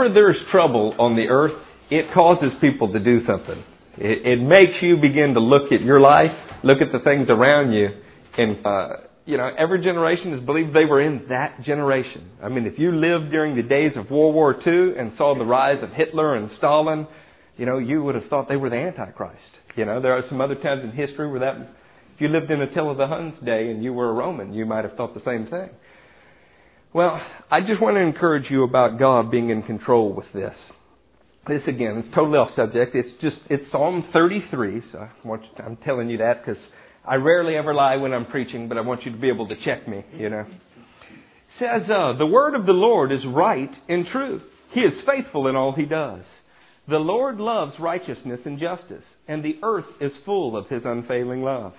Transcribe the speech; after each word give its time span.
whenever 0.00 0.14
there's 0.14 0.36
trouble 0.50 0.94
on 0.98 1.16
the 1.16 1.28
earth, 1.28 1.52
it 1.90 2.12
causes 2.14 2.50
people 2.60 2.92
to 2.92 2.98
do 2.98 3.24
something. 3.26 3.62
It, 3.98 4.26
it 4.26 4.42
makes 4.42 4.80
you 4.80 4.96
begin 4.96 5.34
to 5.34 5.40
look 5.40 5.72
at 5.72 5.80
your 5.82 6.00
life, 6.00 6.30
look 6.62 6.80
at 6.80 6.92
the 6.92 7.00
things 7.00 7.28
around 7.28 7.72
you, 7.72 7.88
and 8.38 8.64
uh, 8.64 8.88
you 9.26 9.36
know 9.36 9.50
every 9.58 9.82
generation 9.82 10.32
is 10.32 10.44
believed 10.44 10.74
they 10.74 10.84
were 10.84 11.02
in 11.02 11.26
that 11.28 11.62
generation. 11.62 12.30
I 12.42 12.48
mean, 12.48 12.66
if 12.66 12.78
you 12.78 12.92
lived 12.92 13.30
during 13.30 13.56
the 13.56 13.62
days 13.62 13.92
of 13.96 14.10
World 14.10 14.34
War 14.34 14.54
II 14.54 14.98
and 14.98 15.12
saw 15.18 15.36
the 15.36 15.44
rise 15.44 15.82
of 15.82 15.90
Hitler 15.90 16.36
and 16.36 16.50
Stalin, 16.58 17.06
you 17.56 17.66
know 17.66 17.78
you 17.78 18.02
would 18.02 18.14
have 18.14 18.24
thought 18.30 18.48
they 18.48 18.56
were 18.56 18.70
the 18.70 18.76
Antichrist. 18.76 19.38
You 19.76 19.84
know, 19.84 20.00
there 20.00 20.12
are 20.12 20.22
some 20.28 20.40
other 20.40 20.56
times 20.56 20.82
in 20.84 20.92
history 20.92 21.30
where 21.30 21.40
that, 21.40 21.56
if 22.14 22.20
you 22.20 22.28
lived 22.28 22.50
in 22.50 22.62
Attila 22.62 22.96
the 22.96 23.06
Hun's 23.06 23.34
day 23.44 23.70
and 23.70 23.84
you 23.84 23.92
were 23.92 24.10
a 24.10 24.12
Roman, 24.12 24.52
you 24.52 24.66
might 24.66 24.84
have 24.84 24.94
thought 24.94 25.14
the 25.14 25.22
same 25.24 25.46
thing. 25.46 25.70
Well, 26.92 27.20
I 27.48 27.60
just 27.60 27.80
want 27.80 27.96
to 27.96 28.00
encourage 28.00 28.50
you 28.50 28.64
about 28.64 28.98
God 28.98 29.30
being 29.30 29.50
in 29.50 29.62
control 29.62 30.12
with 30.12 30.26
this. 30.34 30.54
This 31.46 31.62
again, 31.68 32.02
it's 32.04 32.12
totally 32.12 32.36
off 32.36 32.50
subject. 32.56 32.96
It's 32.96 33.08
just 33.20 33.36
it's 33.48 33.70
Psalm 33.70 34.08
33. 34.12 34.82
So 34.90 34.98
I 34.98 35.10
want 35.24 35.42
you, 35.42 35.64
I'm 35.64 35.76
telling 35.76 36.10
you 36.10 36.18
that 36.18 36.44
because 36.44 36.60
I 37.06 37.14
rarely 37.14 37.54
ever 37.54 37.72
lie 37.72 37.94
when 37.94 38.12
I'm 38.12 38.26
preaching, 38.26 38.68
but 38.68 38.76
I 38.76 38.80
want 38.80 39.04
you 39.04 39.12
to 39.12 39.18
be 39.18 39.28
able 39.28 39.46
to 39.48 39.54
check 39.64 39.86
me. 39.86 40.04
You 40.16 40.30
know, 40.30 40.40
it 40.40 41.60
says 41.60 41.88
uh, 41.88 42.14
the 42.18 42.26
word 42.26 42.56
of 42.56 42.66
the 42.66 42.72
Lord 42.72 43.12
is 43.12 43.20
right 43.24 43.70
and 43.88 44.06
true. 44.10 44.40
He 44.72 44.80
is 44.80 44.92
faithful 45.06 45.46
in 45.46 45.54
all 45.54 45.72
he 45.72 45.84
does. 45.84 46.24
The 46.88 46.96
Lord 46.96 47.38
loves 47.38 47.72
righteousness 47.78 48.40
and 48.44 48.58
justice, 48.58 49.04
and 49.28 49.44
the 49.44 49.60
earth 49.62 49.86
is 50.00 50.10
full 50.24 50.56
of 50.56 50.68
his 50.68 50.82
unfailing 50.84 51.42
love. 51.42 51.72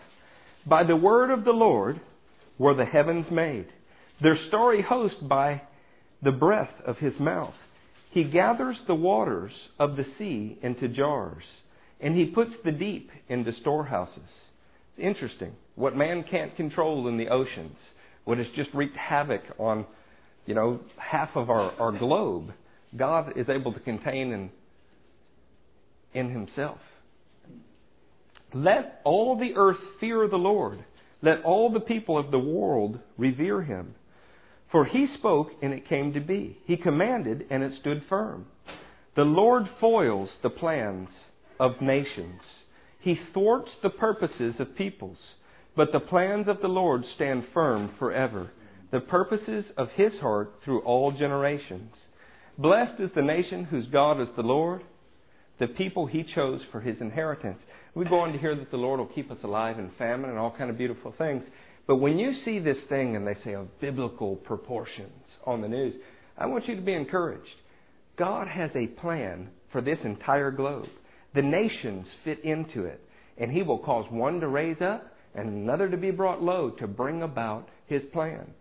By 0.66 0.86
the 0.86 0.96
word 0.96 1.32
of 1.32 1.44
the 1.44 1.52
Lord 1.52 2.00
were 2.58 2.76
the 2.76 2.86
heavens 2.86 3.26
made 3.30 3.68
their 4.22 4.38
starry 4.48 4.82
host 4.82 5.28
by 5.28 5.62
the 6.24 6.32
breath 6.32 6.72
of 6.86 6.98
his 6.98 7.14
mouth. 7.20 7.54
He 8.12 8.24
gathers 8.26 8.76
the 8.88 8.96
waters 8.96 9.52
of 9.80 9.96
the 9.96 10.06
sea 10.18 10.58
into 10.62 10.88
jars, 10.88 11.44
and 12.00 12.16
he 12.16 12.26
puts 12.26 12.52
the 12.64 12.72
deep 12.72 13.10
into 13.30 13.52
storehouses. 13.62 14.30
It's 14.98 15.06
interesting. 15.06 15.54
What 15.76 15.96
man 15.96 16.26
can't 16.30 16.56
control 16.56 17.08
in 17.08 17.18
the 17.18 17.30
oceans, 17.30 17.78
what 18.26 18.38
has 18.38 18.48
just 18.56 18.70
wreaked 18.74 18.98
havoc 18.98 19.42
on, 19.58 19.86
you 20.46 20.54
know, 20.54 20.82
half 20.98 21.30
of 21.36 21.50
our, 21.50 21.72
our 21.80 21.98
globe, 21.98 22.52
God 22.96 23.34
is 23.38 23.48
able 23.50 23.74
to 23.74 23.80
contain 23.80 24.34
in, 24.34 24.50
in 26.14 26.30
himself. 26.30 26.80
Let 28.54 29.00
all 29.06 29.40
the 29.40 29.54
earth 29.56 29.80
fear 30.00 30.28
the 30.28 30.36
Lord. 30.36 30.84
Let 31.22 31.44
all 31.44 31.72
the 31.72 31.80
people 31.80 32.18
of 32.18 32.32
the 32.32 32.40
world 32.40 33.00
revere 33.18 33.62
him. 33.62 33.96
For 34.72 34.86
he 34.86 35.08
spoke, 35.18 35.50
and 35.62 35.74
it 35.74 35.90
came 35.90 36.14
to 36.14 36.22
be. 36.22 36.58
He 36.66 36.78
commanded, 36.78 37.46
and 37.50 37.64
it 37.64 37.74
stood 37.82 38.04
firm. 38.08 38.46
The 39.16 39.24
Lord 39.24 39.70
foils 39.80 40.30
the 40.42 40.50
plans 40.50 41.10
of 41.60 41.82
nations. 41.82 42.42
He 43.02 43.20
thwarts 43.34 43.70
the 43.84 43.90
purposes 43.90 44.56
of 44.60 44.76
peoples. 44.76 45.18
But 45.76 45.92
the 45.92 46.00
plans 46.00 46.48
of 46.48 46.62
the 46.62 46.68
Lord 46.68 47.04
stand 47.16 47.46
firm 47.54 47.92
forever, 47.98 48.52
the 48.92 49.00
purposes 49.00 49.66
of 49.78 49.90
his 49.96 50.14
heart 50.22 50.54
through 50.64 50.82
all 50.82 51.12
generations. 51.12 51.94
Blessed 52.58 53.00
is 53.00 53.10
the 53.16 53.22
nation 53.22 53.66
whose 53.66 53.88
God 53.88 54.22
is 54.22 54.28
the 54.36 54.44
Lord, 54.44 54.84
the 55.60 55.68
people 55.68 56.06
he 56.06 56.24
chose 56.24 56.62
for 56.72 56.82
his 56.82 57.00
inheritance. 57.00 57.60
We 57.96 58.06
go 58.06 58.20
on 58.20 58.34
to 58.34 58.40
hear 58.40 58.56
that 58.56 58.72
the 58.72 58.78
Lord 58.78 59.00
will 59.00 59.08
keep 59.08 59.32
us 59.32 59.38
alive 59.44 59.80
in 59.80 59.92
famine 59.98 60.30
and 60.30 60.40
all 60.40 60.56
kind 60.58 60.70
of 60.70 60.78
beautiful 60.78 61.14
things. 61.18 61.44
But 61.92 61.98
when 61.98 62.18
you 62.18 62.32
see 62.46 62.60
this 62.60 62.78
thing 62.88 63.18
and 63.18 63.28
they 63.28 63.36
say 63.44 63.54
of 63.54 63.82
biblical 63.82 64.38
proportions 64.38 65.26
on 65.46 65.60
the 65.60 65.68
news, 65.68 65.94
I 66.38 66.46
want 66.46 66.66
you 66.66 66.78
to 66.78 66.82
be 66.82 66.94
encouraged. 66.94 67.52
God 68.18 68.48
has 68.48 68.72
a 68.76 68.88
plan 68.88 69.50
for 69.74 69.82
this 69.82 70.00
entire 70.06 70.52
globe. 70.52 70.88
The 71.36 71.42
nations 71.42 72.08
fit 72.24 72.46
into 72.46 72.86
it, 72.86 73.02
and 73.38 73.52
He 73.52 73.62
will 73.62 73.80
cause 73.80 74.06
one 74.10 74.40
to 74.40 74.48
raise 74.48 74.82
up 74.82 75.06
and 75.36 75.50
another 75.50 75.90
to 75.90 75.98
be 75.98 76.12
brought 76.12 76.42
low 76.42 76.70
to 76.80 76.88
bring 76.88 77.24
about 77.24 77.68
His 77.88 78.04
plan. 78.14 78.54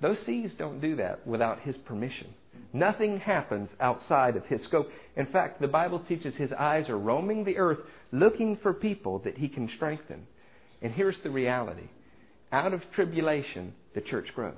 Those 0.00 0.16
seas 0.24 0.52
don't 0.56 0.80
do 0.80 0.96
that 0.96 1.26
without 1.26 1.60
His 1.60 1.76
permission. 1.84 2.28
Nothing 2.72 3.20
happens 3.20 3.68
outside 3.80 4.34
of 4.34 4.46
His 4.46 4.62
scope. 4.66 4.88
In 5.14 5.26
fact, 5.26 5.60
the 5.60 5.68
Bible 5.68 6.02
teaches 6.08 6.32
His 6.36 6.52
eyes 6.58 6.88
are 6.88 6.96
roaming 6.96 7.44
the 7.44 7.58
earth 7.58 7.80
looking 8.12 8.56
for 8.62 8.72
people 8.72 9.18
that 9.26 9.36
He 9.36 9.48
can 9.48 9.68
strengthen. 9.76 10.26
And 10.80 10.94
here's 10.94 11.16
the 11.22 11.28
reality 11.28 11.90
out 12.52 12.72
of 12.72 12.82
tribulation, 12.94 13.74
the 13.94 14.00
church 14.00 14.28
grows. 14.34 14.54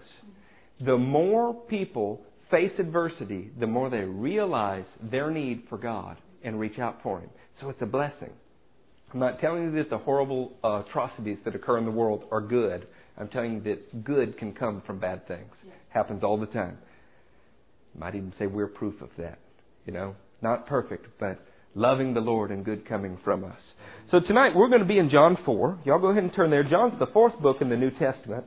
The 0.84 0.96
more 0.96 1.54
people 1.54 2.22
face 2.50 2.72
adversity, 2.78 3.50
the 3.58 3.66
more 3.66 3.90
they 3.90 4.00
realize 4.00 4.86
their 5.02 5.30
need 5.30 5.64
for 5.68 5.78
God 5.78 6.16
and 6.42 6.58
reach 6.58 6.78
out 6.78 7.00
for 7.02 7.20
Him. 7.20 7.30
So 7.60 7.68
it's 7.68 7.82
a 7.82 7.86
blessing. 7.86 8.30
I'm 9.12 9.20
not 9.20 9.40
telling 9.40 9.64
you 9.64 9.72
that 9.72 9.90
the 9.90 9.98
horrible 9.98 10.52
uh, 10.62 10.82
atrocities 10.86 11.38
that 11.44 11.54
occur 11.54 11.78
in 11.78 11.84
the 11.84 11.90
world 11.90 12.24
are 12.30 12.40
good. 12.40 12.86
I'm 13.18 13.28
telling 13.28 13.54
you 13.54 13.60
that 13.62 14.04
good 14.04 14.38
can 14.38 14.52
come 14.52 14.82
from 14.86 14.98
bad 14.98 15.26
things. 15.26 15.52
Happens 15.88 16.22
all 16.22 16.38
the 16.38 16.46
time. 16.46 16.78
Might 17.98 18.14
even 18.14 18.32
say 18.38 18.46
we're 18.46 18.68
proof 18.68 19.00
of 19.02 19.10
that. 19.18 19.38
You 19.84 19.92
know, 19.92 20.14
not 20.42 20.66
perfect, 20.66 21.06
but 21.18 21.44
loving 21.74 22.14
the 22.14 22.20
Lord 22.20 22.50
and 22.50 22.64
good 22.64 22.88
coming 22.88 23.18
from 23.24 23.44
us. 23.44 23.60
So 24.10 24.20
tonight 24.20 24.56
we're 24.56 24.68
going 24.68 24.80
to 24.80 24.86
be 24.86 24.98
in 24.98 25.10
John 25.10 25.38
4. 25.44 25.80
Y'all 25.84 26.00
go 26.00 26.08
ahead 26.08 26.24
and 26.24 26.34
turn 26.34 26.50
there. 26.50 26.64
John's 26.64 26.98
the 26.98 27.06
fourth 27.06 27.38
book 27.40 27.58
in 27.60 27.68
the 27.68 27.76
New 27.76 27.90
Testament. 27.92 28.44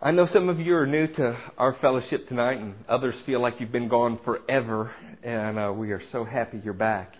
I 0.00 0.12
know 0.12 0.28
some 0.32 0.48
of 0.48 0.60
you 0.60 0.76
are 0.76 0.86
new 0.86 1.08
to 1.08 1.36
our 1.58 1.76
fellowship 1.80 2.28
tonight, 2.28 2.58
and 2.58 2.74
others 2.88 3.16
feel 3.26 3.42
like 3.42 3.54
you've 3.58 3.72
been 3.72 3.88
gone 3.88 4.20
forever, 4.24 4.92
and 5.24 5.58
uh, 5.58 5.72
we 5.72 5.90
are 5.90 6.00
so 6.12 6.24
happy 6.24 6.60
you're 6.64 6.72
back. 6.72 7.14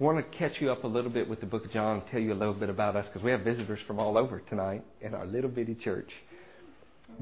I 0.00 0.02
want 0.02 0.18
to 0.18 0.38
catch 0.38 0.52
you 0.58 0.72
up 0.72 0.84
a 0.84 0.86
little 0.86 1.10
bit 1.10 1.28
with 1.28 1.40
the 1.40 1.46
book 1.46 1.66
of 1.66 1.72
John, 1.72 1.98
and 1.98 2.10
tell 2.10 2.20
you 2.20 2.32
a 2.32 2.34
little 2.34 2.54
bit 2.54 2.70
about 2.70 2.96
us, 2.96 3.04
because 3.06 3.22
we 3.22 3.32
have 3.32 3.42
visitors 3.42 3.80
from 3.86 3.98
all 3.98 4.16
over 4.16 4.40
tonight 4.48 4.82
in 5.02 5.14
our 5.14 5.26
little 5.26 5.50
bitty 5.50 5.74
church. 5.84 6.08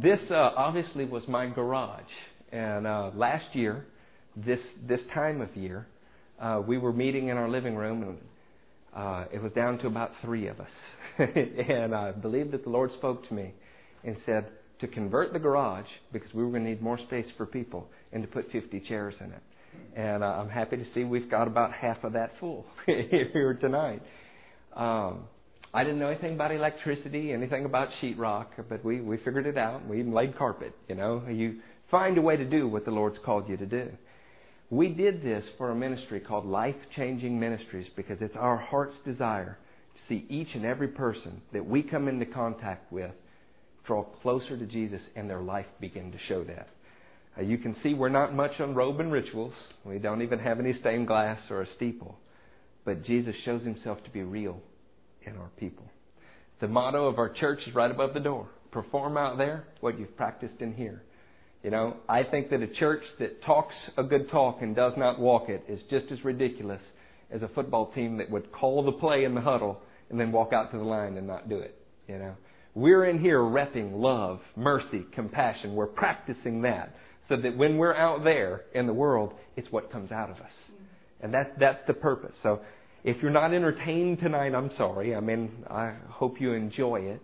This 0.00 0.20
uh, 0.30 0.34
obviously 0.34 1.04
was 1.04 1.24
my 1.26 1.48
garage, 1.48 2.02
and 2.52 2.86
uh, 2.86 3.10
last 3.14 3.46
year, 3.52 3.86
this 4.36 4.60
this 4.86 5.00
time 5.12 5.40
of 5.40 5.54
year, 5.56 5.86
uh, 6.40 6.60
we 6.66 6.78
were 6.78 6.92
meeting 6.92 7.28
in 7.28 7.36
our 7.36 7.48
living 7.48 7.76
room, 7.76 8.02
and 8.02 8.18
uh, 8.94 9.24
it 9.32 9.42
was 9.42 9.52
down 9.52 9.78
to 9.78 9.86
about 9.86 10.12
three 10.22 10.46
of 10.48 10.60
us. 10.60 10.70
and 11.18 11.94
I 11.94 12.12
believe 12.12 12.50
that 12.52 12.64
the 12.64 12.70
Lord 12.70 12.90
spoke 12.98 13.26
to 13.28 13.34
me 13.34 13.54
and 14.04 14.16
said 14.26 14.46
to 14.80 14.88
convert 14.88 15.32
the 15.32 15.38
garage 15.38 15.86
because 16.12 16.32
we 16.34 16.42
were 16.42 16.50
going 16.50 16.64
to 16.64 16.70
need 16.70 16.82
more 16.82 16.98
space 16.98 17.26
for 17.36 17.46
people 17.46 17.88
and 18.12 18.22
to 18.22 18.28
put 18.28 18.50
50 18.50 18.80
chairs 18.80 19.14
in 19.20 19.26
it. 19.26 19.42
And 19.96 20.22
uh, 20.22 20.26
I'm 20.26 20.48
happy 20.48 20.76
to 20.76 20.84
see 20.94 21.04
we've 21.04 21.30
got 21.30 21.48
about 21.48 21.72
half 21.72 22.02
of 22.04 22.12
that 22.12 22.32
full 22.38 22.64
here 22.86 23.56
tonight. 23.60 24.02
Um, 24.76 25.24
I 25.72 25.82
didn't 25.82 25.98
know 25.98 26.08
anything 26.08 26.34
about 26.34 26.52
electricity, 26.52 27.32
anything 27.32 27.64
about 27.64 27.88
sheetrock, 28.00 28.46
but 28.68 28.84
we, 28.84 29.00
we 29.00 29.16
figured 29.18 29.46
it 29.46 29.58
out. 29.58 29.86
We 29.88 30.00
even 30.00 30.12
laid 30.12 30.38
carpet. 30.38 30.72
You 30.88 30.94
know, 30.94 31.24
you 31.28 31.60
find 31.90 32.16
a 32.16 32.22
way 32.22 32.36
to 32.36 32.44
do 32.44 32.68
what 32.68 32.84
the 32.84 32.92
Lord's 32.92 33.18
called 33.24 33.48
you 33.48 33.56
to 33.56 33.66
do. 33.66 33.90
We 34.70 34.88
did 34.88 35.22
this 35.22 35.44
for 35.58 35.70
a 35.70 35.74
ministry 35.74 36.20
called 36.20 36.46
Life 36.46 36.76
Changing 36.96 37.38
Ministries 37.38 37.86
because 37.96 38.18
it's 38.20 38.36
our 38.36 38.56
heart's 38.56 38.96
desire 39.04 39.58
to 39.94 40.00
see 40.08 40.26
each 40.28 40.48
and 40.54 40.64
every 40.64 40.88
person 40.88 41.42
that 41.52 41.66
we 41.66 41.82
come 41.82 42.08
into 42.08 42.26
contact 42.26 42.90
with 42.90 43.12
draw 43.86 44.02
closer 44.22 44.56
to 44.56 44.66
Jesus 44.66 45.00
and 45.14 45.28
their 45.28 45.42
life 45.42 45.66
begin 45.80 46.10
to 46.12 46.18
show 46.28 46.44
that. 46.44 46.68
Uh, 47.38 47.42
you 47.42 47.58
can 47.58 47.76
see 47.82 47.94
we're 47.94 48.08
not 48.08 48.34
much 48.34 48.58
on 48.60 48.74
robe 48.74 49.00
and 49.00 49.12
rituals. 49.12 49.52
We 49.84 49.98
don't 49.98 50.22
even 50.22 50.38
have 50.38 50.60
any 50.60 50.78
stained 50.80 51.06
glass 51.06 51.40
or 51.50 51.62
a 51.62 51.68
steeple. 51.76 52.18
But 52.84 53.04
Jesus 53.04 53.34
shows 53.44 53.62
himself 53.64 54.02
to 54.04 54.10
be 54.10 54.22
real 54.22 54.60
in 55.26 55.36
our 55.36 55.50
people. 55.58 55.84
The 56.60 56.68
motto 56.68 57.06
of 57.06 57.18
our 57.18 57.28
church 57.28 57.60
is 57.66 57.74
right 57.74 57.90
above 57.90 58.14
the 58.14 58.20
door. 58.20 58.48
Perform 58.70 59.16
out 59.16 59.36
there 59.38 59.64
what 59.80 59.98
you've 59.98 60.16
practiced 60.16 60.60
in 60.60 60.72
here. 60.72 61.02
You 61.64 61.70
know, 61.70 61.96
I 62.10 62.24
think 62.24 62.50
that 62.50 62.60
a 62.60 62.66
church 62.66 63.02
that 63.18 63.42
talks 63.42 63.74
a 63.96 64.02
good 64.02 64.30
talk 64.30 64.58
and 64.60 64.76
does 64.76 64.92
not 64.98 65.18
walk 65.18 65.48
it 65.48 65.64
is 65.66 65.80
just 65.88 66.12
as 66.12 66.22
ridiculous 66.22 66.82
as 67.30 67.40
a 67.40 67.48
football 67.48 67.90
team 67.92 68.18
that 68.18 68.30
would 68.30 68.52
call 68.52 68.84
the 68.84 68.92
play 68.92 69.24
in 69.24 69.34
the 69.34 69.40
huddle 69.40 69.80
and 70.10 70.20
then 70.20 70.30
walk 70.30 70.52
out 70.52 70.70
to 70.72 70.76
the 70.76 70.84
line 70.84 71.16
and 71.16 71.26
not 71.26 71.48
do 71.48 71.56
it. 71.56 71.74
You 72.06 72.18
know, 72.18 72.34
we're 72.74 73.06
in 73.06 73.18
here 73.18 73.38
repping 73.38 73.98
love, 73.98 74.40
mercy, 74.56 75.06
compassion. 75.14 75.74
We're 75.74 75.86
practicing 75.86 76.60
that 76.62 76.94
so 77.30 77.36
that 77.38 77.56
when 77.56 77.78
we're 77.78 77.96
out 77.96 78.24
there 78.24 78.64
in 78.74 78.86
the 78.86 78.92
world, 78.92 79.32
it's 79.56 79.72
what 79.72 79.90
comes 79.90 80.12
out 80.12 80.28
of 80.28 80.36
us. 80.36 80.52
And 81.22 81.32
that's, 81.32 81.50
that's 81.58 81.80
the 81.86 81.94
purpose. 81.94 82.34
So 82.42 82.60
if 83.04 83.22
you're 83.22 83.30
not 83.30 83.54
entertained 83.54 84.18
tonight, 84.20 84.54
I'm 84.54 84.70
sorry. 84.76 85.14
I 85.14 85.20
mean, 85.20 85.64
I 85.70 85.94
hope 86.10 86.42
you 86.42 86.52
enjoy 86.52 86.96
it. 86.96 87.22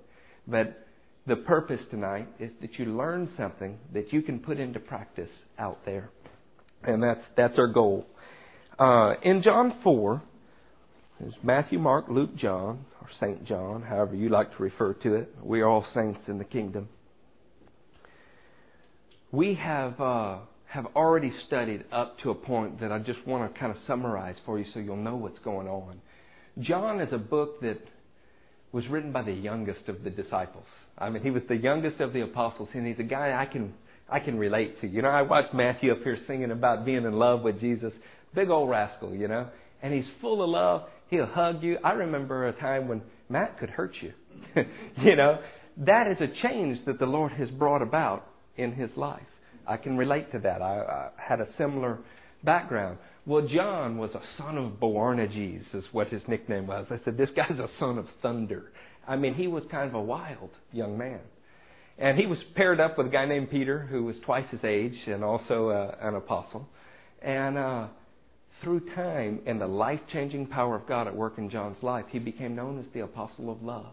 But 0.48 0.86
the 1.26 1.36
purpose 1.36 1.80
tonight 1.90 2.28
is 2.38 2.50
that 2.60 2.78
you 2.78 2.86
learn 2.86 3.28
something 3.36 3.78
that 3.92 4.12
you 4.12 4.22
can 4.22 4.38
put 4.38 4.58
into 4.58 4.80
practice 4.80 5.30
out 5.58 5.84
there. 5.84 6.10
And 6.82 7.02
that's, 7.02 7.20
that's 7.36 7.58
our 7.58 7.68
goal. 7.68 8.06
Uh, 8.78 9.14
in 9.22 9.42
John 9.42 9.74
4, 9.84 10.22
there's 11.20 11.34
Matthew, 11.42 11.78
Mark, 11.78 12.06
Luke, 12.08 12.34
John, 12.36 12.86
or 13.00 13.08
St. 13.20 13.44
John, 13.44 13.82
however 13.82 14.14
you 14.14 14.30
like 14.30 14.56
to 14.56 14.62
refer 14.62 14.94
to 14.94 15.14
it. 15.14 15.34
We 15.42 15.60
are 15.60 15.68
all 15.68 15.84
saints 15.94 16.20
in 16.28 16.38
the 16.38 16.44
kingdom. 16.44 16.88
We 19.30 19.54
have 19.54 20.00
uh, 20.00 20.38
have 20.70 20.86
already 20.96 21.32
studied 21.46 21.84
up 21.92 22.18
to 22.20 22.30
a 22.30 22.34
point 22.34 22.80
that 22.80 22.90
I 22.92 23.00
just 23.00 23.26
want 23.26 23.52
to 23.52 23.58
kind 23.58 23.70
of 23.70 23.78
summarize 23.86 24.36
for 24.46 24.58
you 24.58 24.64
so 24.72 24.80
you'll 24.80 24.96
know 24.96 25.16
what's 25.16 25.38
going 25.40 25.68
on. 25.68 26.00
John 26.60 27.00
is 27.00 27.12
a 27.12 27.18
book 27.18 27.60
that 27.60 27.78
was 28.72 28.86
written 28.86 29.12
by 29.12 29.22
the 29.22 29.32
youngest 29.32 29.88
of 29.88 30.04
the 30.04 30.10
disciples. 30.10 30.66
I 31.00 31.10
mean, 31.10 31.22
he 31.22 31.30
was 31.30 31.42
the 31.48 31.56
youngest 31.56 32.00
of 32.00 32.12
the 32.12 32.20
apostles, 32.20 32.68
and 32.74 32.86
he's 32.86 32.98
a 32.98 33.04
guy 33.04 33.40
I 33.40 33.46
can 33.50 33.72
I 34.10 34.18
can 34.18 34.38
relate 34.38 34.80
to. 34.80 34.88
You 34.88 35.02
know, 35.02 35.08
I 35.08 35.22
watched 35.22 35.54
Matthew 35.54 35.92
up 35.92 36.02
here 36.02 36.18
singing 36.26 36.50
about 36.50 36.84
being 36.84 37.04
in 37.04 37.12
love 37.12 37.42
with 37.42 37.60
Jesus. 37.60 37.92
Big 38.34 38.50
old 38.50 38.68
rascal, 38.68 39.14
you 39.14 39.28
know, 39.28 39.48
and 39.82 39.94
he's 39.94 40.04
full 40.20 40.42
of 40.42 40.50
love. 40.50 40.82
He'll 41.08 41.26
hug 41.26 41.62
you. 41.62 41.78
I 41.82 41.92
remember 41.92 42.48
a 42.48 42.52
time 42.52 42.88
when 42.88 43.02
Matt 43.28 43.58
could 43.58 43.70
hurt 43.70 43.94
you. 44.00 44.12
you 45.02 45.16
know, 45.16 45.38
that 45.78 46.06
is 46.08 46.18
a 46.20 46.28
change 46.42 46.84
that 46.86 46.98
the 46.98 47.06
Lord 47.06 47.32
has 47.32 47.48
brought 47.50 47.82
about 47.82 48.26
in 48.56 48.72
his 48.72 48.90
life. 48.96 49.22
I 49.66 49.76
can 49.76 49.96
relate 49.96 50.32
to 50.32 50.38
that. 50.40 50.62
I, 50.62 50.80
I 50.80 51.10
had 51.16 51.40
a 51.40 51.46
similar 51.56 51.98
background. 52.44 52.98
Well, 53.26 53.46
John 53.46 53.98
was 53.98 54.10
a 54.14 54.20
son 54.38 54.58
of 54.58 54.80
Boanerges, 54.80 55.62
is 55.74 55.84
what 55.92 56.08
his 56.08 56.22
nickname 56.26 56.66
was. 56.66 56.86
I 56.90 56.98
said, 57.04 57.16
this 57.16 57.28
guy's 57.36 57.58
a 57.58 57.68
son 57.78 57.98
of 57.98 58.06
thunder. 58.22 58.72
I 59.06 59.16
mean, 59.16 59.34
he 59.34 59.48
was 59.48 59.64
kind 59.70 59.88
of 59.88 59.94
a 59.94 60.00
wild 60.00 60.50
young 60.72 60.96
man. 60.96 61.20
And 61.98 62.18
he 62.18 62.26
was 62.26 62.38
paired 62.54 62.80
up 62.80 62.96
with 62.96 63.08
a 63.08 63.10
guy 63.10 63.26
named 63.26 63.50
Peter, 63.50 63.80
who 63.90 64.04
was 64.04 64.16
twice 64.24 64.46
his 64.50 64.60
age 64.64 64.96
and 65.06 65.22
also 65.22 65.68
uh, 65.68 65.96
an 66.00 66.14
apostle. 66.14 66.66
And 67.20 67.58
uh, 67.58 67.88
through 68.62 68.80
time 68.94 69.40
and 69.46 69.60
the 69.60 69.66
life 69.66 70.00
changing 70.12 70.46
power 70.46 70.76
of 70.76 70.86
God 70.86 71.06
at 71.06 71.14
work 71.14 71.34
in 71.36 71.50
John's 71.50 71.82
life, 71.82 72.06
he 72.10 72.18
became 72.18 72.56
known 72.56 72.78
as 72.78 72.86
the 72.94 73.00
apostle 73.00 73.50
of 73.50 73.62
love. 73.62 73.92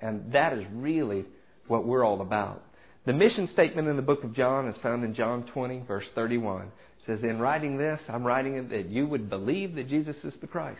And 0.00 0.32
that 0.32 0.52
is 0.52 0.64
really 0.72 1.24
what 1.66 1.86
we're 1.86 2.04
all 2.04 2.20
about. 2.20 2.62
The 3.06 3.12
mission 3.12 3.48
statement 3.52 3.88
in 3.88 3.96
the 3.96 4.02
book 4.02 4.24
of 4.24 4.34
John 4.34 4.68
is 4.68 4.76
found 4.82 5.04
in 5.04 5.14
John 5.14 5.44
20, 5.52 5.82
verse 5.86 6.06
31. 6.14 6.62
It 6.62 6.70
says, 7.06 7.18
In 7.22 7.38
writing 7.38 7.76
this, 7.76 8.00
I'm 8.08 8.24
writing 8.24 8.56
it 8.56 8.70
that 8.70 8.88
you 8.88 9.06
would 9.06 9.28
believe 9.28 9.74
that 9.74 9.88
Jesus 9.88 10.16
is 10.24 10.32
the 10.40 10.46
Christ. 10.46 10.78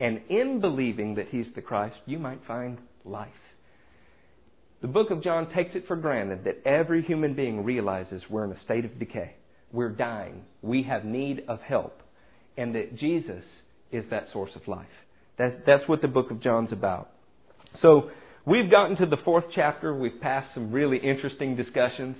And 0.00 0.20
in 0.28 0.60
believing 0.60 1.14
that 1.16 1.28
he's 1.28 1.46
the 1.54 1.62
Christ, 1.62 1.96
you 2.06 2.18
might 2.18 2.40
find 2.46 2.78
life. 3.04 3.28
The 4.82 4.88
book 4.88 5.10
of 5.10 5.22
John 5.22 5.52
takes 5.54 5.74
it 5.74 5.86
for 5.86 5.96
granted 5.96 6.44
that 6.44 6.66
every 6.66 7.02
human 7.02 7.34
being 7.34 7.64
realizes 7.64 8.22
we're 8.28 8.44
in 8.44 8.52
a 8.52 8.62
state 8.64 8.84
of 8.84 8.98
decay. 8.98 9.34
We're 9.72 9.90
dying. 9.90 10.42
We 10.62 10.82
have 10.82 11.04
need 11.04 11.44
of 11.48 11.60
help. 11.60 12.00
And 12.56 12.74
that 12.74 12.96
Jesus 12.96 13.44
is 13.92 14.04
that 14.10 14.26
source 14.32 14.50
of 14.54 14.66
life. 14.68 14.86
That's, 15.38 15.54
that's 15.66 15.88
what 15.88 16.02
the 16.02 16.08
book 16.08 16.30
of 16.30 16.40
John's 16.40 16.72
about. 16.72 17.10
So, 17.82 18.10
We've 18.46 18.70
gotten 18.70 18.94
to 18.98 19.06
the 19.06 19.16
fourth 19.24 19.44
chapter. 19.54 19.94
We've 19.96 20.20
passed 20.20 20.52
some 20.52 20.70
really 20.70 20.98
interesting 20.98 21.56
discussions. 21.56 22.16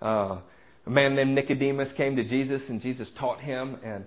Uh, 0.00 0.38
a 0.86 0.90
man 0.90 1.14
named 1.14 1.34
Nicodemus 1.34 1.88
came 1.98 2.16
to 2.16 2.24
Jesus, 2.24 2.62
and 2.70 2.80
Jesus 2.80 3.06
taught 3.20 3.42
him, 3.42 3.76
and 3.84 4.06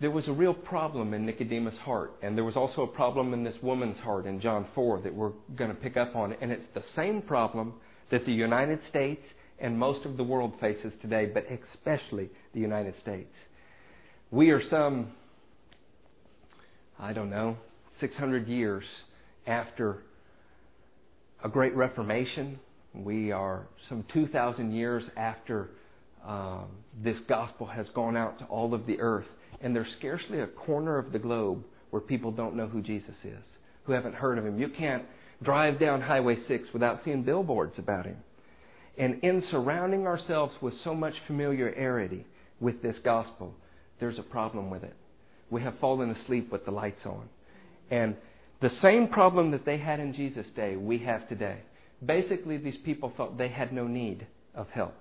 there 0.00 0.10
was 0.10 0.28
a 0.28 0.32
real 0.32 0.54
problem 0.54 1.12
in 1.12 1.26
Nicodemus' 1.26 1.74
heart, 1.84 2.12
and 2.22 2.36
there 2.36 2.44
was 2.44 2.56
also 2.56 2.82
a 2.82 2.86
problem 2.86 3.34
in 3.34 3.42
this 3.42 3.56
woman's 3.62 3.98
heart 3.98 4.26
in 4.26 4.40
John 4.40 4.66
4 4.74 5.00
that 5.02 5.12
we're 5.12 5.32
going 5.56 5.70
to 5.70 5.76
pick 5.76 5.96
up 5.96 6.14
on. 6.14 6.34
And 6.40 6.52
it's 6.52 6.66
the 6.74 6.84
same 6.94 7.20
problem 7.20 7.74
that 8.10 8.24
the 8.24 8.32
United 8.32 8.78
States 8.90 9.22
and 9.58 9.76
most 9.76 10.06
of 10.06 10.16
the 10.16 10.22
world 10.22 10.52
faces 10.60 10.92
today, 11.02 11.26
but 11.26 11.44
especially 11.74 12.30
the 12.54 12.60
United 12.60 12.94
States. 13.02 13.32
We 14.30 14.50
are 14.50 14.62
some, 14.70 15.12
I 16.98 17.12
don't 17.12 17.30
know, 17.30 17.56
600 18.00 18.46
years 18.46 18.84
after 19.46 20.04
a 21.42 21.48
great 21.48 21.74
reformation. 21.74 22.60
We 22.94 23.32
are 23.32 23.66
some 23.88 24.04
2,000 24.12 24.72
years 24.72 25.02
after 25.16 25.70
um, 26.26 26.66
this 27.02 27.16
gospel 27.28 27.66
has 27.66 27.86
gone 27.94 28.16
out 28.16 28.38
to 28.40 28.44
all 28.46 28.74
of 28.74 28.86
the 28.86 29.00
earth, 29.00 29.26
and 29.60 29.74
there's 29.74 29.88
scarcely 29.98 30.40
a 30.40 30.46
corner 30.46 30.98
of 30.98 31.12
the 31.12 31.18
globe 31.18 31.64
where 31.90 32.02
people 32.02 32.30
don't 32.30 32.56
know 32.56 32.66
who 32.66 32.82
Jesus 32.82 33.14
is, 33.24 33.42
who 33.84 33.92
haven't 33.92 34.14
heard 34.14 34.38
of 34.38 34.46
him. 34.46 34.58
You 34.58 34.68
can't 34.68 35.04
drive 35.42 35.78
down 35.80 36.00
Highway 36.00 36.36
6 36.46 36.68
without 36.72 37.00
seeing 37.04 37.22
billboards 37.22 37.78
about 37.78 38.06
him. 38.06 38.16
And 38.96 39.22
in 39.22 39.44
surrounding 39.50 40.06
ourselves 40.06 40.54
with 40.60 40.74
so 40.82 40.94
much 40.94 41.14
familiarity 41.26 42.26
with 42.60 42.82
this 42.82 42.96
gospel, 43.04 43.54
there's 44.00 44.18
a 44.18 44.22
problem 44.22 44.70
with 44.70 44.82
it. 44.82 44.94
We 45.50 45.62
have 45.62 45.78
fallen 45.80 46.10
asleep 46.10 46.50
with 46.52 46.64
the 46.64 46.72
lights 46.72 47.06
on. 47.06 47.28
And 47.90 48.16
the 48.60 48.70
same 48.82 49.08
problem 49.08 49.52
that 49.52 49.64
they 49.64 49.78
had 49.78 50.00
in 50.00 50.14
Jesus' 50.14 50.46
day, 50.56 50.76
we 50.76 50.98
have 50.98 51.28
today. 51.28 51.58
Basically, 52.04 52.58
these 52.58 52.76
people 52.84 53.12
felt 53.16 53.38
they 53.38 53.48
had 53.48 53.72
no 53.72 53.86
need 53.86 54.26
of 54.54 54.68
help. 54.70 54.94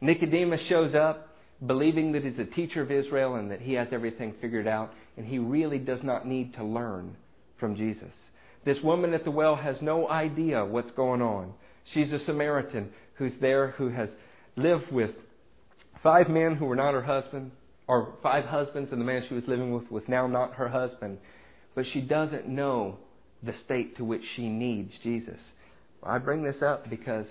Nicodemus 0.00 0.60
shows 0.68 0.94
up 0.94 1.35
believing 1.64 2.12
that 2.12 2.24
he's 2.24 2.38
a 2.38 2.54
teacher 2.54 2.82
of 2.82 2.90
Israel 2.90 3.36
and 3.36 3.50
that 3.50 3.60
he 3.60 3.74
has 3.74 3.88
everything 3.92 4.34
figured 4.40 4.66
out, 4.66 4.92
and 5.16 5.26
he 5.26 5.38
really 5.38 5.78
does 5.78 6.00
not 6.02 6.26
need 6.26 6.54
to 6.54 6.64
learn 6.64 7.16
from 7.58 7.76
Jesus. 7.76 8.12
This 8.64 8.76
woman 8.82 9.14
at 9.14 9.24
the 9.24 9.30
well 9.30 9.56
has 9.56 9.76
no 9.80 10.08
idea 10.08 10.64
what's 10.64 10.90
going 10.96 11.22
on. 11.22 11.52
She's 11.94 12.12
a 12.12 12.24
Samaritan 12.26 12.90
who's 13.14 13.32
there 13.40 13.70
who 13.72 13.88
has 13.90 14.08
lived 14.56 14.90
with 14.90 15.12
five 16.02 16.28
men 16.28 16.56
who 16.56 16.66
were 16.66 16.76
not 16.76 16.94
her 16.94 17.02
husband, 17.02 17.52
or 17.86 18.14
five 18.22 18.44
husbands, 18.44 18.90
and 18.92 19.00
the 19.00 19.04
man 19.04 19.24
she 19.28 19.34
was 19.34 19.44
living 19.46 19.72
with 19.72 19.90
was 19.90 20.02
now 20.08 20.26
not 20.26 20.54
her 20.54 20.68
husband 20.68 21.18
but 21.76 21.84
she 21.92 22.00
doesn't 22.00 22.48
know 22.48 22.96
the 23.44 23.54
state 23.64 23.96
to 23.98 24.04
which 24.04 24.22
she 24.34 24.48
needs 24.48 24.90
Jesus. 25.04 25.38
I 26.02 26.18
bring 26.18 26.42
this 26.42 26.62
up 26.62 26.90
because 26.90 27.26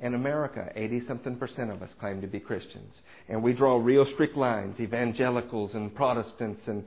in 0.00 0.14
America, 0.14 0.70
80 0.74 1.06
something 1.06 1.36
percent 1.36 1.70
of 1.70 1.82
us 1.82 1.90
claim 2.00 2.20
to 2.20 2.26
be 2.26 2.40
Christians. 2.40 2.94
And 3.28 3.42
we 3.42 3.52
draw 3.52 3.76
real 3.76 4.06
strict 4.14 4.36
lines, 4.36 4.78
evangelicals 4.78 5.72
and 5.74 5.94
Protestants 5.94 6.62
and 6.66 6.84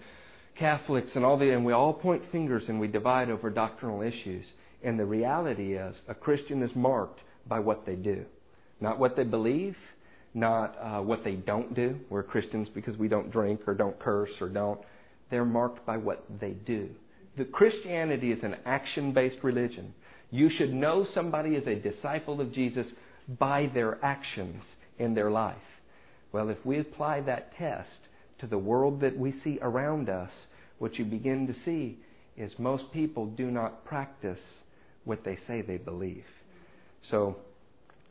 Catholics 0.57 1.09
and 1.15 1.25
all 1.25 1.37
the, 1.37 1.49
and 1.51 1.65
we 1.65 1.73
all 1.73 1.93
point 1.93 2.23
fingers 2.31 2.63
and 2.67 2.79
we 2.79 2.87
divide 2.87 3.29
over 3.29 3.49
doctrinal 3.49 4.01
issues. 4.01 4.45
And 4.83 4.99
the 4.99 5.05
reality 5.05 5.73
is, 5.75 5.95
a 6.07 6.13
Christian 6.13 6.63
is 6.63 6.71
marked 6.75 7.19
by 7.47 7.59
what 7.59 7.85
they 7.85 7.95
do, 7.95 8.25
not 8.79 8.97
what 8.97 9.15
they 9.15 9.23
believe, 9.23 9.75
not 10.33 10.77
uh, 10.81 11.01
what 11.01 11.23
they 11.23 11.35
don't 11.35 11.75
do. 11.75 11.99
We're 12.09 12.23
Christians 12.23 12.67
because 12.73 12.95
we 12.97 13.07
don't 13.07 13.31
drink 13.31 13.61
or 13.67 13.73
don't 13.73 13.99
curse 13.99 14.31
or 14.39 14.49
don't 14.49 14.79
they're 15.31 15.45
marked 15.45 15.83
by 15.85 15.97
what 15.97 16.23
they 16.39 16.51
do. 16.51 16.89
The 17.37 17.45
Christianity 17.45 18.31
is 18.31 18.43
an 18.43 18.57
action 18.65 19.13
based 19.13 19.37
religion. 19.41 19.93
You 20.29 20.49
should 20.57 20.73
know 20.73 21.07
somebody 21.15 21.55
is 21.55 21.65
a 21.65 21.75
disciple 21.75 22.39
of 22.39 22.53
Jesus 22.53 22.85
by 23.27 23.69
their 23.73 24.03
actions 24.03 24.63
in 24.99 25.13
their 25.13 25.31
life. 25.31 25.55
Well, 26.31 26.49
if 26.49 26.57
we 26.65 26.79
apply 26.79 27.21
that 27.21 27.55
test 27.57 27.89
to 28.39 28.47
the 28.47 28.57
world 28.57 29.01
that 29.01 29.17
we 29.17 29.35
see 29.43 29.59
around 29.61 30.09
us, 30.09 30.31
what 30.79 30.95
you 30.97 31.05
begin 31.05 31.47
to 31.47 31.55
see 31.65 31.97
is 32.37 32.51
most 32.57 32.83
people 32.93 33.27
do 33.27 33.51
not 33.51 33.85
practice 33.85 34.39
what 35.03 35.23
they 35.23 35.37
say 35.47 35.61
they 35.61 35.77
believe. 35.77 36.23
So, 37.09 37.37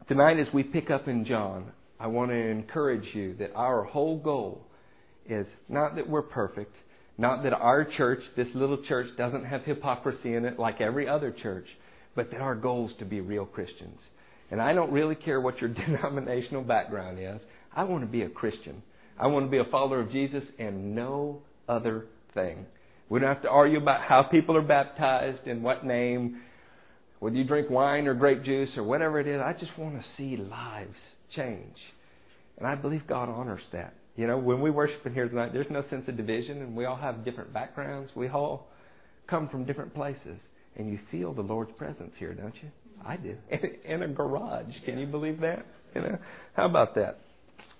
tonight 0.08 0.38
as 0.38 0.52
we 0.52 0.62
pick 0.62 0.90
up 0.90 1.08
in 1.08 1.24
John, 1.24 1.72
I 1.98 2.06
want 2.06 2.30
to 2.30 2.36
encourage 2.36 3.14
you 3.14 3.34
that 3.38 3.52
our 3.54 3.84
whole 3.84 4.18
goal 4.18 4.66
is 5.28 5.46
not 5.68 5.96
that 5.96 6.08
we're 6.08 6.22
perfect, 6.22 6.74
not 7.18 7.42
that 7.42 7.52
our 7.52 7.84
church, 7.84 8.20
this 8.36 8.48
little 8.54 8.82
church, 8.88 9.08
doesn't 9.16 9.44
have 9.44 9.62
hypocrisy 9.64 10.34
in 10.34 10.44
it 10.44 10.58
like 10.58 10.80
every 10.80 11.08
other 11.08 11.30
church, 11.30 11.66
but 12.14 12.30
that 12.30 12.40
our 12.40 12.54
goal 12.54 12.88
is 12.88 12.96
to 12.98 13.04
be 13.04 13.20
real 13.20 13.46
Christians. 13.46 13.98
And 14.50 14.60
I 14.60 14.72
don't 14.72 14.92
really 14.92 15.14
care 15.14 15.40
what 15.40 15.60
your 15.60 15.70
denominational 15.86 16.62
background 16.62 17.18
is. 17.18 17.40
I 17.74 17.84
want 17.84 18.02
to 18.02 18.10
be 18.10 18.22
a 18.22 18.28
Christian. 18.28 18.82
I 19.18 19.26
want 19.26 19.46
to 19.46 19.50
be 19.50 19.58
a 19.58 19.70
follower 19.70 20.00
of 20.00 20.10
Jesus 20.10 20.42
and 20.58 20.94
no 20.94 21.42
other 21.68 22.06
thing. 22.34 22.66
We 23.08 23.20
don't 23.20 23.28
have 23.28 23.42
to 23.42 23.50
argue 23.50 23.80
about 23.80 24.02
how 24.02 24.22
people 24.22 24.56
are 24.56 24.62
baptized 24.62 25.46
and 25.46 25.62
what 25.62 25.84
name, 25.84 26.40
whether 27.18 27.36
you 27.36 27.44
drink 27.44 27.68
wine 27.68 28.06
or 28.06 28.14
grape 28.14 28.44
juice 28.44 28.70
or 28.76 28.84
whatever 28.84 29.20
it 29.20 29.26
is. 29.26 29.40
I 29.40 29.52
just 29.52 29.76
want 29.78 30.00
to 30.00 30.04
see 30.16 30.36
lives 30.36 30.96
change. 31.34 31.76
And 32.56 32.66
I 32.66 32.74
believe 32.76 33.06
God 33.06 33.28
honors 33.28 33.62
that. 33.72 33.94
You 34.16 34.26
know, 34.26 34.38
when 34.38 34.60
we 34.60 34.70
worship 34.70 35.04
in 35.06 35.14
here 35.14 35.28
tonight, 35.28 35.52
there's 35.52 35.70
no 35.70 35.84
sense 35.88 36.04
of 36.08 36.16
division, 36.16 36.62
and 36.62 36.76
we 36.76 36.84
all 36.84 36.96
have 36.96 37.24
different 37.24 37.52
backgrounds. 37.52 38.10
We 38.14 38.28
all 38.28 38.68
come 39.28 39.48
from 39.48 39.64
different 39.64 39.94
places, 39.94 40.38
and 40.76 40.90
you 40.90 40.98
feel 41.10 41.32
the 41.32 41.42
Lord's 41.42 41.72
presence 41.78 42.12
here, 42.18 42.34
don't 42.34 42.54
you? 42.62 42.68
I 43.04 43.16
do. 43.16 43.36
In 43.84 44.02
a 44.02 44.08
garage. 44.08 44.72
Can 44.84 44.98
you 44.98 45.06
believe 45.06 45.40
that? 45.40 45.66
You 45.94 46.02
know, 46.02 46.18
how 46.54 46.66
about 46.66 46.94
that? 46.94 47.18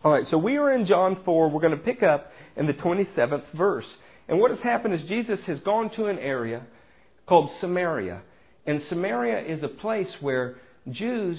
All 0.03 0.13
right, 0.13 0.25
so 0.31 0.39
we 0.39 0.57
are 0.57 0.73
in 0.73 0.87
John 0.87 1.19
4. 1.25 1.51
We're 1.51 1.61
going 1.61 1.77
to 1.77 1.85
pick 1.85 2.03
up 2.03 2.33
in 2.57 2.67
the 2.67 2.73
27th 2.73 3.45
verse. 3.55 3.85
And 4.29 4.41
what 4.41 4.51
has 4.51 4.61
happened 4.61 4.95
is 4.95 5.01
Jesus 5.09 5.39
has 5.47 5.59
gone 5.61 5.91
to 5.97 6.07
an 6.07 6.19
area 6.19 6.63
called 7.29 7.51
Samaria. 7.61 8.23
And 8.67 8.81
Samaria 8.89 9.45
is 9.45 9.63
a 9.63 9.69
place 9.69 10.09
where 10.21 10.57
Jews 10.91 11.39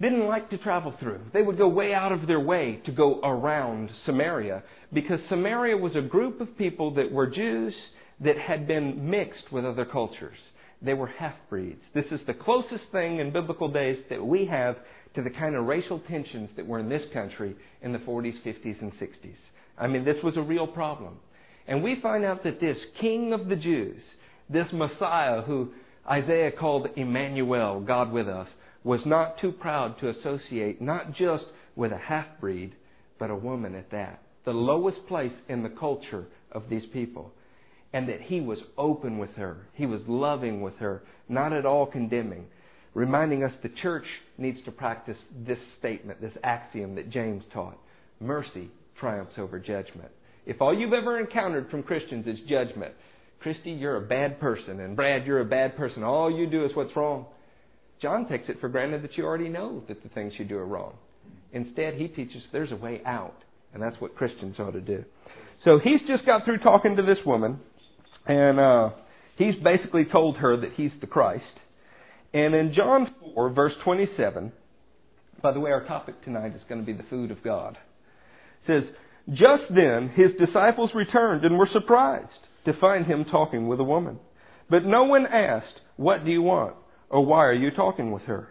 didn't 0.00 0.26
like 0.26 0.50
to 0.50 0.58
travel 0.58 0.94
through. 1.00 1.20
They 1.32 1.42
would 1.42 1.58
go 1.58 1.68
way 1.68 1.92
out 1.92 2.12
of 2.12 2.26
their 2.26 2.40
way 2.40 2.80
to 2.86 2.92
go 2.92 3.20
around 3.20 3.90
Samaria 4.04 4.62
because 4.92 5.20
Samaria 5.28 5.76
was 5.76 5.96
a 5.96 6.02
group 6.02 6.40
of 6.40 6.56
people 6.56 6.94
that 6.94 7.10
were 7.10 7.26
Jews 7.26 7.74
that 8.20 8.38
had 8.38 8.66
been 8.66 9.10
mixed 9.10 9.50
with 9.50 9.64
other 9.64 9.84
cultures. 9.84 10.36
They 10.82 10.94
were 10.94 11.06
half 11.06 11.34
breeds. 11.48 11.80
This 11.94 12.04
is 12.10 12.20
the 12.26 12.34
closest 12.34 12.84
thing 12.92 13.18
in 13.18 13.32
biblical 13.32 13.68
days 13.68 13.98
that 14.10 14.24
we 14.24 14.46
have 14.46 14.76
to 15.14 15.22
the 15.22 15.30
kind 15.30 15.54
of 15.54 15.64
racial 15.64 16.00
tensions 16.00 16.50
that 16.56 16.66
were 16.66 16.78
in 16.78 16.88
this 16.88 17.02
country 17.12 17.56
in 17.82 17.92
the 17.92 17.98
40s, 18.00 18.42
50s, 18.44 18.80
and 18.82 18.92
60s. 18.92 19.34
I 19.78 19.86
mean, 19.86 20.04
this 20.04 20.22
was 20.22 20.36
a 20.36 20.42
real 20.42 20.66
problem. 20.66 21.16
And 21.66 21.82
we 21.82 22.00
find 22.00 22.24
out 22.24 22.44
that 22.44 22.60
this 22.60 22.76
King 23.00 23.32
of 23.32 23.48
the 23.48 23.56
Jews, 23.56 24.00
this 24.48 24.66
Messiah 24.72 25.42
who 25.42 25.72
Isaiah 26.08 26.52
called 26.52 26.88
Emmanuel, 26.96 27.80
God 27.80 28.12
with 28.12 28.28
us, 28.28 28.48
was 28.84 29.00
not 29.04 29.40
too 29.40 29.50
proud 29.50 29.98
to 29.98 30.10
associate 30.10 30.80
not 30.80 31.12
just 31.12 31.44
with 31.74 31.92
a 31.92 31.98
half 31.98 32.26
breed, 32.40 32.72
but 33.18 33.30
a 33.30 33.34
woman 33.34 33.74
at 33.74 33.90
that. 33.90 34.22
The 34.44 34.52
lowest 34.52 35.06
place 35.08 35.32
in 35.48 35.62
the 35.62 35.68
culture 35.70 36.26
of 36.52 36.68
these 36.70 36.84
people. 36.92 37.32
And 37.96 38.10
that 38.10 38.20
he 38.20 38.42
was 38.42 38.58
open 38.76 39.16
with 39.16 39.34
her. 39.36 39.56
He 39.72 39.86
was 39.86 40.02
loving 40.06 40.60
with 40.60 40.76
her, 40.80 41.02
not 41.30 41.54
at 41.54 41.64
all 41.64 41.86
condemning. 41.86 42.44
Reminding 42.92 43.42
us 43.42 43.52
the 43.62 43.70
church 43.70 44.04
needs 44.36 44.58
to 44.66 44.70
practice 44.70 45.16
this 45.46 45.56
statement, 45.78 46.20
this 46.20 46.36
axiom 46.44 46.94
that 46.96 47.08
James 47.08 47.42
taught. 47.54 47.78
Mercy 48.20 48.68
triumphs 49.00 49.38
over 49.38 49.58
judgment. 49.58 50.10
If 50.44 50.60
all 50.60 50.78
you've 50.78 50.92
ever 50.92 51.18
encountered 51.18 51.70
from 51.70 51.82
Christians 51.82 52.26
is 52.26 52.38
judgment, 52.46 52.92
Christy, 53.40 53.70
you're 53.70 53.96
a 53.96 54.06
bad 54.06 54.40
person, 54.40 54.80
and 54.80 54.94
Brad, 54.94 55.24
you're 55.24 55.40
a 55.40 55.46
bad 55.46 55.74
person. 55.78 56.02
All 56.02 56.30
you 56.30 56.46
do 56.46 56.66
is 56.66 56.76
what's 56.76 56.94
wrong. 56.96 57.24
John 58.02 58.28
takes 58.28 58.50
it 58.50 58.60
for 58.60 58.68
granted 58.68 59.04
that 59.04 59.16
you 59.16 59.24
already 59.24 59.48
know 59.48 59.82
that 59.88 60.02
the 60.02 60.10
things 60.10 60.34
you 60.36 60.44
do 60.44 60.58
are 60.58 60.66
wrong. 60.66 60.96
Instead, 61.52 61.94
he 61.94 62.08
teaches 62.08 62.42
there's 62.52 62.72
a 62.72 62.76
way 62.76 63.00
out, 63.06 63.42
and 63.72 63.82
that's 63.82 63.98
what 64.02 64.16
Christians 64.16 64.56
ought 64.58 64.72
to 64.72 64.82
do. 64.82 65.02
So 65.64 65.78
he's 65.78 66.02
just 66.06 66.26
got 66.26 66.44
through 66.44 66.58
talking 66.58 66.96
to 66.96 67.02
this 67.02 67.24
woman, 67.24 67.58
and 68.26 68.60
uh, 68.60 68.90
he's 69.36 69.54
basically 69.62 70.04
told 70.04 70.38
her 70.38 70.56
that 70.56 70.72
he's 70.74 70.92
the 71.00 71.06
Christ. 71.06 71.44
And 72.34 72.54
in 72.54 72.74
John 72.74 73.14
4, 73.34 73.50
verse 73.50 73.72
27, 73.84 74.52
by 75.42 75.52
the 75.52 75.60
way, 75.60 75.70
our 75.70 75.84
topic 75.84 76.22
tonight 76.24 76.54
is 76.56 76.62
going 76.68 76.80
to 76.80 76.86
be 76.86 76.96
the 76.96 77.08
food 77.08 77.30
of 77.30 77.42
God. 77.42 77.78
It 78.64 78.66
says, 78.66 78.94
Just 79.30 79.64
then 79.70 80.10
his 80.14 80.30
disciples 80.38 80.90
returned 80.94 81.44
and 81.44 81.56
were 81.56 81.68
surprised 81.72 82.30
to 82.64 82.78
find 82.80 83.06
him 83.06 83.24
talking 83.24 83.68
with 83.68 83.80
a 83.80 83.84
woman. 83.84 84.18
But 84.68 84.84
no 84.84 85.04
one 85.04 85.26
asked, 85.26 85.80
What 85.96 86.24
do 86.24 86.30
you 86.30 86.42
want? 86.42 86.74
or 87.08 87.24
Why 87.24 87.44
are 87.44 87.54
you 87.54 87.70
talking 87.70 88.10
with 88.10 88.22
her? 88.22 88.48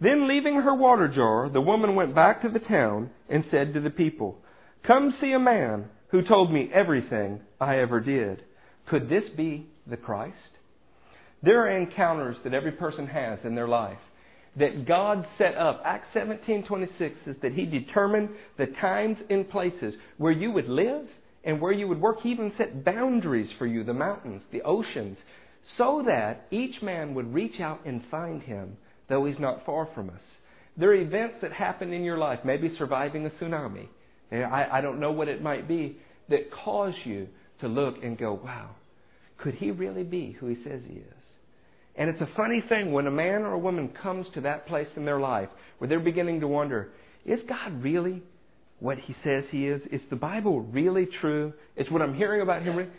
Then, 0.00 0.28
leaving 0.28 0.56
her 0.56 0.74
water 0.74 1.08
jar, 1.08 1.48
the 1.48 1.60
woman 1.60 1.94
went 1.94 2.14
back 2.14 2.42
to 2.42 2.50
the 2.50 2.58
town 2.58 3.10
and 3.28 3.44
said 3.50 3.74
to 3.74 3.80
the 3.80 3.90
people, 3.90 4.38
Come 4.86 5.14
see 5.20 5.32
a 5.32 5.38
man 5.38 5.86
who 6.08 6.22
told 6.22 6.52
me 6.52 6.70
everything 6.72 7.40
I 7.60 7.78
ever 7.78 8.00
did. 8.00 8.42
Could 8.88 9.08
this 9.08 9.24
be 9.36 9.66
the 9.86 9.96
Christ? 9.96 10.36
There 11.42 11.62
are 11.62 11.78
encounters 11.78 12.36
that 12.44 12.54
every 12.54 12.72
person 12.72 13.06
has 13.06 13.38
in 13.44 13.54
their 13.54 13.68
life 13.68 13.98
that 14.58 14.86
God 14.86 15.26
set 15.38 15.54
up. 15.56 15.82
Acts 15.84 16.08
17:26 16.14 17.24
says 17.24 17.36
that 17.42 17.52
he 17.52 17.66
determined 17.66 18.30
the 18.56 18.66
times 18.66 19.18
and 19.28 19.48
places 19.48 19.94
where 20.16 20.32
you 20.32 20.50
would 20.50 20.68
live 20.68 21.06
and 21.44 21.60
where 21.60 21.72
you 21.72 21.86
would 21.88 22.00
work. 22.00 22.20
He 22.22 22.30
even 22.30 22.52
set 22.56 22.84
boundaries 22.84 23.50
for 23.58 23.66
you, 23.66 23.84
the 23.84 23.94
mountains, 23.94 24.42
the 24.50 24.62
oceans, 24.62 25.18
so 25.76 26.02
that 26.06 26.46
each 26.50 26.80
man 26.82 27.14
would 27.14 27.32
reach 27.32 27.60
out 27.60 27.84
and 27.84 28.02
find 28.10 28.42
him, 28.42 28.76
though 29.08 29.26
he's 29.26 29.38
not 29.38 29.64
far 29.66 29.86
from 29.94 30.10
us. 30.10 30.22
There 30.76 30.90
are 30.90 30.94
events 30.94 31.36
that 31.42 31.52
happen 31.52 31.92
in 31.92 32.02
your 32.02 32.18
life, 32.18 32.40
maybe 32.44 32.74
surviving 32.76 33.26
a 33.26 33.30
tsunami. 33.30 33.88
I, 34.32 34.78
I 34.78 34.80
don't 34.80 35.00
know 35.00 35.12
what 35.12 35.28
it 35.28 35.42
might 35.42 35.68
be, 35.68 35.98
that 36.28 36.50
cause 36.50 36.94
you 37.04 37.28
to 37.60 37.68
look 37.68 37.96
and 38.02 38.18
go, 38.18 38.32
wow, 38.32 38.70
could 39.38 39.54
he 39.54 39.70
really 39.70 40.02
be 40.02 40.36
who 40.38 40.46
he 40.46 40.62
says 40.64 40.80
he 40.86 40.94
is? 40.94 41.04
And 41.96 42.10
it's 42.10 42.20
a 42.20 42.28
funny 42.36 42.62
thing 42.68 42.92
when 42.92 43.06
a 43.06 43.10
man 43.10 43.42
or 43.42 43.54
a 43.54 43.58
woman 43.58 43.90
comes 44.02 44.26
to 44.34 44.42
that 44.42 44.66
place 44.66 44.88
in 44.96 45.04
their 45.04 45.20
life 45.20 45.48
where 45.78 45.88
they're 45.88 46.00
beginning 46.00 46.40
to 46.40 46.48
wonder, 46.48 46.90
is 47.24 47.40
God 47.48 47.82
really 47.82 48.22
what 48.80 48.98
he 48.98 49.16
says 49.24 49.44
he 49.50 49.66
is? 49.66 49.80
Is 49.90 50.02
the 50.10 50.16
Bible 50.16 50.60
really 50.60 51.08
true? 51.20 51.54
Is 51.76 51.90
what 51.90 52.02
I'm 52.02 52.14
hearing 52.14 52.42
about 52.42 52.62
him 52.62 52.90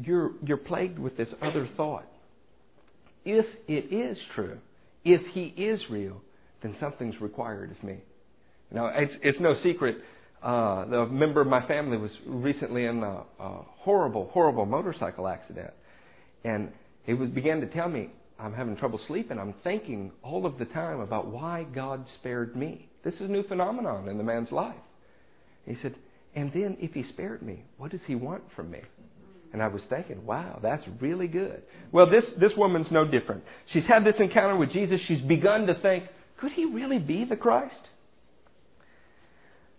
you're, 0.00 0.32
you're 0.44 0.56
plagued 0.56 0.98
with 0.98 1.16
this 1.16 1.28
other 1.40 1.68
thought. 1.76 2.06
If 3.24 3.46
it 3.68 3.94
is 3.94 4.18
true, 4.34 4.58
if 5.04 5.22
he 5.32 5.44
is 5.44 5.80
real, 5.88 6.20
then 6.62 6.76
something's 6.80 7.20
required 7.20 7.70
of 7.70 7.82
me. 7.82 7.98
Now, 8.70 8.88
it's, 8.88 9.14
it's 9.22 9.40
no 9.40 9.54
secret. 9.62 9.98
Uh, 10.44 10.84
the 10.84 11.06
member 11.06 11.40
of 11.40 11.46
my 11.46 11.66
family 11.66 11.96
was 11.96 12.10
recently 12.26 12.84
in 12.84 13.02
a, 13.02 13.22
a 13.40 13.62
horrible, 13.78 14.28
horrible 14.34 14.66
motorcycle 14.66 15.26
accident. 15.26 15.72
And 16.44 16.70
he 17.04 17.14
was, 17.14 17.30
began 17.30 17.62
to 17.62 17.66
tell 17.66 17.88
me, 17.88 18.10
I'm 18.38 18.52
having 18.52 18.76
trouble 18.76 19.00
sleeping. 19.08 19.38
I'm 19.38 19.54
thinking 19.64 20.12
all 20.22 20.44
of 20.44 20.58
the 20.58 20.66
time 20.66 21.00
about 21.00 21.28
why 21.28 21.64
God 21.74 22.04
spared 22.20 22.54
me. 22.54 22.90
This 23.04 23.14
is 23.14 23.22
a 23.22 23.28
new 23.28 23.42
phenomenon 23.44 24.06
in 24.08 24.18
the 24.18 24.24
man's 24.24 24.52
life. 24.52 24.76
He 25.64 25.78
said, 25.80 25.94
and 26.34 26.52
then 26.52 26.76
if 26.78 26.92
he 26.92 27.04
spared 27.14 27.40
me, 27.40 27.64
what 27.78 27.90
does 27.90 28.00
he 28.06 28.14
want 28.14 28.42
from 28.54 28.70
me? 28.70 28.80
And 29.54 29.62
I 29.62 29.68
was 29.68 29.80
thinking, 29.88 30.26
wow, 30.26 30.58
that's 30.62 30.82
really 31.00 31.28
good. 31.28 31.62
Well, 31.90 32.10
this, 32.10 32.24
this 32.38 32.50
woman's 32.56 32.88
no 32.90 33.06
different. 33.06 33.44
She's 33.72 33.84
had 33.88 34.04
this 34.04 34.16
encounter 34.18 34.56
with 34.56 34.72
Jesus. 34.72 35.00
She's 35.08 35.22
begun 35.22 35.66
to 35.68 35.80
think, 35.80 36.04
could 36.38 36.52
he 36.52 36.66
really 36.66 36.98
be 36.98 37.24
the 37.24 37.36
Christ? 37.36 37.74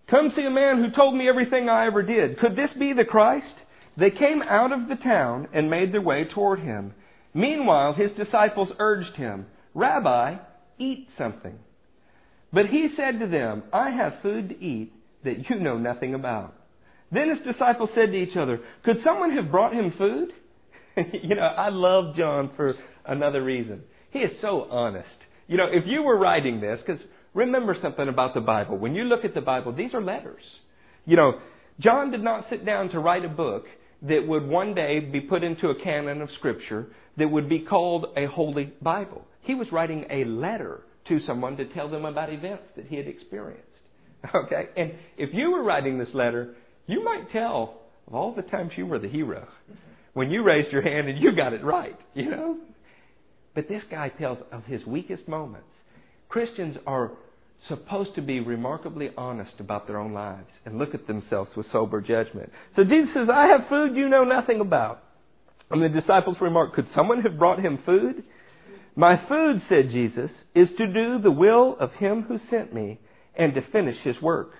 Come 0.10 0.32
see 0.36 0.46
a 0.46 0.52
man 0.52 0.84
who 0.84 0.96
told 0.96 1.16
me 1.16 1.28
everything 1.28 1.68
I 1.68 1.88
ever 1.88 2.04
did. 2.04 2.40
Could 2.40 2.56
this 2.56 2.70
be 2.78 2.94
the 2.94 3.06
Christ? 3.06 3.56
They 3.98 4.12
came 4.12 4.42
out 4.42 4.72
of 4.72 4.88
the 4.88 4.96
town 4.96 5.48
and 5.54 5.70
made 5.70 5.94
their 5.94 6.02
way 6.02 6.26
toward 6.26 6.60
him. 6.60 6.94
Meanwhile, 7.34 7.94
his 7.94 8.12
disciples 8.12 8.70
urged 8.80 9.16
him, 9.16 9.48
Rabbi, 9.74 10.36
eat 10.78 11.08
something. 11.18 11.58
But 12.54 12.68
he 12.68 12.90
said 12.96 13.20
to 13.20 13.28
them, 13.28 13.64
I 13.74 13.90
have 13.90 14.22
food 14.22 14.50
to 14.50 14.64
eat 14.64 14.94
that 15.24 15.50
you 15.50 15.60
know 15.60 15.78
nothing 15.78 16.14
about. 16.14 16.54
Then 17.12 17.30
his 17.30 17.54
disciples 17.54 17.90
said 17.96 18.12
to 18.12 18.18
each 18.18 18.38
other, 18.38 18.62
Could 18.84 18.98
someone 19.04 19.32
have 19.36 19.52
brought 19.52 19.74
him 19.74 19.94
food? 19.98 20.30
you 21.24 21.36
know, 21.36 21.42
I 21.42 21.70
love 21.70 22.16
John 22.16 22.52
for 22.56 22.76
another 23.06 23.44
reason. 23.44 23.82
He 24.12 24.20
is 24.20 24.32
so 24.42 24.68
honest. 24.70 25.08
You 25.48 25.58
know, 25.58 25.68
if 25.70 25.84
you 25.86 26.04
were 26.04 26.18
writing 26.18 26.62
this, 26.62 26.80
because 26.86 27.02
remember 27.36 27.78
something 27.80 28.08
about 28.08 28.34
the 28.34 28.42
Bible. 28.42 28.78
When 28.78 28.96
you 28.96 29.04
look 29.04 29.24
at 29.24 29.36
the 29.36 29.42
Bible, 29.42 29.74
these 29.74 29.94
are 29.94 30.02
letters. 30.02 30.42
You 31.06 31.18
know, 31.18 31.34
John 31.80 32.10
did 32.10 32.24
not 32.24 32.48
sit 32.50 32.66
down 32.66 32.90
to 32.90 33.00
write 33.00 33.24
a 33.24 33.30
book 33.30 33.66
that 34.02 34.26
would 34.28 34.48
one 34.48 34.74
day 34.74 35.00
be 35.00 35.22
put 35.22 35.44
into 35.44 35.70
a 35.70 35.84
canon 35.84 36.22
of 36.22 36.30
Scripture 36.38 36.88
that 37.18 37.30
would 37.30 37.48
be 37.48 37.60
called 37.60 38.08
a 38.18 38.26
Holy 38.26 38.74
Bible. 38.82 39.26
He 39.42 39.54
was 39.54 39.68
writing 39.72 40.06
a 40.10 40.24
letter 40.26 40.82
to 41.10 41.20
someone 41.28 41.58
to 41.58 41.66
tell 41.66 41.90
them 41.90 42.06
about 42.06 42.34
events 42.34 42.64
that 42.76 42.88
he 42.88 42.96
had 42.96 43.08
experienced. 43.08 43.64
Okay? 44.34 44.70
And 44.76 44.94
if 45.20 45.30
you 45.34 45.52
were 45.52 45.62
writing 45.62 46.00
this 46.00 46.10
letter, 46.16 46.56
you 46.88 47.04
might 47.04 47.32
tell 47.32 47.82
of 48.08 48.16
all 48.16 48.34
the 48.34 48.42
times 48.42 48.72
you 48.76 48.88
were 48.88 48.98
the 48.98 49.08
hero 49.08 49.48
when 50.14 50.32
you 50.32 50.42
raised 50.42 50.72
your 50.72 50.82
hand 50.82 51.08
and 51.08 51.20
you 51.20 51.36
got 51.36 51.54
it 51.54 51.64
right, 51.64 51.96
you 52.16 52.32
know? 52.32 52.58
But 53.54 53.68
this 53.68 53.84
guy 53.92 54.10
tells 54.10 54.40
of 54.52 54.64
his 54.64 54.84
weakest 54.86 55.28
moments. 55.28 55.68
Christians 56.28 56.76
are 56.88 57.12
supposed 57.68 58.16
to 58.16 58.22
be 58.22 58.40
remarkably 58.40 59.10
honest 59.18 59.54
about 59.60 59.88
their 59.88 60.00
own 60.00 60.14
lives 60.14 60.50
and 60.66 60.78
look 60.78 60.94
at 60.94 61.08
themselves 61.08 61.50
with 61.56 61.66
sober 61.72 62.02
judgment. 62.02 62.52
So 62.76 62.84
Jesus 62.84 63.14
says, 63.14 63.28
I 63.34 63.48
have 63.48 63.68
food 63.70 63.96
you 63.96 64.10
know 64.10 64.24
nothing 64.24 64.60
about. 64.60 65.04
And 65.72 65.82
the 65.82 65.90
disciples 65.90 66.38
remark, 66.40 66.74
Could 66.74 66.88
someone 66.96 67.22
have 67.22 67.40
brought 67.40 67.60
him 67.60 67.80
food? 67.86 68.24
My 68.96 69.20
food, 69.28 69.62
said 69.68 69.90
Jesus, 69.90 70.32
is 70.54 70.70
to 70.78 70.88
do 70.88 71.20
the 71.22 71.32
will 71.32 71.76
of 71.80 71.92
him 71.94 72.22
who 72.22 72.40
sent 72.50 72.74
me 72.74 73.00
and 73.36 73.54
to 73.56 73.62
finish 73.72 73.98
his 74.04 74.22
work. 74.22 74.52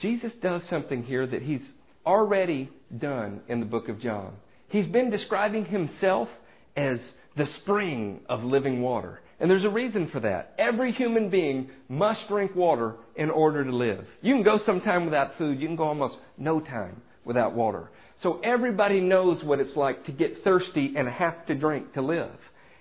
Jesus 0.00 0.32
does 0.40 0.62
something 0.70 1.02
here 1.02 1.26
that 1.26 1.42
he's 1.42 1.60
already 2.06 2.70
done 2.96 3.40
in 3.48 3.60
the 3.60 3.66
book 3.66 3.88
of 3.88 4.00
John. 4.00 4.32
He's 4.68 4.86
been 4.86 5.10
describing 5.10 5.66
himself 5.66 6.28
as 6.76 6.98
the 7.36 7.46
spring 7.60 8.20
of 8.28 8.42
living 8.42 8.80
water. 8.80 9.20
And 9.40 9.50
there's 9.50 9.64
a 9.64 9.70
reason 9.70 10.10
for 10.12 10.20
that. 10.20 10.54
Every 10.58 10.92
human 10.92 11.30
being 11.30 11.70
must 11.88 12.20
drink 12.28 12.54
water 12.54 12.96
in 13.16 13.30
order 13.30 13.64
to 13.64 13.74
live. 13.74 14.04
You 14.20 14.34
can 14.34 14.42
go 14.42 14.60
some 14.66 14.82
time 14.82 15.06
without 15.06 15.38
food, 15.38 15.60
you 15.60 15.66
can 15.66 15.76
go 15.76 15.84
almost 15.84 16.16
no 16.36 16.60
time 16.60 17.00
without 17.24 17.54
water. 17.54 17.90
So 18.22 18.40
everybody 18.44 19.00
knows 19.00 19.42
what 19.42 19.60
it's 19.60 19.76
like 19.76 20.04
to 20.06 20.12
get 20.12 20.44
thirsty 20.44 20.94
and 20.96 21.08
have 21.08 21.46
to 21.46 21.54
drink 21.54 21.94
to 21.94 22.02
live. 22.02 22.36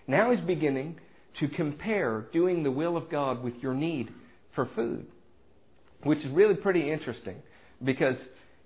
Now 0.05 0.31
he's 0.31 0.45
beginning 0.45 0.99
to 1.39 1.47
compare 1.47 2.25
doing 2.33 2.63
the 2.63 2.71
will 2.71 2.97
of 2.97 3.09
God 3.09 3.41
with 3.41 3.53
your 3.61 3.73
need 3.73 4.09
for 4.53 4.69
food 4.75 5.05
which 6.03 6.19
is 6.19 6.31
really 6.31 6.55
pretty 6.55 6.91
interesting 6.91 7.35
because 7.83 8.15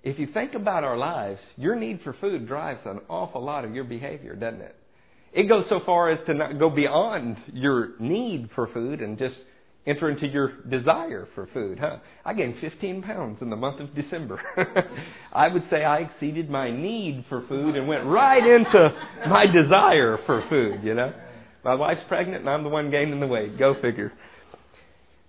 if 0.04 0.20
you 0.20 0.28
think 0.34 0.54
about 0.54 0.84
our 0.84 0.98
lives, 0.98 1.40
your 1.56 1.76
need 1.76 2.02
for 2.04 2.14
food 2.20 2.48
drives 2.48 2.82
an 2.86 3.00
awful 3.10 3.44
lot 3.44 3.66
of 3.66 3.74
your 3.74 3.86
behavior, 3.86 4.36
doesn't 4.36 4.62
it? 4.62 4.76
It 5.34 5.50
goes 5.50 5.66
so 5.70 5.80
far 5.86 6.12
as 6.12 6.20
to 6.28 6.34
not 6.34 6.60
go 6.60 6.70
beyond 6.70 7.38
your 7.52 8.00
need 8.00 8.50
for 8.54 8.68
food 8.68 9.02
and 9.02 9.18
just 9.18 9.36
enter 9.86 10.10
into 10.10 10.28
your 10.28 10.62
desire 10.70 11.28
for 11.36 11.48
food, 11.54 11.80
huh? 11.80 11.98
I 12.24 12.34
gained 12.34 12.56
15 12.62 13.02
pounds 13.02 13.40
in 13.42 13.50
the 13.50 13.56
month 13.56 13.82
of 13.82 13.94
December. 13.96 14.40
I 15.34 15.48
would 15.50 15.64
say 15.70 15.84
I 15.84 15.98
exceeded 16.00 16.50
my 16.50 16.72
need 16.72 17.26
for 17.28 17.46
food 17.48 17.76
and 17.76 17.88
went 17.88 18.06
right 18.06 18.46
into 18.46 18.90
my 19.28 19.46
desire 19.46 20.20
for 20.26 20.46
food, 20.50 20.84
you 20.84 20.94
know? 20.94 21.12
My 21.66 21.76
wife's 21.76 22.02
pregnant 22.08 22.42
and 22.42 22.50
I'm 22.50 22.64
the 22.64 22.70
one 22.70 22.92
gaining 22.92 23.20
the 23.20 23.28
weight. 23.28 23.58
Go 23.58 23.76
figure. 23.82 24.14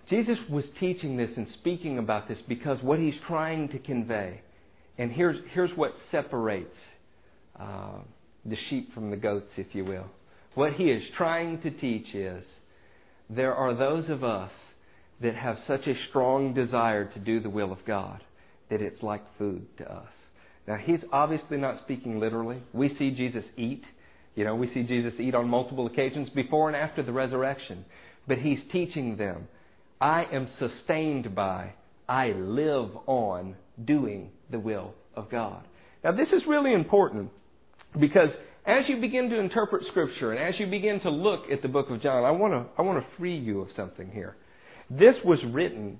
Jesus 0.09 0.37
was 0.49 0.63
teaching 0.79 1.17
this 1.17 1.31
and 1.35 1.47
speaking 1.59 1.97
about 1.97 2.27
this 2.27 2.37
because 2.47 2.77
what 2.81 2.99
he's 2.99 3.15
trying 3.27 3.69
to 3.69 3.79
convey, 3.79 4.41
and 4.97 5.11
here's, 5.11 5.37
here's 5.53 5.71
what 5.75 5.93
separates 6.11 6.75
uh, 7.59 7.97
the 8.45 8.57
sheep 8.69 8.93
from 8.93 9.09
the 9.09 9.17
goats, 9.17 9.51
if 9.57 9.67
you 9.73 9.85
will. 9.85 10.07
What 10.53 10.73
he 10.73 10.85
is 10.85 11.03
trying 11.17 11.61
to 11.61 11.71
teach 11.71 12.13
is 12.13 12.43
there 13.29 13.55
are 13.55 13.73
those 13.73 14.09
of 14.09 14.23
us 14.23 14.51
that 15.21 15.35
have 15.35 15.57
such 15.67 15.87
a 15.87 15.95
strong 16.09 16.53
desire 16.53 17.05
to 17.13 17.19
do 17.19 17.39
the 17.39 17.49
will 17.49 17.71
of 17.71 17.85
God 17.85 18.21
that 18.69 18.81
it's 18.81 19.01
like 19.01 19.23
food 19.37 19.65
to 19.77 19.91
us. 19.91 20.09
Now, 20.67 20.75
he's 20.75 20.99
obviously 21.11 21.57
not 21.57 21.81
speaking 21.83 22.19
literally. 22.19 22.61
We 22.73 22.95
see 22.97 23.11
Jesus 23.11 23.43
eat. 23.57 23.83
You 24.35 24.43
know, 24.43 24.55
we 24.55 24.73
see 24.73 24.83
Jesus 24.83 25.13
eat 25.19 25.35
on 25.35 25.47
multiple 25.47 25.87
occasions 25.87 26.29
before 26.29 26.67
and 26.67 26.75
after 26.75 27.03
the 27.03 27.13
resurrection. 27.13 27.85
But 28.27 28.39
he's 28.39 28.59
teaching 28.71 29.17
them 29.17 29.47
I 30.01 30.25
am 30.31 30.49
sustained 30.59 31.35
by, 31.35 31.73
I 32.07 32.29
live 32.31 32.89
on 33.07 33.55
doing 33.83 34.31
the 34.51 34.59
will 34.59 34.93
of 35.15 35.29
God. 35.29 35.65
Now, 36.03 36.11
this 36.11 36.27
is 36.29 36.43
really 36.47 36.73
important 36.73 37.31
because 37.99 38.29
as 38.65 38.83
you 38.87 38.99
begin 38.99 39.29
to 39.29 39.39
interpret 39.39 39.85
Scripture 39.89 40.31
and 40.31 40.39
as 40.41 40.59
you 40.59 40.67
begin 40.67 40.99
to 41.01 41.09
look 41.09 41.51
at 41.51 41.61
the 41.61 41.67
book 41.67 41.89
of 41.89 42.01
John, 42.01 42.23
I 42.23 42.31
want 42.31 42.53
to, 42.53 42.65
I 42.77 42.81
want 42.81 43.03
to 43.03 43.17
free 43.17 43.37
you 43.37 43.61
of 43.61 43.69
something 43.75 44.09
here. 44.11 44.35
This 44.89 45.15
was 45.23 45.39
written 45.51 45.99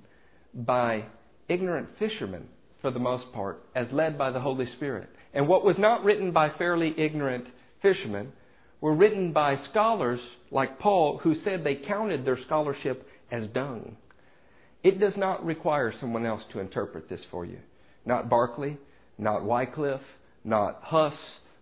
by 0.54 1.04
ignorant 1.48 1.88
fishermen, 1.98 2.48
for 2.80 2.90
the 2.90 2.98
most 2.98 3.32
part, 3.32 3.62
as 3.74 3.86
led 3.92 4.18
by 4.18 4.30
the 4.30 4.40
Holy 4.40 4.66
Spirit. 4.76 5.08
And 5.32 5.48
what 5.48 5.64
was 5.64 5.76
not 5.78 6.04
written 6.04 6.32
by 6.32 6.50
fairly 6.56 6.94
ignorant 6.96 7.46
fishermen 7.82 8.32
were 8.80 8.94
written 8.94 9.32
by 9.32 9.56
scholars 9.70 10.20
like 10.50 10.78
Paul 10.78 11.18
who 11.22 11.34
said 11.44 11.62
they 11.62 11.76
counted 11.76 12.24
their 12.24 12.38
scholarship 12.46 13.06
as 13.30 13.46
dung. 13.54 13.96
It 14.82 15.00
does 15.00 15.14
not 15.16 15.44
require 15.44 15.92
someone 16.00 16.26
else 16.26 16.42
to 16.52 16.60
interpret 16.60 17.08
this 17.08 17.20
for 17.30 17.44
you. 17.44 17.58
Not 18.04 18.28
Barclay, 18.28 18.76
not 19.18 19.44
Wycliffe, 19.44 20.00
not 20.44 20.80
Huss, 20.82 21.14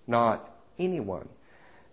not 0.06 0.50
anyone. 0.78 1.28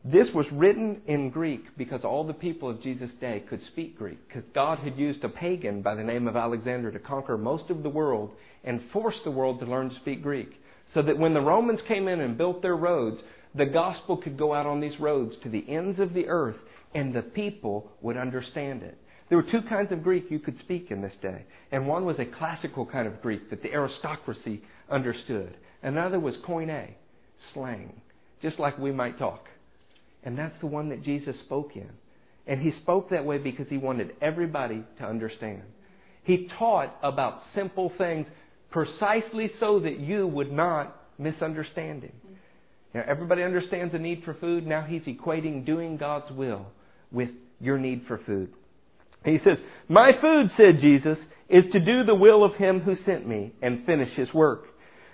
This 0.04 0.28
was 0.34 0.48
written 0.52 1.02
in 1.06 1.30
Greek 1.30 1.62
because 1.78 2.02
all 2.04 2.26
the 2.26 2.34
people 2.34 2.70
of 2.70 2.82
Jesus' 2.82 3.12
day 3.20 3.44
could 3.48 3.62
speak 3.72 4.00
Greek, 4.00 4.18
because 4.28 4.44
God 4.56 4.80
had 4.80 4.98
used 4.98 5.24
a 5.24 5.30
pagan 5.30 5.84
by 5.84 5.94
the 5.94 6.04
name 6.04 6.28
of 6.28 6.36
Alexander 6.36 6.92
to 6.92 6.98
conquer 6.98 7.38
most 7.38 7.70
of 7.70 7.84
the 7.84 7.90
world 7.90 8.32
and 8.64 8.82
force 8.92 9.16
the 9.24 9.32
world 9.32 9.60
to 9.60 9.66
learn 9.68 9.90
to 9.90 9.96
speak 9.98 10.24
Greek. 10.24 10.50
So 10.96 11.04
that 11.04 11.20
when 11.20 11.36
the 11.36 11.42
Romans 11.42 11.80
came 11.88 12.08
in 12.08 12.20
and 12.20 12.38
built 12.38 12.62
their 12.62 12.76
roads, 12.76 13.22
the 13.54 13.66
gospel 13.66 14.18
could 14.18 14.38
go 14.38 14.54
out 14.54 14.66
on 14.66 14.82
these 14.82 15.00
roads 15.00 15.36
to 15.44 15.50
the 15.50 15.70
ends 15.70 16.00
of 16.00 16.14
the 16.14 16.28
earth 16.28 16.58
and 16.94 17.14
the 17.14 17.22
people 17.22 17.92
would 18.02 18.18
understand 18.18 18.84
it. 18.84 18.98
There 19.30 19.38
were 19.38 19.50
two 19.50 19.62
kinds 19.70 19.92
of 19.92 20.04
Greek 20.04 20.26
you 20.30 20.40
could 20.40 20.60
speak 20.60 20.88
in 20.90 21.02
this 21.02 21.14
day. 21.22 21.46
And 21.72 21.88
one 21.88 22.06
was 22.06 22.18
a 22.20 22.26
classical 22.26 22.86
kind 22.86 23.08
of 23.08 23.22
Greek 23.22 23.50
that 23.50 23.62
the 23.62 23.72
aristocracy 23.72 24.62
understood. 24.90 25.56
Another 25.84 26.20
was 26.20 26.36
koine, 26.46 26.96
slang, 27.54 28.02
just 28.42 28.60
like 28.60 28.78
we 28.78 28.92
might 28.92 29.18
talk. 29.18 29.46
And 30.24 30.38
that's 30.38 30.60
the 30.60 30.68
one 30.68 30.90
that 30.90 31.04
Jesus 31.04 31.36
spoke 31.46 31.76
in. 31.76 31.90
And 32.48 32.62
he 32.62 32.72
spoke 32.82 33.10
that 33.10 33.26
way 33.26 33.38
because 33.38 33.68
he 33.70 33.78
wanted 33.78 34.12
everybody 34.22 34.84
to 35.00 35.06
understand. 35.06 35.64
He 36.24 36.50
taught 36.58 36.96
about 37.04 37.42
simple 37.56 37.92
things 37.98 38.28
precisely 38.72 39.52
so 39.60 39.80
that 39.80 40.00
you 40.00 40.28
would 40.28 40.52
not 40.52 40.96
misunderstand 41.18 42.04
him. 42.04 42.14
Now, 42.94 43.04
everybody 43.08 43.44
understands 43.44 43.94
the 43.94 44.00
need 44.00 44.24
for 44.26 44.34
food. 44.34 44.68
Now 44.68 44.82
he's 44.82 45.04
equating 45.04 45.66
doing 45.66 45.98
God's 45.98 46.32
will 46.32 46.68
with 47.12 47.30
your 47.60 47.78
need 47.78 48.04
for 48.08 48.20
food. 48.26 48.52
He 49.24 49.38
says, 49.44 49.58
My 49.88 50.12
food, 50.20 50.52
said 50.58 50.82
Jesus, 50.82 51.18
is 51.48 51.64
to 51.72 51.80
do 51.80 52.04
the 52.04 52.16
will 52.16 52.44
of 52.44 52.56
him 52.56 52.80
who 52.80 52.96
sent 53.06 53.28
me 53.28 53.54
and 53.62 53.86
finish 53.86 54.10
his 54.16 54.34
work. 54.34 54.66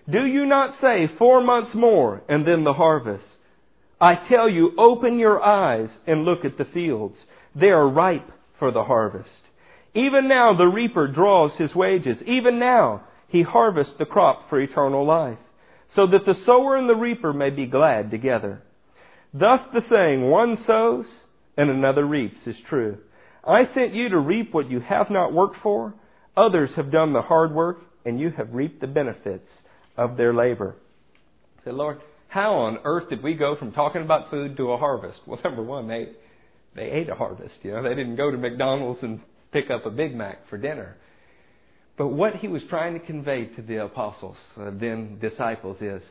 Do 0.09 0.25
you 0.25 0.45
not 0.45 0.75
say, 0.81 1.09
Four 1.17 1.41
months 1.41 1.71
more, 1.75 2.21
and 2.29 2.47
then 2.47 2.63
the 2.63 2.73
harvest? 2.73 3.25
I 3.99 4.15
tell 4.29 4.47
you, 4.47 4.71
open 4.77 5.19
your 5.19 5.43
eyes 5.43 5.89
and 6.05 6.23
look 6.23 6.45
at 6.45 6.57
the 6.57 6.65
fields. 6.65 7.17
They 7.55 7.67
are 7.67 7.87
ripe 7.87 8.29
for 8.59 8.71
the 8.71 8.83
harvest. 8.83 9.29
Even 9.93 10.27
now 10.27 10.55
the 10.55 10.67
reaper 10.67 11.07
draws 11.07 11.51
his 11.57 11.73
wages. 11.75 12.17
Even 12.25 12.59
now 12.59 13.03
he 13.27 13.41
harvests 13.41 13.95
the 13.97 14.05
crop 14.05 14.49
for 14.49 14.61
eternal 14.61 15.05
life, 15.05 15.39
so 15.95 16.07
that 16.07 16.25
the 16.25 16.35
sower 16.45 16.77
and 16.77 16.87
the 16.87 16.95
reaper 16.95 17.33
may 17.33 17.49
be 17.49 17.65
glad 17.65 18.11
together. 18.11 18.61
Thus 19.33 19.59
the 19.73 19.81
saying, 19.89 20.29
one 20.29 20.57
sows 20.65 21.05
and 21.57 21.69
another 21.69 22.05
reaps 22.05 22.39
is 22.45 22.55
true. 22.69 22.99
I 23.43 23.63
sent 23.73 23.93
you 23.93 24.09
to 24.09 24.19
reap 24.19 24.53
what 24.53 24.69
you 24.69 24.79
have 24.79 25.09
not 25.09 25.33
worked 25.33 25.57
for. 25.63 25.95
Others 26.37 26.71
have 26.75 26.91
done 26.91 27.13
the 27.13 27.21
hard 27.21 27.51
work, 27.51 27.79
and 28.05 28.19
you 28.19 28.29
have 28.37 28.53
reaped 28.53 28.79
the 28.79 28.87
benefits 28.87 29.49
of 29.97 30.17
their 30.17 30.33
labor. 30.33 30.75
I 31.59 31.63
said, 31.65 31.73
Lord, 31.73 31.99
how 32.29 32.53
on 32.55 32.79
earth 32.83 33.09
did 33.09 33.23
we 33.23 33.33
go 33.33 33.55
from 33.57 33.71
talking 33.71 34.01
about 34.01 34.29
food 34.29 34.57
to 34.57 34.71
a 34.71 34.77
harvest? 34.77 35.19
Well, 35.25 35.39
number 35.43 35.63
one, 35.63 35.87
they 35.87 36.09
they 36.75 36.91
ate 36.91 37.09
a 37.09 37.15
harvest. 37.15 37.55
You 37.63 37.71
know, 37.71 37.83
they 37.83 37.95
didn't 37.95 38.15
go 38.15 38.29
to 38.29 38.37
McDonald's 38.37 38.99
and 39.01 39.19
pick 39.51 39.71
up 39.71 39.85
a 39.85 39.89
Big 39.89 40.15
Mac 40.15 40.47
for 40.49 40.57
dinner. 40.57 40.95
But 41.97 42.09
what 42.09 42.35
he 42.35 42.47
was 42.47 42.61
trying 42.69 42.93
to 42.93 43.03
convey 43.03 43.45
to 43.55 43.61
the 43.63 43.83
apostles, 43.83 44.37
uh, 44.55 44.69
then 44.79 45.17
disciples, 45.19 45.77
is 45.81 46.01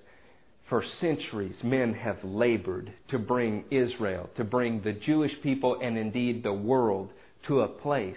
for 0.68 0.83
centuries 1.01 1.55
men 1.62 1.94
have 1.94 2.18
labored 2.25 2.92
to 3.11 3.18
bring 3.20 3.64
Israel, 3.70 4.29
to 4.37 4.42
bring 4.42 4.83
the 4.83 4.92
Jewish 4.92 5.31
people, 5.44 5.79
and 5.81 5.96
indeed 5.96 6.42
the 6.42 6.53
world 6.53 7.11
to 7.46 7.61
a 7.61 7.68
place 7.68 8.16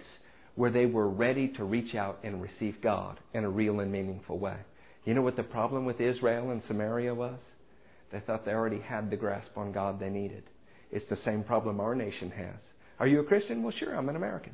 where 0.56 0.72
they 0.72 0.88
were 0.88 1.08
ready 1.08 1.50
to 1.50 1.64
reach 1.64 1.94
out 1.94 2.18
and 2.24 2.42
receive 2.42 2.82
God 2.82 3.20
in 3.36 3.44
a 3.44 3.50
real 3.50 3.80
and 3.82 3.92
meaningful 3.92 4.40
way. 4.40 4.58
You 5.10 5.15
know 5.15 5.24
what 5.24 5.38
the 5.38 5.41
problem 5.41 5.86
with 5.86 6.00
Israel 6.00 6.52
and 6.52 6.62
Samaria 6.67 7.15
was? 7.15 7.39
They 8.12 8.19
thought 8.19 8.45
they 8.45 8.52
already 8.52 8.80
had 8.80 9.10
the 9.10 9.15
grasp 9.15 9.58
on 9.58 9.72
God 9.72 10.00
they 10.00 10.12
needed. 10.12 10.43
It's 10.91 11.10
the 11.10 11.17
same 11.26 11.43
problem 11.43 11.80
our 11.80 11.95
nation 11.95 12.30
has. 12.30 12.60
Are 13.00 13.08
you 13.08 13.19
a 13.19 13.24
Christian? 13.24 13.63
Well, 13.63 13.74
sure, 13.80 13.98
I'm 13.98 14.08
an 14.08 14.15
American. 14.15 14.54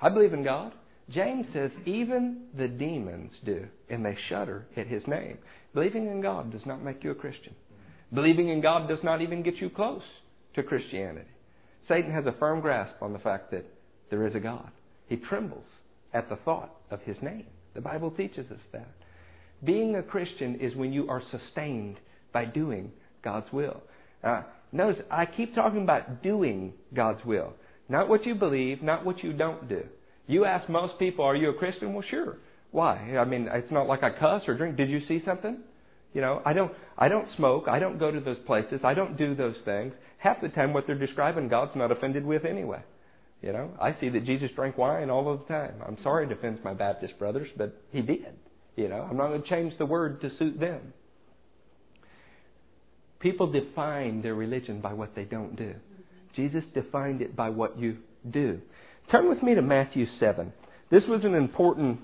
I 0.00 0.08
believe 0.08 0.32
in 0.32 0.42
God. 0.42 0.72
James 1.10 1.44
says 1.52 1.70
even 1.84 2.44
the 2.56 2.66
demons 2.66 3.32
do, 3.44 3.66
and 3.90 4.02
they 4.02 4.16
shudder 4.30 4.64
at 4.74 4.86
his 4.86 5.02
name. 5.06 5.36
Believing 5.74 6.06
in 6.06 6.22
God 6.22 6.50
does 6.50 6.64
not 6.64 6.82
make 6.82 7.04
you 7.04 7.10
a 7.10 7.14
Christian. 7.14 7.54
Believing 8.14 8.48
in 8.48 8.62
God 8.62 8.88
does 8.88 9.04
not 9.04 9.20
even 9.20 9.42
get 9.42 9.56
you 9.56 9.68
close 9.68 10.00
to 10.54 10.62
Christianity. 10.62 11.28
Satan 11.88 12.10
has 12.10 12.24
a 12.24 12.38
firm 12.38 12.62
grasp 12.62 12.94
on 13.02 13.12
the 13.12 13.18
fact 13.18 13.50
that 13.50 13.66
there 14.08 14.26
is 14.26 14.34
a 14.34 14.40
God. 14.40 14.70
He 15.08 15.16
trembles 15.16 15.68
at 16.14 16.30
the 16.30 16.36
thought 16.36 16.74
of 16.90 17.02
his 17.02 17.18
name. 17.20 17.48
The 17.74 17.82
Bible 17.82 18.10
teaches 18.10 18.50
us 18.50 18.60
that. 18.72 18.88
Being 19.64 19.96
a 19.96 20.02
Christian 20.02 20.60
is 20.60 20.74
when 20.74 20.92
you 20.92 21.08
are 21.08 21.22
sustained 21.30 21.98
by 22.32 22.44
doing 22.44 22.90
God's 23.22 23.52
will. 23.52 23.82
Uh, 24.24 24.42
notice, 24.72 25.02
I 25.10 25.26
keep 25.26 25.54
talking 25.54 25.82
about 25.82 26.22
doing 26.22 26.72
God's 26.94 27.24
will. 27.24 27.52
Not 27.88 28.08
what 28.08 28.26
you 28.26 28.34
believe, 28.34 28.82
not 28.82 29.04
what 29.04 29.22
you 29.22 29.32
don't 29.32 29.68
do. 29.68 29.84
You 30.26 30.44
ask 30.44 30.68
most 30.68 30.98
people, 30.98 31.24
are 31.24 31.36
you 31.36 31.50
a 31.50 31.54
Christian? 31.54 31.92
Well, 31.92 32.04
sure. 32.08 32.38
Why? 32.70 33.16
I 33.16 33.24
mean, 33.24 33.48
it's 33.52 33.70
not 33.70 33.86
like 33.86 34.02
I 34.02 34.10
cuss 34.10 34.42
or 34.48 34.56
drink. 34.56 34.76
Did 34.76 34.88
you 34.88 35.02
see 35.06 35.22
something? 35.24 35.58
You 36.14 36.20
know, 36.20 36.42
I 36.44 36.52
don't, 36.52 36.72
I 36.98 37.08
don't 37.08 37.28
smoke. 37.36 37.64
I 37.68 37.78
don't 37.78 37.98
go 37.98 38.10
to 38.10 38.20
those 38.20 38.38
places. 38.46 38.80
I 38.84 38.94
don't 38.94 39.16
do 39.16 39.34
those 39.34 39.56
things. 39.64 39.92
Half 40.18 40.40
the 40.40 40.48
time, 40.48 40.72
what 40.72 40.86
they're 40.86 40.98
describing, 40.98 41.48
God's 41.48 41.76
not 41.76 41.90
offended 41.90 42.24
with 42.24 42.44
anyway. 42.44 42.82
You 43.42 43.52
know, 43.52 43.70
I 43.80 43.96
see 43.98 44.08
that 44.10 44.24
Jesus 44.24 44.50
drank 44.54 44.78
wine 44.78 45.10
all 45.10 45.32
of 45.32 45.40
the 45.40 45.46
time. 45.46 45.74
I'm 45.86 45.98
sorry 46.02 46.28
to 46.28 46.34
offend 46.34 46.62
my 46.62 46.74
Baptist 46.74 47.18
brothers, 47.18 47.48
but 47.56 47.76
he 47.90 48.00
did. 48.00 48.34
You 48.76 48.88
know, 48.88 49.06
I'm 49.08 49.16
not 49.16 49.28
going 49.28 49.42
to 49.42 49.48
change 49.48 49.74
the 49.78 49.86
word 49.86 50.20
to 50.22 50.30
suit 50.38 50.58
them. 50.58 50.94
People 53.20 53.52
define 53.52 54.22
their 54.22 54.34
religion 54.34 54.80
by 54.80 54.94
what 54.94 55.14
they 55.14 55.24
don't 55.24 55.56
do. 55.56 55.74
Jesus 56.34 56.64
defined 56.74 57.20
it 57.20 57.36
by 57.36 57.50
what 57.50 57.78
you 57.78 57.98
do. 58.28 58.60
Turn 59.10 59.28
with 59.28 59.42
me 59.42 59.54
to 59.54 59.62
Matthew 59.62 60.06
7. 60.18 60.52
This 60.90 61.02
was 61.06 61.24
an 61.24 61.34
important, 61.34 62.00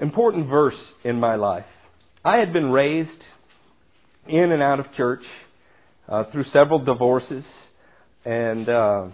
important 0.00 0.48
verse 0.48 0.76
in 1.04 1.18
my 1.18 1.36
life. 1.36 1.64
I 2.24 2.36
had 2.36 2.52
been 2.52 2.70
raised 2.70 3.10
in 4.28 4.52
and 4.52 4.62
out 4.62 4.80
of 4.80 4.92
church 4.96 5.22
uh, 6.08 6.24
through 6.32 6.44
several 6.52 6.84
divorces, 6.84 7.44
and 8.24 8.68
uh, 8.68 9.06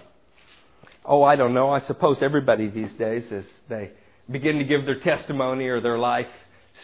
oh, 1.05 1.22
I 1.22 1.37
don't 1.37 1.55
know. 1.55 1.70
I 1.70 1.87
suppose 1.87 2.16
everybody 2.22 2.68
these 2.68 2.92
days, 2.98 3.24
as 3.31 3.44
they 3.68 3.92
begin 4.30 4.58
to 4.58 4.64
give 4.64 4.85
their 4.85 5.00
testimony 5.00 5.66
or 5.66 5.80
their 5.80 5.98
life 5.98 6.26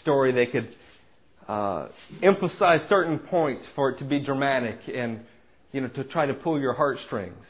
story, 0.03 0.33
they 0.33 0.46
could 0.46 0.74
uh, 1.48 1.88
emphasize 2.22 2.81
certain 2.88 3.18
points 3.18 3.64
for 3.74 3.90
it 3.90 3.98
to 3.98 4.05
be 4.05 4.20
dramatic 4.20 4.79
and 4.94 5.20
you 5.72 5.81
know 5.81 5.88
to 5.88 6.05
try 6.05 6.27
to 6.27 6.35
pull 6.35 6.61
your 6.61 6.74
heartstrings. 6.74 7.44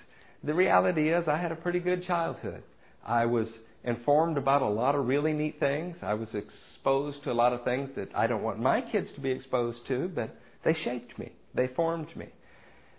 The 0.45 0.55
reality 0.55 1.13
is, 1.13 1.27
I 1.27 1.39
had 1.39 1.51
a 1.51 1.57
pretty 1.57 1.81
good 1.81 2.07
childhood. 2.07 2.63
I 3.05 3.27
was 3.27 3.49
informed 3.85 4.37
about 4.37 4.63
a 4.63 4.69
lot 4.69 4.95
of 4.95 5.07
really 5.07 5.33
neat 5.33 5.59
things. 5.59 5.97
I 6.03 6.15
was 6.15 6.29
exposed 6.33 7.25
to 7.25 7.33
a 7.33 7.35
lot 7.35 7.53
of 7.53 7.65
things 7.65 7.91
that 7.97 8.09
I 8.15 8.27
don't 8.27 8.43
want 8.43 8.61
my 8.61 8.81
kids 8.81 9.09
to 9.17 9.21
be 9.21 9.31
exposed 9.31 9.79
to, 9.89 10.11
but 10.15 10.37
they 10.65 10.77
shaped 10.85 11.19
me. 11.19 11.33
They 11.55 11.69
formed 11.75 12.15
me. 12.17 12.27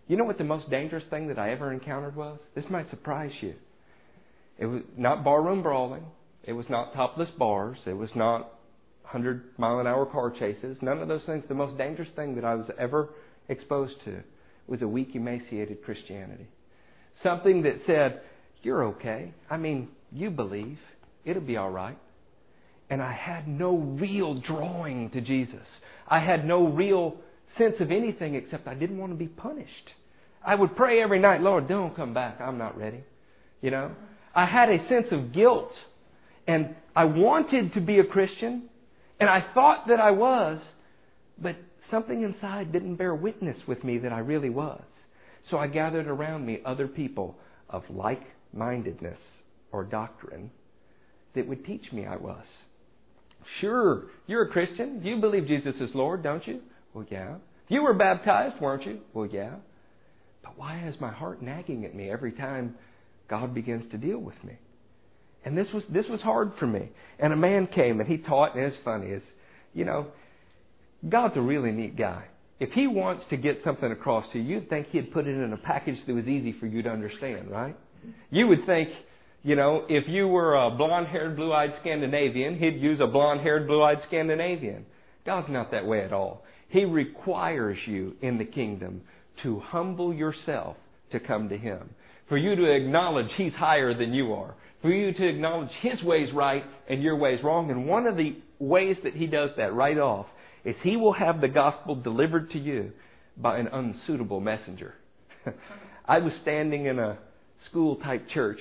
You 0.08 0.18
know 0.18 0.26
what 0.26 0.38
the 0.38 0.44
most 0.44 0.70
dangerous 0.70 1.04
thing 1.10 1.28
that 1.28 1.38
I 1.38 1.52
ever 1.52 1.72
encountered 1.72 2.16
was? 2.16 2.40
This 2.56 2.66
might 2.70 2.90
surprise 2.90 3.32
you. 3.42 3.54
It 4.58 4.66
was 4.66 4.82
not 4.98 5.24
barroom 5.24 5.64
brawling. 5.64 6.04
It 6.44 6.54
was 6.54 6.66
not 6.70 6.94
topless 6.94 7.30
bars. 7.38 7.78
It 7.86 7.94
was 7.94 8.10
not 8.16 8.42
100 9.04 9.58
mile 9.58 9.80
an 9.80 9.88
hour 9.88 10.06
car 10.06 10.32
chases. 10.32 10.78
None 10.82 11.00
of 11.00 11.08
those 11.08 11.24
things. 11.26 11.44
The 11.48 11.56
most 11.56 11.78
dangerous 11.78 12.10
thing 12.16 12.36
that 12.36 12.46
I 12.46 12.56
was 12.56 12.70
ever 12.78 13.10
exposed 13.48 13.96
to 14.06 14.22
was 14.68 14.82
a 14.82 14.88
weak, 14.88 15.10
emaciated 15.16 15.84
Christianity. 15.84 16.48
Something 17.24 17.64
that 17.64 17.82
said, 17.86 18.22
You're 18.62 18.84
okay. 18.86 19.34
I 19.50 19.58
mean, 19.58 19.90
you 20.12 20.30
believe. 20.30 20.78
It'll 21.26 21.42
be 21.42 21.58
all 21.58 21.72
right. 21.72 21.98
And 22.90 23.02
I 23.02 23.14
had 23.14 23.48
no 23.48 23.76
real 23.76 24.36
drawing 24.36 25.10
to 25.12 25.22
Jesus. 25.22 25.66
I 26.08 26.20
had 26.20 26.46
no 26.46 26.68
real 26.68 27.18
sense 27.58 27.76
of 27.80 27.92
anything 27.92 28.36
except 28.36 28.68
I 28.68 28.74
didn't 28.74 28.98
want 28.98 29.12
to 29.12 29.18
be 29.18 29.28
punished. 29.28 29.92
I 30.44 30.56
would 30.56 30.76
pray 30.76 31.02
every 31.02 31.20
night, 31.20 31.42
Lord, 31.42 31.68
don't 31.68 31.96
come 31.96 32.14
back. 32.14 32.40
I'm 32.40 32.58
not 32.58 32.78
ready. 32.78 33.04
You 33.62 33.72
know? 33.72 33.92
I 34.34 34.46
had 34.46 34.70
a 34.70 34.88
sense 34.88 35.08
of 35.12 35.34
guilt. 35.34 35.72
And 36.50 36.76
I 36.96 37.06
wanted 37.06 37.76
to 37.76 37.80
be 37.80 38.00
a 38.00 38.04
Christian. 38.04 38.70
And 39.20 39.30
I 39.30 39.46
thought 39.54 39.88
that 39.88 40.00
I 40.00 40.10
was. 40.10 40.60
But 41.38 41.58
something 41.92 42.24
inside 42.24 42.72
didn't 42.72 42.96
bear 42.96 43.14
witness 43.14 43.58
with 43.68 43.84
me 43.84 44.00
that 44.00 44.12
I 44.12 44.20
really 44.20 44.50
was. 44.50 44.82
So 45.52 45.58
I 45.58 45.68
gathered 45.68 46.08
around 46.08 46.48
me 46.48 46.60
other 46.66 46.88
people 46.88 47.38
of 47.70 47.84
like 47.92 48.24
mindedness 48.52 49.20
or 49.72 49.84
doctrine 49.84 50.50
that 51.36 51.48
would 51.48 51.64
teach 51.66 51.92
me 51.92 52.08
I 52.08 52.16
was. 52.16 52.46
Sure, 53.62 54.08
you're 54.26 54.46
a 54.46 54.50
Christian. 54.50 55.02
You 55.04 55.22
believe 55.22 55.46
Jesus 55.48 55.76
is 55.80 55.92
Lord, 55.94 56.24
don't 56.24 56.46
you? 56.48 56.62
Well, 56.96 57.06
yeah. 57.12 57.36
You 57.68 57.84
were 57.84 57.94
baptized, 57.94 58.60
weren't 58.60 58.88
you? 58.88 59.02
Well, 59.14 59.28
yeah. 59.28 59.56
But 60.44 60.58
why 60.58 60.88
is 60.88 60.96
my 61.00 61.12
heart 61.12 61.44
nagging 61.44 61.86
at 61.86 61.94
me 61.94 62.10
every 62.10 62.32
time 62.32 62.74
God 63.30 63.54
begins 63.54 63.90
to 63.92 63.98
deal 63.98 64.18
with 64.18 64.44
me? 64.44 64.58
And 65.46 65.58
this 65.58 65.68
was 65.74 65.84
this 65.90 66.06
was 66.10 66.22
hard 66.22 66.52
for 66.60 66.68
me. 66.68 66.90
And 67.20 67.34
a 67.34 67.38
man 67.38 67.68
came 67.68 68.00
and 68.00 68.10
he 68.10 68.18
taught, 68.18 68.56
and 68.56 68.66
it's 68.66 68.76
funny, 68.84 69.08
is 69.08 69.24
you 69.74 69.86
know, 69.86 70.08
God's 71.08 71.38
a 71.38 71.42
really 71.42 71.72
neat 71.72 71.98
guy. 71.98 72.26
If 72.60 72.72
he 72.72 72.88
wants 72.88 73.24
to 73.30 73.38
get 73.38 73.62
something 73.64 73.92
across 73.92 74.26
to 74.34 74.40
you, 74.40 74.56
you'd 74.56 74.70
think 74.70 74.88
he'd 74.90 75.14
put 75.14 75.28
it 75.28 75.32
in 75.32 75.54
a 75.54 75.58
package 75.58 75.98
that 76.06 76.14
was 76.14 76.26
easy 76.26 76.56
for 76.60 76.66
you 76.66 76.82
to 76.84 76.90
understand, 76.90 77.50
right? 77.50 77.76
You 78.32 78.48
would 78.48 78.66
think, 78.66 78.90
you 79.44 79.56
know, 79.56 79.86
if 79.88 80.06
you 80.10 80.28
were 80.28 80.56
a 80.56 80.70
blonde 80.72 81.08
haired, 81.08 81.38
blue 81.38 81.54
eyed 81.54 81.74
Scandinavian, 81.80 82.58
he'd 82.58 82.82
use 82.82 83.00
a 83.00 83.08
blonde 83.08 83.42
haired, 83.42 83.68
blue 83.68 83.82
eyed 83.82 84.00
Scandinavian. 84.08 84.86
God's 85.26 85.48
not 85.50 85.72
that 85.72 85.86
way 85.86 86.04
at 86.04 86.12
all. 86.12 86.44
He 86.70 86.84
requires 86.84 87.78
you 87.86 88.16
in 88.22 88.38
the 88.38 88.46
kingdom 88.46 89.02
to 89.44 89.60
humble 89.60 90.14
yourself 90.14 90.76
to 91.12 91.20
come 91.20 91.50
to 91.50 91.58
Him. 91.58 91.90
For 92.28 92.38
you 92.38 92.56
to 92.56 92.72
acknowledge 92.72 93.30
He's 93.38 93.54
higher 93.54 93.98
than 93.98 94.14
you 94.14 94.34
are. 94.34 94.56
For 94.82 94.90
you 94.90 95.14
to 95.14 95.28
acknowledge 95.28 95.72
His 95.82 96.02
way's 96.04 96.34
right 96.34 96.64
and 96.88 97.04
your 97.04 97.18
way's 97.18 97.44
wrong. 97.44 97.70
And 97.70 97.86
one 97.86 98.08
of 98.08 98.16
the 98.16 98.38
ways 98.60 98.98
that 99.04 99.14
He 99.14 99.28
does 99.28 99.52
that 99.58 99.74
right 99.74 99.98
off 99.98 100.28
is 100.64 100.76
He 100.84 100.96
will 100.96 101.14
have 101.14 101.42
the 101.42 101.48
gospel 101.48 101.96
delivered 101.96 102.52
to 102.52 102.60
you 102.60 102.92
by 103.38 103.58
an 103.58 103.68
unsuitable 103.68 104.40
messenger. 104.40 104.94
I 106.06 106.20
was 106.20 106.34
standing 106.42 106.86
in 106.86 107.00
a 107.00 107.18
school 107.70 107.98
type 107.98 108.28
church 108.34 108.60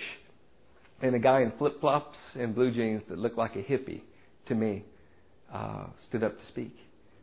and 1.01 1.15
a 1.15 1.19
guy 1.19 1.43
in 1.43 1.53
flip 1.59 1.81
flops 1.81 2.17
and 2.35 2.55
blue 2.55 2.73
jeans 2.73 3.03
that 3.09 3.19
looked 3.19 3.39
like 3.39 3.55
a 3.57 3.63
hippie 3.63 4.03
to 4.49 4.55
me 4.55 4.85
uh, 5.53 5.87
stood 6.09 6.25
up 6.25 6.37
to 6.37 6.47
speak. 6.51 6.77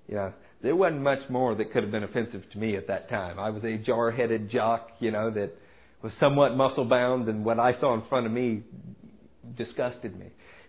You 0.08 0.16
know, 0.16 0.34
there 0.62 0.76
wasn't 0.76 1.02
much 1.02 1.30
more 1.30 1.56
that 1.56 1.72
could 1.72 1.84
have 1.84 1.92
been 1.92 2.04
offensive 2.04 2.44
to 2.52 2.58
me 2.58 2.76
at 2.76 2.88
that 2.88 3.10
time. 3.10 3.40
I 3.40 3.50
was 3.50 3.64
a 3.64 3.78
jar 3.78 4.12
headed 4.12 4.50
jock, 4.50 4.90
you 5.00 5.12
know, 5.12 5.30
that 5.32 5.52
was 6.06 6.14
somewhat 6.20 6.56
muscle 6.56 6.86
bound, 6.86 7.28
and 7.30 7.44
what 7.44 7.60
I 7.60 7.80
saw 7.80 7.96
in 7.96 8.04
front 8.08 8.28
of 8.28 8.32
me 8.32 8.62
disgusted 9.58 10.16
me. 10.16 10.28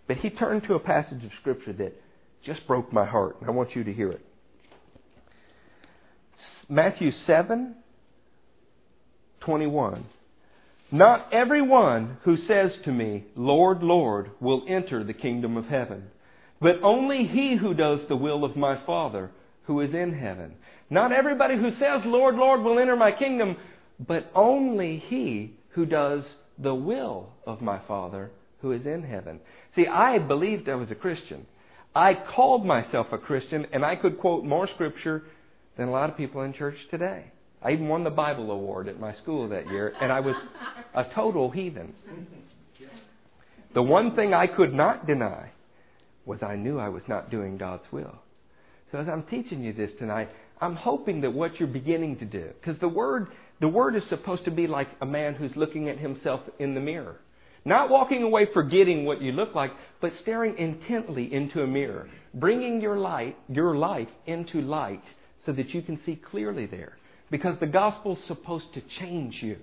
But 0.08 0.16
he 0.16 0.30
turned 0.30 0.62
to 0.62 0.74
a 0.76 0.80
passage 0.80 1.22
of 1.22 1.30
Scripture 1.42 1.74
that 1.74 1.92
just 2.42 2.66
broke 2.66 2.90
my 2.90 3.04
heart, 3.04 3.36
and 3.38 3.50
I 3.50 3.52
want 3.52 3.76
you 3.76 3.84
to 3.84 3.92
hear 3.92 4.10
it. 4.10 4.24
Matthew 6.70 7.10
7 7.26 7.74
21. 9.40 10.06
Not 10.90 11.30
everyone 11.34 12.16
who 12.24 12.38
says 12.48 12.70
to 12.86 12.90
me, 12.90 13.26
Lord, 13.36 13.82
Lord, 13.82 14.30
will 14.40 14.64
enter 14.66 15.04
the 15.04 15.12
kingdom 15.12 15.58
of 15.58 15.66
heaven, 15.66 16.04
but 16.62 16.82
only 16.82 17.28
he 17.30 17.58
who 17.60 17.74
does 17.74 18.00
the 18.08 18.16
will 18.16 18.42
of 18.42 18.56
my 18.56 18.82
Father 18.86 19.30
who 19.64 19.82
is 19.82 19.92
in 19.92 20.14
heaven. 20.18 20.54
Not 20.88 21.12
everybody 21.12 21.56
who 21.56 21.72
says, 21.72 22.00
Lord, 22.06 22.36
Lord, 22.36 22.62
will 22.62 22.78
enter 22.78 22.96
my 22.96 23.12
kingdom, 23.12 23.56
but 23.98 24.30
only 24.34 25.02
he 25.08 25.54
who 25.70 25.86
does 25.86 26.22
the 26.58 26.74
will 26.74 27.30
of 27.46 27.60
my 27.60 27.80
Father 27.86 28.30
who 28.60 28.72
is 28.72 28.86
in 28.86 29.02
heaven. 29.02 29.40
See, 29.74 29.86
I 29.86 30.18
believed 30.18 30.68
I 30.68 30.74
was 30.74 30.90
a 30.90 30.94
Christian. 30.94 31.46
I 31.94 32.14
called 32.34 32.64
myself 32.66 33.06
a 33.12 33.18
Christian, 33.18 33.66
and 33.72 33.84
I 33.84 33.96
could 33.96 34.18
quote 34.18 34.44
more 34.44 34.68
scripture 34.74 35.22
than 35.76 35.88
a 35.88 35.90
lot 35.90 36.10
of 36.10 36.16
people 36.16 36.42
in 36.42 36.52
church 36.52 36.76
today. 36.90 37.26
I 37.62 37.72
even 37.72 37.88
won 37.88 38.04
the 38.04 38.10
Bible 38.10 38.50
award 38.50 38.88
at 38.88 39.00
my 39.00 39.14
school 39.22 39.48
that 39.48 39.68
year, 39.70 39.94
and 40.00 40.12
I 40.12 40.20
was 40.20 40.34
a 40.94 41.04
total 41.14 41.50
heathen. 41.50 41.94
The 43.74 43.82
one 43.82 44.14
thing 44.14 44.32
I 44.32 44.46
could 44.46 44.72
not 44.72 45.06
deny 45.06 45.50
was 46.24 46.42
I 46.42 46.56
knew 46.56 46.78
I 46.78 46.88
was 46.88 47.02
not 47.08 47.30
doing 47.30 47.56
God's 47.56 47.84
will. 47.92 48.16
So 48.92 48.98
as 48.98 49.08
I'm 49.08 49.22
teaching 49.24 49.62
you 49.62 49.72
this 49.72 49.90
tonight, 49.98 50.28
I'm 50.60 50.76
hoping 50.76 51.20
that 51.22 51.32
what 51.32 51.58
you're 51.58 51.68
beginning 51.68 52.18
to 52.18 52.24
do, 52.24 52.50
because 52.60 52.80
the 52.80 52.88
word, 52.88 53.28
the 53.60 53.68
word 53.68 53.96
is 53.96 54.02
supposed 54.08 54.44
to 54.44 54.50
be 54.50 54.66
like 54.66 54.88
a 55.00 55.06
man 55.06 55.34
who's 55.34 55.54
looking 55.56 55.88
at 55.88 55.98
himself 55.98 56.40
in 56.58 56.74
the 56.74 56.80
mirror. 56.80 57.16
Not 57.64 57.90
walking 57.90 58.22
away 58.22 58.46
forgetting 58.54 59.04
what 59.04 59.20
you 59.20 59.32
look 59.32 59.54
like, 59.54 59.72
but 60.00 60.12
staring 60.22 60.56
intently 60.56 61.32
into 61.32 61.62
a 61.62 61.66
mirror, 61.66 62.08
bringing 62.32 62.80
your 62.80 62.96
light, 62.96 63.36
your 63.48 63.76
life 63.76 64.08
into 64.26 64.60
light 64.60 65.02
so 65.44 65.52
that 65.52 65.70
you 65.70 65.82
can 65.82 65.98
see 66.06 66.20
clearly 66.30 66.66
there. 66.66 66.96
Because 67.30 67.58
the 67.58 67.66
gospel's 67.66 68.18
supposed 68.28 68.66
to 68.74 68.82
change 69.00 69.34
you. 69.40 69.56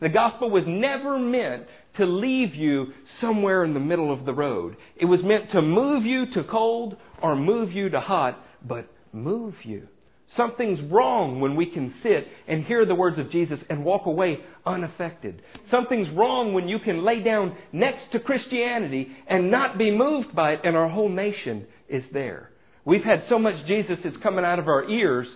The 0.00 0.08
gospel 0.08 0.48
was 0.48 0.64
never 0.66 1.18
meant 1.18 1.66
to 1.98 2.06
leave 2.06 2.54
you 2.54 2.86
somewhere 3.20 3.64
in 3.64 3.74
the 3.74 3.80
middle 3.80 4.10
of 4.12 4.24
the 4.24 4.32
road. 4.32 4.76
It 4.96 5.04
was 5.04 5.20
meant 5.22 5.50
to 5.52 5.60
move 5.60 6.04
you 6.04 6.32
to 6.32 6.44
cold 6.44 6.96
or 7.22 7.36
move 7.36 7.72
you 7.72 7.90
to 7.90 8.00
hot 8.00 8.42
but 8.66 8.86
move 9.12 9.54
you. 9.64 9.88
Something's 10.36 10.80
wrong 10.90 11.40
when 11.40 11.56
we 11.56 11.66
can 11.66 11.92
sit 12.02 12.28
and 12.46 12.64
hear 12.64 12.86
the 12.86 12.94
words 12.94 13.18
of 13.18 13.32
Jesus 13.32 13.58
and 13.68 13.84
walk 13.84 14.06
away 14.06 14.38
unaffected. 14.64 15.42
Something's 15.70 16.08
wrong 16.16 16.54
when 16.54 16.68
you 16.68 16.78
can 16.78 17.04
lay 17.04 17.20
down 17.20 17.56
next 17.72 18.12
to 18.12 18.20
Christianity 18.20 19.08
and 19.26 19.50
not 19.50 19.76
be 19.76 19.90
moved 19.90 20.34
by 20.34 20.52
it 20.52 20.60
and 20.62 20.76
our 20.76 20.88
whole 20.88 21.08
nation 21.08 21.66
is 21.88 22.04
there. 22.12 22.50
We've 22.84 23.04
had 23.04 23.24
so 23.28 23.38
much 23.38 23.66
Jesus 23.66 23.98
that's 24.04 24.16
coming 24.22 24.44
out 24.44 24.60
of 24.60 24.68
our 24.68 24.88
ears 24.88 25.26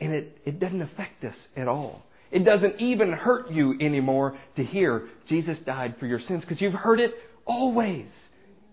and 0.00 0.12
it, 0.12 0.38
it 0.44 0.60
doesn't 0.60 0.82
affect 0.82 1.24
us 1.24 1.34
at 1.56 1.66
all. 1.66 2.02
It 2.30 2.44
doesn't 2.44 2.80
even 2.80 3.10
hurt 3.10 3.50
you 3.50 3.74
anymore 3.80 4.38
to 4.56 4.64
hear 4.64 5.08
Jesus 5.28 5.56
died 5.66 5.96
for 5.98 6.06
your 6.06 6.20
sins 6.28 6.42
because 6.42 6.60
you've 6.60 6.72
heard 6.72 7.00
it 7.00 7.10
always. 7.44 8.06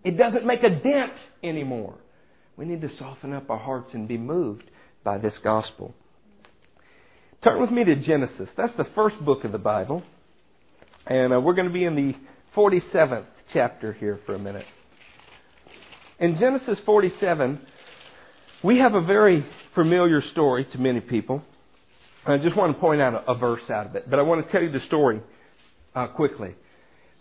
It 0.04 0.18
doesn't 0.18 0.46
make 0.46 0.62
a 0.64 0.70
dent 0.70 1.14
anymore. 1.44 1.96
We 2.56 2.66
need 2.66 2.82
to 2.82 2.90
soften 3.00 3.34
up 3.34 3.50
our 3.50 3.58
hearts 3.58 3.90
and 3.94 4.08
be 4.08 4.18
moved 4.18 4.64
by 5.08 5.18
this 5.18 5.32
gospel. 5.42 5.96
Turn 7.42 7.62
with 7.62 7.72
me 7.72 7.86
to 7.86 7.96
Genesis. 7.96 8.50
That's 8.58 8.76
the 8.76 8.88
first 8.94 9.16
book 9.24 9.46
of 9.46 9.54
the 9.54 9.58
Bible. 9.58 10.04
And 11.06 11.34
uh, 11.34 11.40
we're 11.40 11.54
going 11.54 11.70
to 11.70 11.74
be 11.74 11.86
in 11.86 11.96
the 11.96 12.14
47th 12.58 13.24
chapter 13.54 13.94
here 13.94 14.20
for 14.26 14.36
a 14.36 14.38
minute. 14.38 14.66
In 16.20 16.38
Genesis 16.38 16.78
47, 16.86 17.58
we 18.66 18.80
have 18.80 18.96
a 18.96 19.02
very 19.02 19.46
familiar 19.76 20.22
story 20.34 20.68
to 20.74 20.78
many 20.78 21.00
people. 21.00 21.42
I 22.26 22.38
just 22.40 22.58
want 22.58 22.76
to 22.76 22.82
point 22.82 23.00
out 23.00 23.14
a, 23.14 23.32
a 23.32 23.38
verse 23.38 23.62
out 23.70 23.86
of 23.86 23.96
it, 23.96 24.10
but 24.10 24.20
I 24.20 24.24
want 24.24 24.46
to 24.46 24.52
tell 24.52 24.62
you 24.62 24.74
the 24.74 24.86
story 24.88 25.22
uh, 25.96 26.08
quickly. 26.08 26.54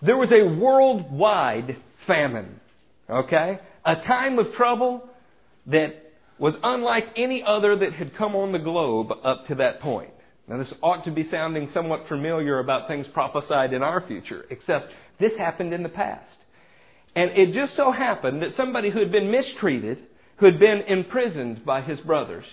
There 0.03 0.17
was 0.17 0.31
a 0.33 0.59
worldwide 0.61 1.77
famine, 2.09 2.61
okay? 3.09 3.61
A 3.85 3.95
time 3.95 4.41
of 4.41 4.47
trouble 4.57 5.09
that 5.67 6.06
was 6.39 6.55
unlike 6.63 7.05
any 7.17 7.43
other 7.47 7.77
that 7.77 7.93
had 7.95 8.17
come 8.17 8.35
on 8.35 8.53
the 8.53 8.59
globe 8.59 9.11
up 9.25 9.47
to 9.49 9.55
that 9.57 9.81
point. 9.81 10.11
Now, 10.49 10.59
this 10.59 10.73
ought 10.83 11.05
to 11.05 11.11
be 11.11 11.29
sounding 11.31 11.71
somewhat 11.75 12.07
familiar 12.09 12.61
about 12.61 12.89
things 12.89 13.07
prophesied 13.13 13.73
in 13.73 13.83
our 13.83 14.07
future, 14.07 14.45
except 14.51 14.93
this 15.19 15.33
happened 15.39 15.73
in 15.73 15.83
the 15.83 15.89
past. 15.89 16.25
And 17.17 17.31
it 17.31 17.55
just 17.55 17.77
so 17.77 17.91
happened 17.91 18.43
that 18.43 18.51
somebody 18.57 18.91
who 18.91 19.01
had 19.01 19.11
been 19.11 19.31
mistreated, 19.31 19.99
who 20.37 20.47
had 20.47 20.61
been 20.61 20.83
imprisoned 20.87 21.65
by 21.65 21.81
his 21.81 21.99
brothers, 22.01 22.45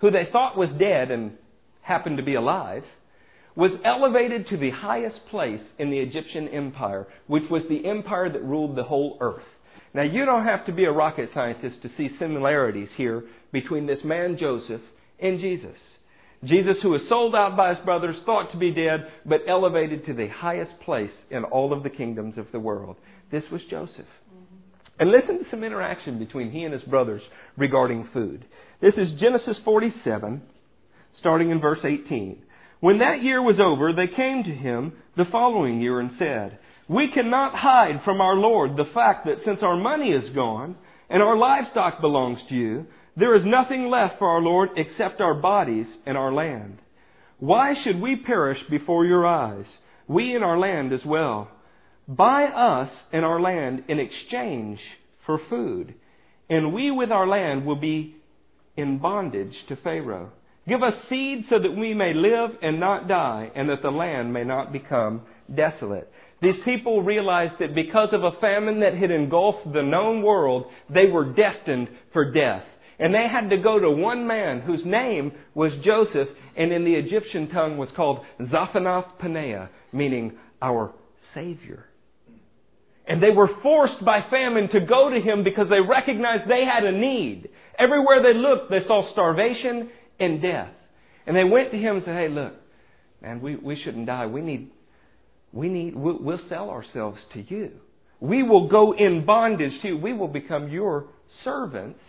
who 0.00 0.10
they 0.10 0.28
thought 0.30 0.58
was 0.58 0.68
dead 0.78 1.10
and 1.10 1.32
happened 1.82 2.16
to 2.16 2.22
be 2.22 2.34
alive, 2.34 2.82
was 3.54 3.70
elevated 3.84 4.48
to 4.48 4.56
the 4.56 4.70
highest 4.70 5.20
place 5.30 5.60
in 5.78 5.90
the 5.90 5.98
Egyptian 5.98 6.48
empire, 6.48 7.06
which 7.26 7.44
was 7.50 7.62
the 7.68 7.86
empire 7.86 8.30
that 8.30 8.42
ruled 8.44 8.76
the 8.76 8.84
whole 8.84 9.16
earth. 9.20 9.42
Now, 9.92 10.02
you 10.02 10.24
don't 10.24 10.44
have 10.44 10.66
to 10.66 10.72
be 10.72 10.84
a 10.84 10.92
rocket 10.92 11.30
scientist 11.34 11.82
to 11.82 11.90
see 11.96 12.10
similarities 12.18 12.88
here 12.96 13.24
between 13.52 13.86
this 13.86 13.98
man 14.04 14.36
Joseph 14.38 14.82
and 15.18 15.40
Jesus. 15.40 15.76
Jesus, 16.44 16.76
who 16.82 16.90
was 16.90 17.02
sold 17.08 17.34
out 17.34 17.56
by 17.56 17.74
his 17.74 17.84
brothers, 17.84 18.16
thought 18.24 18.52
to 18.52 18.58
be 18.58 18.70
dead, 18.70 19.08
but 19.26 19.42
elevated 19.46 20.06
to 20.06 20.14
the 20.14 20.28
highest 20.28 20.72
place 20.84 21.10
in 21.30 21.44
all 21.44 21.72
of 21.72 21.82
the 21.82 21.90
kingdoms 21.90 22.38
of 22.38 22.46
the 22.52 22.60
world. 22.60 22.96
This 23.30 23.44
was 23.52 23.60
Joseph. 23.68 24.06
And 24.98 25.10
listen 25.10 25.38
to 25.38 25.50
some 25.50 25.64
interaction 25.64 26.18
between 26.18 26.50
he 26.50 26.62
and 26.62 26.72
his 26.72 26.82
brothers 26.84 27.22
regarding 27.56 28.08
food. 28.12 28.44
This 28.80 28.94
is 28.96 29.18
Genesis 29.20 29.56
47, 29.64 30.42
starting 31.18 31.50
in 31.50 31.60
verse 31.60 31.80
18. 31.84 32.42
When 32.80 32.98
that 33.00 33.22
year 33.22 33.42
was 33.42 33.60
over, 33.60 33.92
they 33.92 34.14
came 34.14 34.44
to 34.44 34.50
him 34.50 34.94
the 35.16 35.26
following 35.30 35.80
year 35.80 36.00
and 36.00 36.12
said, 36.18 36.58
We 36.90 37.06
cannot 37.14 37.54
hide 37.54 38.00
from 38.04 38.20
our 38.20 38.34
Lord 38.34 38.72
the 38.76 38.90
fact 38.92 39.24
that 39.26 39.44
since 39.44 39.60
our 39.62 39.76
money 39.76 40.08
is 40.08 40.34
gone 40.34 40.74
and 41.08 41.22
our 41.22 41.36
livestock 41.36 42.00
belongs 42.00 42.40
to 42.48 42.54
you, 42.56 42.86
there 43.16 43.36
is 43.36 43.42
nothing 43.46 43.88
left 43.88 44.18
for 44.18 44.28
our 44.28 44.40
Lord 44.40 44.70
except 44.76 45.20
our 45.20 45.34
bodies 45.34 45.86
and 46.04 46.18
our 46.18 46.32
land. 46.32 46.78
Why 47.38 47.74
should 47.84 48.00
we 48.00 48.16
perish 48.16 48.58
before 48.68 49.06
your 49.06 49.24
eyes, 49.24 49.66
we 50.08 50.34
and 50.34 50.42
our 50.42 50.58
land 50.58 50.92
as 50.92 51.04
well? 51.06 51.48
Buy 52.08 52.46
us 52.46 52.90
and 53.12 53.24
our 53.24 53.40
land 53.40 53.84
in 53.86 54.00
exchange 54.00 54.80
for 55.26 55.40
food, 55.48 55.94
and 56.48 56.74
we 56.74 56.90
with 56.90 57.12
our 57.12 57.28
land 57.28 57.66
will 57.66 57.80
be 57.80 58.16
in 58.76 58.98
bondage 58.98 59.54
to 59.68 59.76
Pharaoh. 59.76 60.32
Give 60.66 60.82
us 60.82 60.94
seed 61.08 61.44
so 61.50 61.60
that 61.60 61.76
we 61.76 61.94
may 61.94 62.14
live 62.14 62.50
and 62.62 62.80
not 62.80 63.06
die, 63.06 63.52
and 63.54 63.68
that 63.68 63.82
the 63.82 63.90
land 63.90 64.32
may 64.32 64.42
not 64.42 64.72
become 64.72 65.22
desolate. 65.54 66.10
These 66.42 66.56
people 66.64 67.02
realized 67.02 67.54
that 67.60 67.74
because 67.74 68.08
of 68.12 68.24
a 68.24 68.38
famine 68.40 68.80
that 68.80 68.94
had 68.94 69.10
engulfed 69.10 69.72
the 69.72 69.82
known 69.82 70.22
world, 70.22 70.66
they 70.88 71.06
were 71.06 71.32
destined 71.34 71.88
for 72.12 72.32
death. 72.32 72.62
And 72.98 73.14
they 73.14 73.26
had 73.30 73.50
to 73.50 73.56
go 73.56 73.78
to 73.78 73.90
one 73.90 74.26
man 74.26 74.60
whose 74.60 74.82
name 74.84 75.32
was 75.54 75.72
Joseph, 75.84 76.28
and 76.56 76.72
in 76.72 76.84
the 76.84 76.94
Egyptian 76.94 77.48
tongue 77.48 77.78
was 77.78 77.88
called 77.96 78.20
Zaphanath 78.40 79.18
Paneah, 79.20 79.68
meaning 79.92 80.38
our 80.60 80.92
Savior. 81.34 81.86
And 83.06 83.22
they 83.22 83.30
were 83.30 83.48
forced 83.62 84.04
by 84.04 84.20
famine 84.30 84.68
to 84.68 84.80
go 84.80 85.10
to 85.10 85.20
him 85.20 85.42
because 85.42 85.68
they 85.68 85.80
recognized 85.80 86.48
they 86.48 86.64
had 86.64 86.84
a 86.84 86.92
need. 86.92 87.48
Everywhere 87.78 88.22
they 88.22 88.38
looked, 88.38 88.70
they 88.70 88.86
saw 88.86 89.10
starvation 89.12 89.90
and 90.20 90.40
death. 90.40 90.68
And 91.26 91.36
they 91.36 91.44
went 91.44 91.70
to 91.72 91.78
him 91.78 91.96
and 91.96 92.04
said, 92.04 92.16
Hey, 92.16 92.28
look, 92.28 92.54
man, 93.22 93.40
we, 93.40 93.56
we 93.56 93.80
shouldn't 93.82 94.06
die. 94.06 94.26
We 94.26 94.42
need, 94.42 94.70
we 95.52 95.68
need, 95.68 95.94
we'll, 95.96 96.40
sell 96.48 96.70
ourselves 96.70 97.18
to 97.34 97.44
you. 97.48 97.72
We 98.20 98.42
will 98.42 98.68
go 98.68 98.92
in 98.92 99.24
bondage 99.24 99.80
to 99.82 99.88
you. 99.88 99.96
We 99.98 100.12
will 100.12 100.28
become 100.28 100.68
your 100.68 101.06
servants 101.44 102.00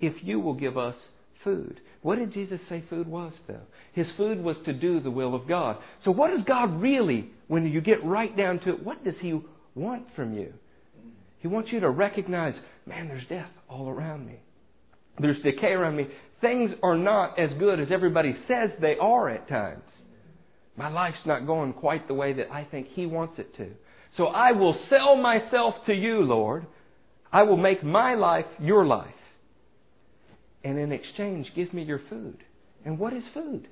if 0.00 0.14
you 0.22 0.40
will 0.40 0.54
give 0.54 0.76
us 0.76 0.96
food. 1.44 1.80
What 2.02 2.18
did 2.18 2.32
Jesus 2.32 2.60
say 2.68 2.82
food 2.90 3.06
was, 3.06 3.32
though? 3.46 3.60
His 3.92 4.06
food 4.16 4.42
was 4.42 4.56
to 4.64 4.72
do 4.72 5.00
the 5.00 5.10
will 5.10 5.34
of 5.34 5.46
God. 5.46 5.76
So, 6.04 6.10
what 6.10 6.30
does 6.30 6.44
God 6.44 6.80
really, 6.80 7.30
when 7.46 7.64
you 7.66 7.80
get 7.80 8.04
right 8.04 8.36
down 8.36 8.58
to 8.60 8.70
it, 8.70 8.82
what 8.82 9.04
does 9.04 9.14
He 9.20 9.40
want 9.74 10.06
from 10.16 10.34
you? 10.34 10.52
He 11.38 11.48
wants 11.48 11.70
you 11.70 11.80
to 11.80 11.90
recognize, 11.90 12.54
man, 12.86 13.08
there's 13.08 13.26
death 13.28 13.50
all 13.68 13.88
around 13.88 14.26
me. 14.26 14.40
There's 15.20 15.40
decay 15.42 15.72
around 15.72 15.96
me. 15.96 16.08
Things 16.40 16.72
are 16.82 16.96
not 16.96 17.38
as 17.38 17.50
good 17.58 17.78
as 17.78 17.88
everybody 17.92 18.36
says 18.48 18.70
they 18.80 18.96
are 19.00 19.28
at 19.28 19.48
times. 19.48 19.82
My 20.76 20.88
life's 20.88 21.18
not 21.26 21.46
going 21.46 21.72
quite 21.74 22.08
the 22.08 22.14
way 22.14 22.32
that 22.32 22.50
I 22.50 22.64
think 22.64 22.88
He 22.94 23.06
wants 23.06 23.38
it 23.38 23.54
to. 23.56 23.70
So 24.16 24.26
I 24.26 24.52
will 24.52 24.76
sell 24.90 25.16
myself 25.16 25.74
to 25.86 25.92
you, 25.92 26.22
Lord. 26.22 26.66
I 27.32 27.42
will 27.42 27.56
make 27.56 27.82
my 27.82 28.14
life 28.14 28.46
your 28.58 28.84
life. 28.84 29.14
And 30.64 30.78
in 30.78 30.92
exchange, 30.92 31.48
give 31.54 31.72
me 31.72 31.82
your 31.82 32.00
food. 32.08 32.38
And 32.84 32.98
what 32.98 33.12
is 33.12 33.22
food? 33.34 33.68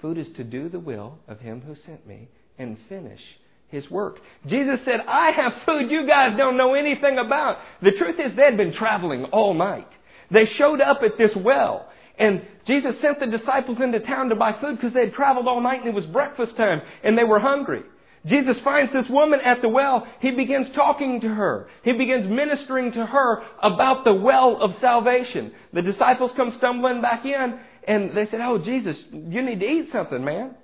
Food 0.00 0.18
is 0.18 0.26
to 0.36 0.44
do 0.44 0.68
the 0.68 0.78
will 0.78 1.18
of 1.28 1.40
Him 1.40 1.60
who 1.60 1.74
sent 1.86 2.06
me 2.06 2.28
and 2.58 2.76
finish 2.88 3.20
His 3.68 3.88
work. 3.90 4.16
Jesus 4.46 4.80
said, 4.84 5.00
I 5.06 5.30
have 5.36 5.52
food 5.64 5.90
you 5.90 6.06
guys 6.06 6.36
don't 6.36 6.56
know 6.56 6.74
anything 6.74 7.18
about. 7.18 7.58
The 7.82 7.92
truth 7.92 8.16
is, 8.18 8.36
they 8.36 8.42
had 8.42 8.56
been 8.56 8.74
traveling 8.74 9.24
all 9.26 9.54
night. 9.54 9.88
They 10.30 10.44
showed 10.58 10.80
up 10.80 11.00
at 11.02 11.18
this 11.18 11.30
well. 11.36 11.88
And 12.18 12.42
Jesus 12.66 12.92
sent 13.00 13.20
the 13.20 13.26
disciples 13.26 13.78
into 13.82 14.00
town 14.00 14.28
to 14.28 14.36
buy 14.36 14.52
food 14.60 14.76
because 14.76 14.94
they 14.94 15.06
had 15.06 15.14
traveled 15.14 15.48
all 15.48 15.62
night 15.62 15.80
and 15.80 15.88
it 15.88 15.94
was 15.94 16.04
breakfast 16.06 16.56
time 16.56 16.82
and 17.02 17.16
they 17.16 17.24
were 17.24 17.40
hungry. 17.40 17.82
Jesus 18.26 18.54
finds 18.62 18.92
this 18.92 19.06
woman 19.10 19.40
at 19.44 19.62
the 19.62 19.68
well. 19.68 20.06
He 20.20 20.30
begins 20.30 20.68
talking 20.76 21.20
to 21.22 21.28
her. 21.28 21.68
He 21.82 21.92
begins 21.92 22.30
ministering 22.30 22.92
to 22.92 23.04
her 23.04 23.42
about 23.62 24.04
the 24.04 24.14
well 24.14 24.58
of 24.60 24.70
salvation. 24.80 25.52
The 25.72 25.82
disciples 25.82 26.30
come 26.36 26.54
stumbling 26.58 27.02
back 27.02 27.24
in 27.24 27.58
and 27.88 28.16
they 28.16 28.26
said, 28.30 28.40
Oh, 28.40 28.58
Jesus, 28.58 28.96
you 29.10 29.42
need 29.42 29.58
to 29.58 29.66
eat 29.66 29.88
something, 29.92 30.24
man. 30.24 30.54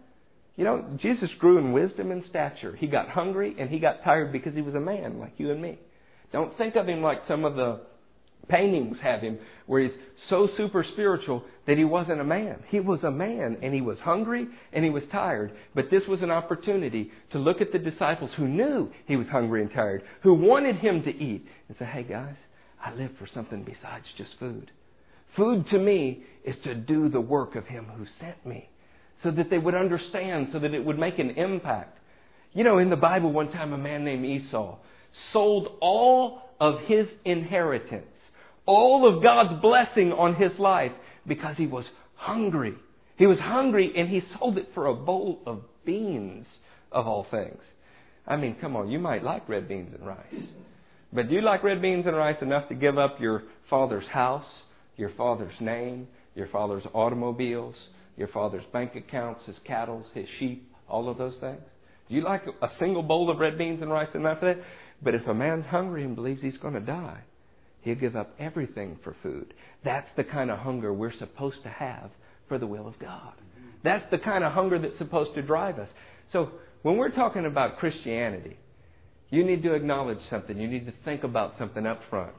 You 0.56 0.64
know, 0.64 0.84
Jesus 1.00 1.30
grew 1.38 1.58
in 1.58 1.72
wisdom 1.72 2.12
and 2.12 2.24
stature. 2.28 2.76
He 2.76 2.86
got 2.86 3.08
hungry 3.08 3.56
and 3.58 3.70
he 3.70 3.78
got 3.78 4.04
tired 4.04 4.32
because 4.32 4.54
he 4.54 4.62
was 4.62 4.74
a 4.74 4.80
man 4.80 5.18
like 5.18 5.34
you 5.36 5.50
and 5.50 5.60
me. 5.60 5.78
Don't 6.32 6.56
think 6.58 6.76
of 6.76 6.88
him 6.88 7.02
like 7.02 7.22
some 7.26 7.44
of 7.44 7.56
the 7.56 7.80
paintings 8.48 8.96
have 9.02 9.20
him 9.20 9.38
where 9.66 9.82
he's 9.82 9.92
so 10.28 10.48
super 10.56 10.84
spiritual 10.92 11.44
that 11.66 11.76
he 11.76 11.84
wasn't 11.84 12.20
a 12.20 12.24
man. 12.24 12.62
He 12.68 12.80
was 12.80 13.02
a 13.02 13.10
man 13.10 13.58
and 13.62 13.74
he 13.74 13.80
was 13.80 13.98
hungry 13.98 14.46
and 14.72 14.84
he 14.84 14.90
was 14.90 15.02
tired. 15.12 15.52
But 15.74 15.90
this 15.90 16.02
was 16.08 16.22
an 16.22 16.30
opportunity 16.30 17.10
to 17.32 17.38
look 17.38 17.60
at 17.60 17.72
the 17.72 17.78
disciples 17.78 18.30
who 18.36 18.48
knew 18.48 18.90
he 19.06 19.16
was 19.16 19.28
hungry 19.28 19.62
and 19.62 19.70
tired, 19.70 20.02
who 20.22 20.34
wanted 20.34 20.76
him 20.76 21.02
to 21.02 21.10
eat, 21.10 21.46
and 21.68 21.76
say, 21.78 21.84
hey 21.84 22.02
guys, 22.02 22.36
I 22.84 22.94
live 22.94 23.10
for 23.18 23.28
something 23.32 23.62
besides 23.62 24.06
just 24.16 24.30
food. 24.38 24.70
Food 25.36 25.66
to 25.70 25.78
me 25.78 26.22
is 26.44 26.56
to 26.64 26.74
do 26.74 27.08
the 27.08 27.20
work 27.20 27.54
of 27.54 27.66
him 27.66 27.86
who 27.96 28.06
sent 28.20 28.44
me 28.46 28.68
so 29.22 29.30
that 29.30 29.50
they 29.50 29.58
would 29.58 29.74
understand, 29.74 30.48
so 30.52 30.58
that 30.60 30.74
it 30.74 30.84
would 30.84 30.98
make 30.98 31.18
an 31.18 31.30
impact. 31.30 31.98
You 32.54 32.64
know, 32.64 32.78
in 32.78 32.88
the 32.88 32.96
Bible, 32.96 33.32
one 33.32 33.50
time 33.50 33.72
a 33.72 33.78
man 33.78 34.04
named 34.04 34.24
Esau 34.24 34.78
sold 35.32 35.76
all 35.80 36.42
of 36.60 36.80
his 36.86 37.06
inheritance 37.24 38.06
all 38.68 39.16
of 39.16 39.22
God's 39.22 39.62
blessing 39.62 40.12
on 40.12 40.34
his 40.34 40.52
life 40.58 40.92
because 41.26 41.56
he 41.56 41.66
was 41.66 41.86
hungry. 42.14 42.74
He 43.16 43.26
was 43.26 43.38
hungry 43.38 43.92
and 43.96 44.08
he 44.10 44.22
sold 44.38 44.58
it 44.58 44.68
for 44.74 44.86
a 44.86 44.94
bowl 44.94 45.40
of 45.46 45.62
beans, 45.86 46.46
of 46.92 47.06
all 47.06 47.26
things. 47.30 47.60
I 48.26 48.36
mean, 48.36 48.56
come 48.60 48.76
on, 48.76 48.90
you 48.90 48.98
might 48.98 49.24
like 49.24 49.48
red 49.48 49.68
beans 49.68 49.94
and 49.94 50.06
rice. 50.06 50.44
But 51.14 51.30
do 51.30 51.34
you 51.34 51.40
like 51.40 51.64
red 51.64 51.80
beans 51.80 52.06
and 52.06 52.14
rice 52.14 52.36
enough 52.42 52.68
to 52.68 52.74
give 52.74 52.98
up 52.98 53.18
your 53.18 53.44
father's 53.70 54.06
house, 54.12 54.44
your 54.98 55.12
father's 55.16 55.54
name, 55.60 56.06
your 56.34 56.48
father's 56.48 56.84
automobiles, 56.92 57.74
your 58.18 58.28
father's 58.28 58.64
bank 58.70 58.94
accounts, 58.96 59.40
his 59.46 59.56
cattle, 59.66 60.04
his 60.12 60.26
sheep, 60.38 60.70
all 60.90 61.08
of 61.08 61.16
those 61.16 61.34
things? 61.40 61.62
Do 62.10 62.14
you 62.14 62.22
like 62.22 62.42
a 62.60 62.68
single 62.78 63.02
bowl 63.02 63.30
of 63.30 63.38
red 63.38 63.56
beans 63.56 63.80
and 63.80 63.90
rice 63.90 64.08
enough 64.14 64.40
for 64.40 64.54
that? 64.54 64.62
But 65.02 65.14
if 65.14 65.26
a 65.26 65.32
man's 65.32 65.64
hungry 65.64 66.04
and 66.04 66.14
believes 66.14 66.42
he's 66.42 66.58
going 66.58 66.74
to 66.74 66.80
die, 66.80 67.22
He'll 67.82 67.94
give 67.94 68.16
up 68.16 68.34
everything 68.38 68.98
for 69.04 69.16
food. 69.22 69.54
That's 69.84 70.08
the 70.16 70.24
kind 70.24 70.50
of 70.50 70.58
hunger 70.58 70.92
we're 70.92 71.16
supposed 71.18 71.62
to 71.62 71.68
have 71.68 72.10
for 72.48 72.58
the 72.58 72.66
will 72.66 72.88
of 72.88 72.98
God. 72.98 73.34
That's 73.84 74.04
the 74.10 74.18
kind 74.18 74.44
of 74.44 74.52
hunger 74.52 74.78
that's 74.78 74.98
supposed 74.98 75.34
to 75.34 75.42
drive 75.42 75.78
us. 75.78 75.88
So 76.32 76.50
when 76.82 76.96
we're 76.96 77.14
talking 77.14 77.46
about 77.46 77.78
Christianity, 77.78 78.56
you 79.30 79.44
need 79.44 79.62
to 79.62 79.74
acknowledge 79.74 80.18
something. 80.30 80.58
You 80.58 80.68
need 80.68 80.86
to 80.86 80.94
think 81.04 81.22
about 81.22 81.54
something 81.58 81.86
up 81.86 82.00
front. 82.10 82.32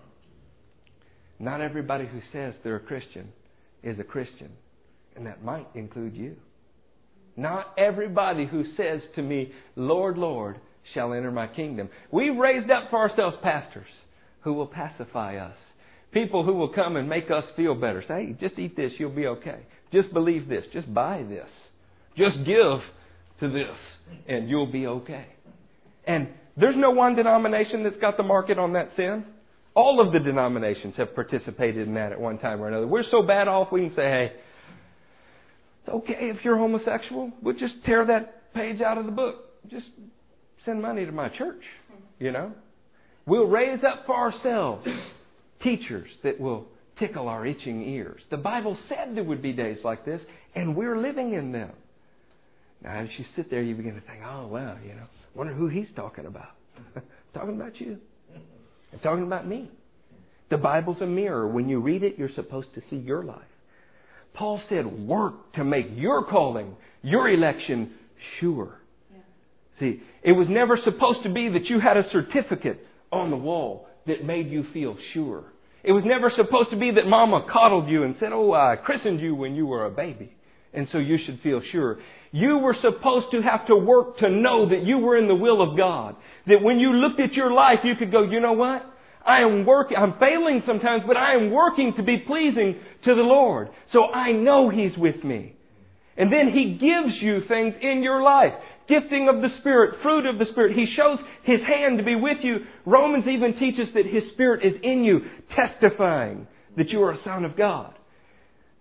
Not 1.39 1.61
everybody 1.61 2.05
who 2.05 2.19
says 2.33 2.53
they're 2.63 2.75
a 2.75 2.81
Christian 2.81 3.31
is 3.81 3.97
a 3.99 4.03
Christian, 4.03 4.51
and 5.15 5.25
that 5.25 5.43
might 5.43 5.67
include 5.73 6.15
you. 6.15 6.35
Not 7.37 7.73
everybody 7.77 8.45
who 8.45 8.65
says 8.75 9.01
to 9.15 9.21
me, 9.21 9.53
Lord, 9.77 10.17
Lord, 10.17 10.59
shall 10.93 11.13
enter 11.13 11.31
my 11.31 11.47
kingdom. 11.47 11.89
We've 12.11 12.35
raised 12.35 12.69
up 12.69 12.89
for 12.89 12.97
ourselves 12.99 13.37
pastors 13.41 13.87
who 14.41 14.53
will 14.53 14.67
pacify 14.67 15.37
us. 15.37 15.57
People 16.11 16.43
who 16.43 16.53
will 16.53 16.69
come 16.73 16.95
and 16.95 17.07
make 17.07 17.29
us 17.29 17.43
feel 17.55 17.75
better. 17.75 18.03
Say, 18.07 18.25
hey, 18.25 18.47
just 18.47 18.57
eat 18.57 18.75
this, 18.75 18.91
you'll 18.97 19.11
be 19.11 19.27
okay. 19.27 19.59
Just 19.93 20.13
believe 20.13 20.47
this. 20.47 20.65
Just 20.73 20.91
buy 20.93 21.23
this. 21.27 21.47
Just 22.17 22.37
give 22.45 22.79
to 23.39 23.49
this, 23.49 23.77
and 24.27 24.49
you'll 24.49 24.71
be 24.71 24.87
okay. 24.87 25.27
And 26.05 26.27
there's 26.57 26.75
no 26.75 26.91
one 26.91 27.15
denomination 27.15 27.83
that's 27.83 27.97
got 27.97 28.17
the 28.17 28.23
market 28.23 28.57
on 28.57 28.73
that 28.73 28.89
sin. 28.95 29.25
All 29.75 30.05
of 30.05 30.11
the 30.11 30.19
denominations 30.19 30.95
have 30.97 31.15
participated 31.15 31.87
in 31.87 31.93
that 31.93 32.11
at 32.11 32.19
one 32.19 32.39
time 32.39 32.61
or 32.61 32.67
another. 32.67 32.87
We're 32.87 33.03
so 33.09 33.21
bad 33.21 33.47
off 33.47 33.71
we 33.71 33.87
can 33.87 33.95
say, 33.95 34.01
hey, 34.01 34.31
it's 35.81 35.89
okay 35.89 36.17
if 36.19 36.43
you're 36.43 36.57
homosexual. 36.57 37.31
We'll 37.41 37.55
just 37.55 37.75
tear 37.85 38.05
that 38.07 38.53
page 38.53 38.81
out 38.81 38.97
of 38.97 39.05
the 39.05 39.11
book. 39.11 39.35
Just 39.69 39.85
send 40.65 40.81
money 40.81 41.05
to 41.05 41.11
my 41.11 41.29
church, 41.29 41.61
you 42.19 42.31
know? 42.31 42.51
We'll 43.29 43.45
raise 43.45 43.83
up 43.83 44.07
for 44.07 44.15
ourselves 44.15 44.87
teachers 45.61 46.09
that 46.23 46.39
will 46.39 46.65
tickle 46.97 47.27
our 47.27 47.45
itching 47.45 47.83
ears. 47.83 48.19
The 48.31 48.37
Bible 48.37 48.75
said 48.89 49.15
there 49.15 49.23
would 49.23 49.43
be 49.43 49.53
days 49.53 49.77
like 49.83 50.03
this, 50.03 50.19
and 50.55 50.75
we're 50.75 50.97
living 50.97 51.35
in 51.35 51.51
them. 51.51 51.71
Now, 52.83 52.97
as 53.01 53.09
you 53.19 53.25
sit 53.35 53.51
there, 53.51 53.61
you 53.61 53.75
begin 53.75 53.93
to 53.93 54.01
think, 54.01 54.23
oh, 54.25 54.47
well, 54.47 54.75
you 54.83 54.95
know, 54.95 55.05
wonder 55.35 55.53
who 55.53 55.67
he's 55.67 55.85
talking 55.95 56.25
about. 56.25 56.55
talking 57.35 57.55
about 57.55 57.79
you. 57.79 57.99
I'm 58.91 58.99
talking 58.99 59.25
about 59.25 59.47
me. 59.47 59.69
The 60.49 60.57
Bible's 60.57 60.99
a 60.99 61.05
mirror. 61.05 61.47
When 61.47 61.69
you 61.69 61.81
read 61.81 62.01
it, 62.01 62.15
you're 62.17 62.33
supposed 62.33 62.73
to 62.73 62.81
see 62.89 62.95
your 62.95 63.23
life. 63.23 63.43
Paul 64.33 64.59
said, 64.69 64.87
work 65.07 65.53
to 65.53 65.63
make 65.63 65.85
your 65.93 66.25
calling, 66.25 66.75
your 67.03 67.29
election 67.29 67.91
sure. 68.39 68.79
Yeah. 69.13 69.19
See, 69.79 70.01
it 70.23 70.31
was 70.31 70.47
never 70.49 70.79
supposed 70.83 71.21
to 71.23 71.29
be 71.29 71.47
that 71.49 71.65
you 71.65 71.79
had 71.79 71.95
a 71.95 72.09
certificate 72.11 72.87
on 73.11 73.31
the 73.31 73.37
wall 73.37 73.87
that 74.07 74.25
made 74.25 74.49
you 74.49 74.65
feel 74.73 74.97
sure. 75.13 75.45
It 75.83 75.91
was 75.91 76.03
never 76.05 76.31
supposed 76.35 76.71
to 76.71 76.77
be 76.77 76.91
that 76.91 77.07
mama 77.07 77.45
coddled 77.51 77.89
you 77.89 78.03
and 78.03 78.15
said, 78.19 78.29
Oh, 78.33 78.53
I 78.53 78.75
christened 78.75 79.21
you 79.21 79.33
when 79.35 79.55
you 79.55 79.65
were 79.65 79.85
a 79.85 79.91
baby. 79.91 80.33
And 80.73 80.87
so 80.91 80.97
you 80.97 81.17
should 81.25 81.39
feel 81.41 81.61
sure. 81.71 81.99
You 82.31 82.57
were 82.57 82.75
supposed 82.81 83.27
to 83.31 83.41
have 83.41 83.65
to 83.67 83.75
work 83.75 84.17
to 84.19 84.29
know 84.29 84.69
that 84.69 84.83
you 84.83 84.99
were 84.99 85.17
in 85.17 85.27
the 85.27 85.35
will 85.35 85.61
of 85.61 85.77
God. 85.77 86.15
That 86.47 86.61
when 86.61 86.79
you 86.79 86.93
looked 86.93 87.19
at 87.19 87.33
your 87.33 87.51
life, 87.51 87.79
you 87.83 87.95
could 87.95 88.11
go, 88.11 88.23
you 88.23 88.39
know 88.39 88.53
what? 88.53 88.85
I 89.25 89.41
am 89.41 89.65
working, 89.65 89.97
I'm 89.97 90.17
failing 90.19 90.63
sometimes, 90.65 91.03
but 91.05 91.17
I 91.17 91.35
am 91.35 91.51
working 91.51 91.93
to 91.97 92.03
be 92.03 92.17
pleasing 92.19 92.75
to 93.05 93.15
the 93.15 93.21
Lord. 93.21 93.69
So 93.91 94.05
I 94.05 94.31
know 94.31 94.69
He's 94.69 94.97
with 94.97 95.23
me. 95.23 95.55
And 96.17 96.31
then 96.31 96.49
He 96.53 96.73
gives 96.73 97.21
you 97.21 97.41
things 97.47 97.75
in 97.81 98.03
your 98.03 98.21
life. 98.21 98.53
Gifting 98.89 99.29
of 99.29 99.41
the 99.41 99.55
Spirit, 99.59 100.01
fruit 100.01 100.25
of 100.25 100.39
the 100.39 100.45
Spirit. 100.51 100.75
He 100.75 100.93
shows 100.95 101.19
His 101.43 101.61
hand 101.61 101.99
to 101.99 102.03
be 102.03 102.15
with 102.15 102.39
you. 102.41 102.57
Romans 102.85 103.25
even 103.27 103.57
teaches 103.57 103.87
that 103.93 104.05
His 104.05 104.23
Spirit 104.33 104.65
is 104.65 104.79
in 104.81 105.03
you, 105.03 105.21
testifying 105.55 106.47
that 106.75 106.89
you 106.89 107.01
are 107.03 107.11
a 107.11 107.23
son 107.23 107.45
of 107.45 107.55
God. 107.55 107.93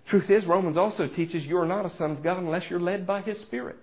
Truth 0.08 0.30
is, 0.30 0.46
Romans 0.46 0.78
also 0.78 1.06
teaches 1.06 1.44
you 1.44 1.58
are 1.58 1.66
not 1.66 1.84
a 1.84 1.96
son 1.98 2.12
of 2.12 2.22
God 2.22 2.38
unless 2.38 2.62
you're 2.70 2.80
led 2.80 3.06
by 3.06 3.20
His 3.20 3.36
Spirit. 3.46 3.76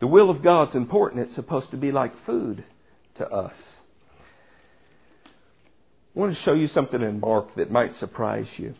The 0.00 0.06
will 0.06 0.30
of 0.30 0.42
God's 0.42 0.74
important. 0.74 1.26
It's 1.26 1.34
supposed 1.34 1.70
to 1.70 1.76
be 1.76 1.92
like 1.92 2.12
food 2.26 2.64
to 3.18 3.26
us. 3.26 3.54
I 6.14 6.18
want 6.18 6.34
to 6.34 6.42
show 6.42 6.54
you 6.54 6.68
something 6.74 7.00
in 7.00 7.20
Mark 7.20 7.54
that 7.56 7.70
might 7.70 7.92
surprise 8.00 8.46
you. 8.56 8.74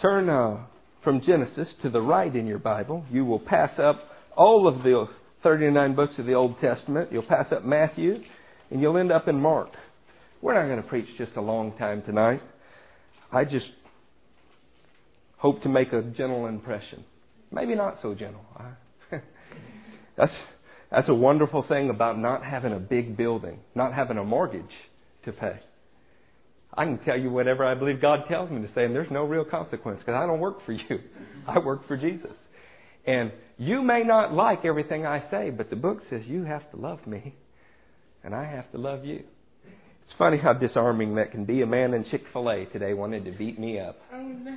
Turn 0.00 0.28
uh, 0.28 0.58
from 1.06 1.22
Genesis 1.24 1.68
to 1.82 1.88
the 1.88 2.00
right 2.00 2.34
in 2.34 2.48
your 2.48 2.58
Bible. 2.58 3.04
You 3.12 3.24
will 3.24 3.38
pass 3.38 3.78
up 3.78 4.00
all 4.36 4.66
of 4.66 4.82
the 4.82 5.06
39 5.44 5.94
books 5.94 6.14
of 6.18 6.26
the 6.26 6.32
Old 6.32 6.58
Testament. 6.58 7.12
You'll 7.12 7.22
pass 7.22 7.46
up 7.52 7.64
Matthew, 7.64 8.16
and 8.72 8.80
you'll 8.80 8.98
end 8.98 9.12
up 9.12 9.28
in 9.28 9.40
Mark. 9.40 9.68
We're 10.42 10.54
not 10.54 10.66
going 10.66 10.82
to 10.82 10.88
preach 10.88 11.06
just 11.16 11.36
a 11.36 11.40
long 11.40 11.78
time 11.78 12.02
tonight. 12.02 12.42
I 13.30 13.44
just 13.44 13.66
hope 15.38 15.62
to 15.62 15.68
make 15.68 15.92
a 15.92 16.02
gentle 16.02 16.46
impression. 16.46 17.04
Maybe 17.52 17.76
not 17.76 17.98
so 18.02 18.12
gentle. 18.12 18.44
that's, 20.16 20.32
that's 20.90 21.08
a 21.08 21.14
wonderful 21.14 21.64
thing 21.68 21.88
about 21.88 22.18
not 22.18 22.42
having 22.42 22.72
a 22.72 22.80
big 22.80 23.16
building, 23.16 23.60
not 23.76 23.94
having 23.94 24.18
a 24.18 24.24
mortgage 24.24 24.64
to 25.24 25.30
pay. 25.30 25.60
I 26.76 26.84
can 26.84 26.98
tell 26.98 27.18
you 27.18 27.30
whatever 27.30 27.64
I 27.64 27.74
believe 27.74 28.00
God 28.00 28.24
tells 28.28 28.50
me 28.50 28.60
to 28.60 28.68
say, 28.74 28.84
and 28.84 28.94
there's 28.94 29.10
no 29.10 29.24
real 29.24 29.44
consequence 29.44 30.00
because 30.00 30.14
I 30.14 30.26
don't 30.26 30.40
work 30.40 30.64
for 30.66 30.72
you. 30.72 30.98
I 31.46 31.58
work 31.58 31.86
for 31.88 31.96
Jesus. 31.96 32.32
And 33.06 33.32
you 33.56 33.82
may 33.82 34.02
not 34.02 34.32
like 34.32 34.64
everything 34.64 35.06
I 35.06 35.24
say, 35.30 35.50
but 35.50 35.70
the 35.70 35.76
book 35.76 36.00
says 36.10 36.22
you 36.26 36.44
have 36.44 36.68
to 36.72 36.76
love 36.76 37.06
me, 37.06 37.34
and 38.24 38.34
I 38.34 38.44
have 38.44 38.70
to 38.72 38.78
love 38.78 39.04
you. 39.04 39.22
It's 40.04 40.14
funny 40.18 40.38
how 40.38 40.52
disarming 40.52 41.14
that 41.16 41.32
can 41.32 41.44
be. 41.44 41.62
A 41.62 41.66
man 41.66 41.94
in 41.94 42.04
Chick 42.10 42.22
fil 42.32 42.48
A 42.50 42.66
today 42.66 42.94
wanted 42.94 43.24
to 43.24 43.32
beat 43.32 43.58
me 43.58 43.80
up. 43.80 43.96
Oh, 44.12 44.22
no. 44.22 44.56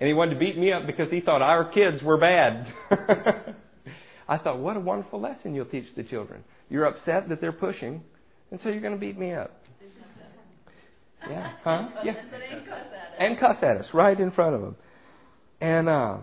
and 0.00 0.08
he 0.08 0.12
wanted 0.12 0.34
to 0.34 0.40
beat 0.40 0.58
me 0.58 0.72
up 0.72 0.86
because 0.86 1.10
he 1.10 1.20
thought 1.20 1.40
our 1.40 1.70
kids 1.72 2.02
were 2.02 2.18
bad. 2.18 2.66
I 4.28 4.36
thought, 4.38 4.58
what 4.58 4.76
a 4.76 4.80
wonderful 4.80 5.20
lesson 5.20 5.54
you'll 5.54 5.64
teach 5.66 5.86
the 5.96 6.02
children. 6.02 6.44
You're 6.68 6.84
upset 6.84 7.30
that 7.30 7.40
they're 7.40 7.52
pushing, 7.52 8.02
and 8.50 8.60
so 8.62 8.68
you're 8.68 8.82
going 8.82 8.92
to 8.92 9.00
beat 9.00 9.18
me 9.18 9.32
up. 9.32 9.57
Yeah. 11.28 11.52
Huh? 11.64 11.88
Yeah. 12.04 12.14
and 13.18 13.38
cuss 13.38 13.56
at 13.62 13.78
us 13.78 13.86
right 13.92 14.18
in 14.18 14.30
front 14.30 14.54
of 14.54 14.60
them. 14.60 14.76
And 15.60 15.88
uh, 15.88 16.18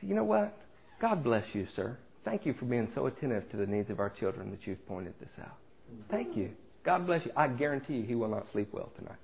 you 0.00 0.14
know 0.14 0.24
what? 0.24 0.56
God 1.00 1.22
bless 1.22 1.44
you, 1.52 1.66
sir. 1.76 1.98
Thank 2.24 2.44
you 2.44 2.54
for 2.58 2.64
being 2.64 2.88
so 2.94 3.06
attentive 3.06 3.48
to 3.50 3.56
the 3.56 3.66
needs 3.66 3.90
of 3.90 4.00
our 4.00 4.10
children 4.10 4.50
that 4.50 4.66
you've 4.66 4.84
pointed 4.88 5.14
this 5.20 5.28
out. 5.40 5.54
Thank 6.10 6.36
you. 6.36 6.50
God 6.84 7.06
bless 7.06 7.24
you. 7.24 7.30
I 7.36 7.46
guarantee 7.48 7.94
you 7.94 8.04
he 8.04 8.14
will 8.14 8.28
not 8.28 8.46
sleep 8.52 8.70
well 8.72 8.90
tonight. 8.96 9.18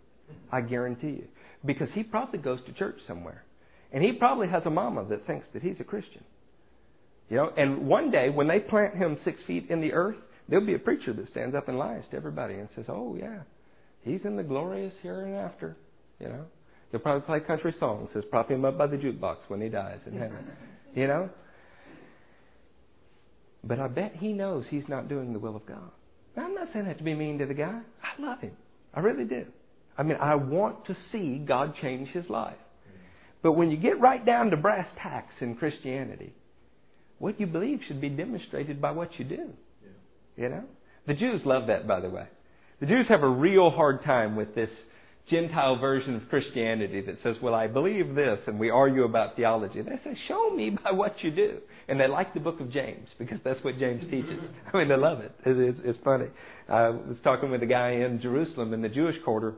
I 0.53 0.61
guarantee 0.61 1.09
you. 1.09 1.25
Because 1.65 1.89
he 1.95 2.03
probably 2.03 2.39
goes 2.39 2.61
to 2.67 2.73
church 2.73 2.99
somewhere. 3.07 3.45
And 3.93 4.03
he 4.03 4.13
probably 4.13 4.49
has 4.49 4.63
a 4.65 4.71
mama 4.71 5.05
that 5.11 5.27
thinks 5.27 5.47
that 5.53 5.63
he's 5.63 5.77
a 5.81 5.85
Christian. 5.85 6.25
You 7.29 7.37
know, 7.37 7.51
and 7.57 7.87
one 7.87 8.11
day 8.11 8.31
when 8.31 8.49
they 8.49 8.61
plant 8.61 8.95
him 8.95 9.19
six 9.25 9.41
feet 9.47 9.67
in 9.71 9.81
the 9.81 9.93
earth, 9.93 10.17
there'll 10.49 10.67
be 10.67 10.75
a 10.75 10.79
preacher 10.79 11.13
that 11.13 11.31
stands 11.31 11.55
up 11.55 11.69
and 11.69 11.79
lies 11.79 12.03
to 12.11 12.17
everybody 12.17 12.55
and 12.55 12.69
says, 12.75 12.87
Oh 12.89 13.17
yeah, 13.19 13.41
He's 14.03 14.21
in 14.25 14.37
the 14.37 14.43
glorious 14.43 14.93
here 15.03 15.25
and 15.25 15.35
after. 15.35 15.77
You 16.19 16.29
know, 16.29 16.45
he'll 16.91 17.01
probably 17.01 17.23
play 17.23 17.41
country 17.41 17.75
songs. 17.79 18.11
He'll 18.13 18.23
prop 18.23 18.51
him 18.51 18.65
up 18.65 18.79
by 18.79 18.87
the 18.87 18.97
jukebox 18.97 19.39
when 19.49 19.61
he 19.61 19.69
dies 19.69 19.99
in 20.07 20.19
heaven. 20.19 20.39
You 20.95 21.07
know. 21.07 21.31
But 23.65 23.81
I 23.81 23.89
bet 23.89 24.15
he 24.15 24.35
knows 24.35 24.67
he's 24.69 24.87
not 24.89 25.09
doing 25.09 25.33
the 25.33 25.39
will 25.39 25.57
of 25.57 25.65
God. 25.65 25.91
Now, 26.37 26.45
I'm 26.45 26.55
not 26.55 26.69
saying 26.75 26.85
that 26.85 26.99
to 26.99 27.05
be 27.05 27.15
mean 27.15 27.39
to 27.39 27.47
the 27.47 27.55
guy. 27.55 27.81
I 28.03 28.21
love 28.21 28.41
him. 28.41 28.53
I 28.93 29.01
really 29.01 29.25
do. 29.25 29.47
I 29.97 30.03
mean, 30.03 30.19
I 30.21 30.35
want 30.35 30.85
to 30.87 30.97
see 31.11 31.39
God 31.39 31.75
change 31.81 32.09
his 32.11 32.29
life. 32.29 32.59
But 33.43 33.53
when 33.53 33.71
you 33.71 33.77
get 33.77 34.01
right 34.01 34.25
down 34.25 34.51
to 34.51 34.57
brass 34.57 34.87
tacks 35.03 35.35
in 35.41 35.57
Christianity, 35.57 36.35
what 37.19 37.41
you 37.41 37.47
believe 37.47 37.81
should 37.87 38.01
be 38.01 38.09
demonstrated 38.09 38.81
by 38.81 38.93
what 38.93 39.19
you 39.19 39.25
do. 39.25 39.51
You 40.37 40.49
know? 40.49 40.65
The 41.07 41.15
Jews 41.15 41.43
love 41.45 41.67
that, 41.67 41.87
by 41.87 42.01
the 42.01 42.09
way. 42.09 42.27
The 42.83 42.89
Jews 42.89 43.07
have 43.11 43.23
a 43.23 43.29
real 43.29 43.71
hard 43.71 44.03
time 44.03 44.35
with 44.35 44.57
this 44.57 44.69
Gentile 45.31 45.77
version 45.77 46.17
of 46.17 46.29
Christianity 46.29 47.01
that 47.03 47.15
says, 47.23 47.37
well, 47.41 47.55
I 47.55 47.69
believe 47.69 48.17
this, 48.17 48.41
and 48.49 48.59
we 48.59 48.71
argue 48.71 49.05
about 49.05 49.37
theology. 49.37 49.81
They 49.83 50.01
say, 50.03 50.19
show 50.27 50.51
me 50.51 50.77
by 50.83 50.91
what 50.91 51.15
you 51.23 51.31
do. 51.31 51.59
And 51.87 52.01
they 52.01 52.09
like 52.09 52.35
the 52.35 52.41
book 52.41 52.59
of 52.59 52.73
James 52.73 53.07
because 53.21 53.39
that's 53.45 53.63
what 53.63 53.79
James 53.79 54.03
teaches. 54.11 54.37
I 54.75 54.79
mean, 54.79 54.89
they 54.89 54.97
love 54.97 55.21
it. 55.21 55.33
It's, 55.47 55.79
it's 55.85 55.99
funny. 56.03 56.27
I 56.69 56.89
was 56.89 57.19
talking 57.23 57.53
with 57.53 57.63
a 57.63 57.67
guy 57.67 57.91
in 57.91 58.21
Jerusalem 58.21 58.75
in 58.75 58.83
the 58.83 58.89
Jewish 58.89 59.15
quarter, 59.25 59.55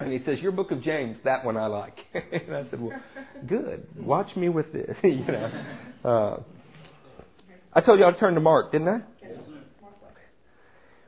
and 0.00 0.12
he 0.12 0.18
says, 0.26 0.40
your 0.40 0.50
book 0.50 0.72
of 0.72 0.82
James, 0.82 1.16
that 1.22 1.44
one 1.44 1.56
I 1.56 1.66
like. 1.66 1.96
and 2.12 2.56
I 2.56 2.68
said, 2.70 2.80
well, 2.80 3.00
good. 3.46 3.86
Watch 3.96 4.34
me 4.34 4.48
with 4.48 4.72
this. 4.72 4.96
you 5.04 5.24
know. 5.24 5.64
Uh, 6.04 6.42
I 7.72 7.82
told 7.82 8.00
you 8.00 8.04
I'd 8.04 8.18
turn 8.18 8.34
to 8.34 8.40
Mark, 8.40 8.72
didn't 8.72 8.88
I? 8.88 9.00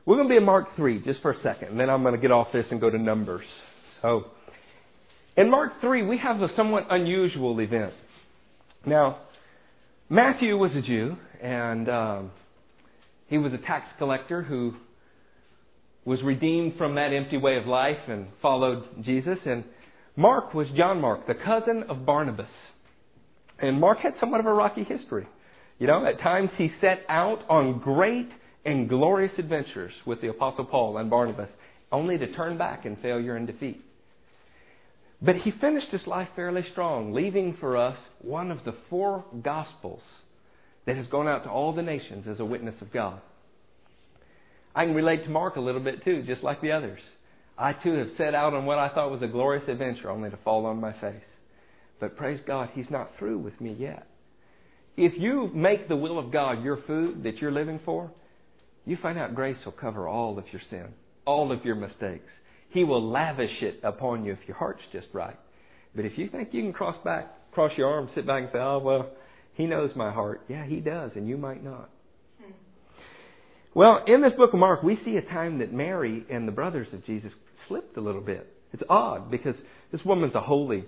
We're 0.05 0.15
going 0.15 0.27
to 0.27 0.31
be 0.31 0.37
in 0.37 0.45
Mark 0.45 0.75
3 0.75 1.03
just 1.03 1.21
for 1.21 1.31
a 1.31 1.41
second, 1.43 1.69
and 1.69 1.79
then 1.79 1.89
I'm 1.89 2.01
going 2.01 2.15
to 2.15 2.21
get 2.21 2.31
off 2.31 2.47
this 2.51 2.65
and 2.71 2.81
go 2.81 2.89
to 2.89 2.97
Numbers. 2.97 3.45
So, 4.01 4.25
in 5.37 5.51
Mark 5.51 5.79
3, 5.79 6.03
we 6.03 6.17
have 6.17 6.41
a 6.41 6.47
somewhat 6.55 6.87
unusual 6.89 7.59
event. 7.59 7.93
Now, 8.83 9.19
Matthew 10.09 10.57
was 10.57 10.71
a 10.75 10.81
Jew, 10.81 11.17
and 11.39 11.87
um, 11.87 12.31
he 13.27 13.37
was 13.37 13.53
a 13.53 13.59
tax 13.59 13.85
collector 13.99 14.41
who 14.41 14.73
was 16.03 16.21
redeemed 16.23 16.77
from 16.77 16.95
that 16.95 17.13
empty 17.13 17.37
way 17.37 17.57
of 17.57 17.67
life 17.67 17.99
and 18.07 18.27
followed 18.41 18.83
Jesus. 19.05 19.37
And 19.45 19.63
Mark 20.15 20.55
was 20.55 20.65
John 20.75 20.99
Mark, 20.99 21.27
the 21.27 21.35
cousin 21.35 21.83
of 21.89 22.07
Barnabas. 22.07 22.49
And 23.59 23.79
Mark 23.79 23.99
had 23.99 24.13
somewhat 24.19 24.39
of 24.39 24.47
a 24.47 24.53
rocky 24.53 24.83
history. 24.83 25.27
You 25.77 25.85
know, 25.85 26.05
at 26.07 26.19
times 26.21 26.49
he 26.57 26.71
set 26.81 27.05
out 27.07 27.47
on 27.49 27.79
great 27.79 28.29
and 28.65 28.87
glorious 28.87 29.33
adventures 29.37 29.93
with 30.05 30.21
the 30.21 30.29
Apostle 30.29 30.65
Paul 30.65 30.97
and 30.97 31.09
Barnabas, 31.09 31.49
only 31.91 32.17
to 32.17 32.31
turn 32.33 32.57
back 32.57 32.85
in 32.85 32.95
failure 32.97 33.35
and 33.35 33.47
defeat. 33.47 33.81
But 35.21 35.35
he 35.35 35.51
finished 35.51 35.91
his 35.91 36.05
life 36.07 36.29
fairly 36.35 36.65
strong, 36.71 37.13
leaving 37.13 37.57
for 37.59 37.77
us 37.77 37.97
one 38.21 38.51
of 38.51 38.63
the 38.65 38.75
four 38.89 39.23
Gospels 39.43 40.01
that 40.85 40.95
has 40.95 41.05
gone 41.07 41.27
out 41.27 41.43
to 41.43 41.49
all 41.49 41.73
the 41.73 41.81
nations 41.81 42.25
as 42.27 42.39
a 42.39 42.45
witness 42.45 42.75
of 42.81 42.91
God. 42.91 43.21
I 44.73 44.85
can 44.85 44.95
relate 44.95 45.23
to 45.25 45.29
Mark 45.29 45.57
a 45.57 45.61
little 45.61 45.81
bit 45.81 46.03
too, 46.03 46.23
just 46.23 46.43
like 46.43 46.61
the 46.61 46.71
others. 46.71 46.99
I 47.57 47.73
too 47.73 47.93
have 47.93 48.07
set 48.17 48.33
out 48.33 48.53
on 48.53 48.65
what 48.65 48.79
I 48.79 48.89
thought 48.89 49.11
was 49.11 49.21
a 49.21 49.27
glorious 49.27 49.67
adventure, 49.67 50.09
only 50.09 50.29
to 50.29 50.37
fall 50.37 50.65
on 50.65 50.79
my 50.79 50.93
face. 50.93 51.21
But 51.99 52.15
praise 52.15 52.39
God, 52.47 52.69
He's 52.73 52.89
not 52.89 53.11
through 53.19 53.37
with 53.37 53.59
me 53.61 53.75
yet. 53.77 54.07
If 54.97 55.13
you 55.17 55.51
make 55.53 55.87
the 55.87 55.95
will 55.95 56.17
of 56.17 56.31
God 56.31 56.63
your 56.63 56.81
food 56.87 57.23
that 57.23 57.37
you're 57.37 57.51
living 57.51 57.79
for, 57.85 58.11
you 58.85 58.97
find 59.01 59.17
out 59.17 59.35
grace 59.35 59.57
will 59.65 59.71
cover 59.71 60.07
all 60.07 60.37
of 60.37 60.45
your 60.51 60.61
sin, 60.69 60.87
all 61.25 61.51
of 61.51 61.63
your 61.63 61.75
mistakes. 61.75 62.29
He 62.69 62.83
will 62.83 63.09
lavish 63.09 63.61
it 63.61 63.79
upon 63.83 64.25
you 64.25 64.33
if 64.33 64.39
your 64.47 64.57
heart's 64.57 64.81
just 64.91 65.07
right. 65.13 65.37
But 65.95 66.05
if 66.05 66.17
you 66.17 66.29
think 66.29 66.49
you 66.53 66.61
can 66.61 66.73
cross 66.73 66.95
back, 67.03 67.51
cross 67.51 67.71
your 67.77 67.89
arms, 67.89 68.11
sit 68.15 68.25
back 68.25 68.43
and 68.43 68.51
say, 68.51 68.59
"Oh 68.59 68.79
well, 68.79 69.09
He 69.53 69.65
knows 69.65 69.91
my 69.95 70.11
heart," 70.11 70.41
yeah, 70.47 70.65
He 70.65 70.79
does, 70.79 71.11
and 71.15 71.27
you 71.27 71.37
might 71.37 71.63
not. 71.63 71.89
Well, 73.73 74.03
in 74.05 74.21
this 74.21 74.33
book 74.33 74.51
of 74.51 74.59
Mark, 74.59 74.83
we 74.83 74.99
see 75.05 75.15
a 75.15 75.21
time 75.21 75.59
that 75.59 75.71
Mary 75.71 76.25
and 76.29 76.45
the 76.45 76.51
brothers 76.51 76.87
of 76.91 77.05
Jesus 77.05 77.31
slipped 77.69 77.95
a 77.95 78.01
little 78.01 78.21
bit. 78.21 78.53
It's 78.73 78.83
odd 78.89 79.31
because 79.31 79.55
this 79.93 80.03
woman's 80.03 80.35
a 80.35 80.41
holy, 80.41 80.83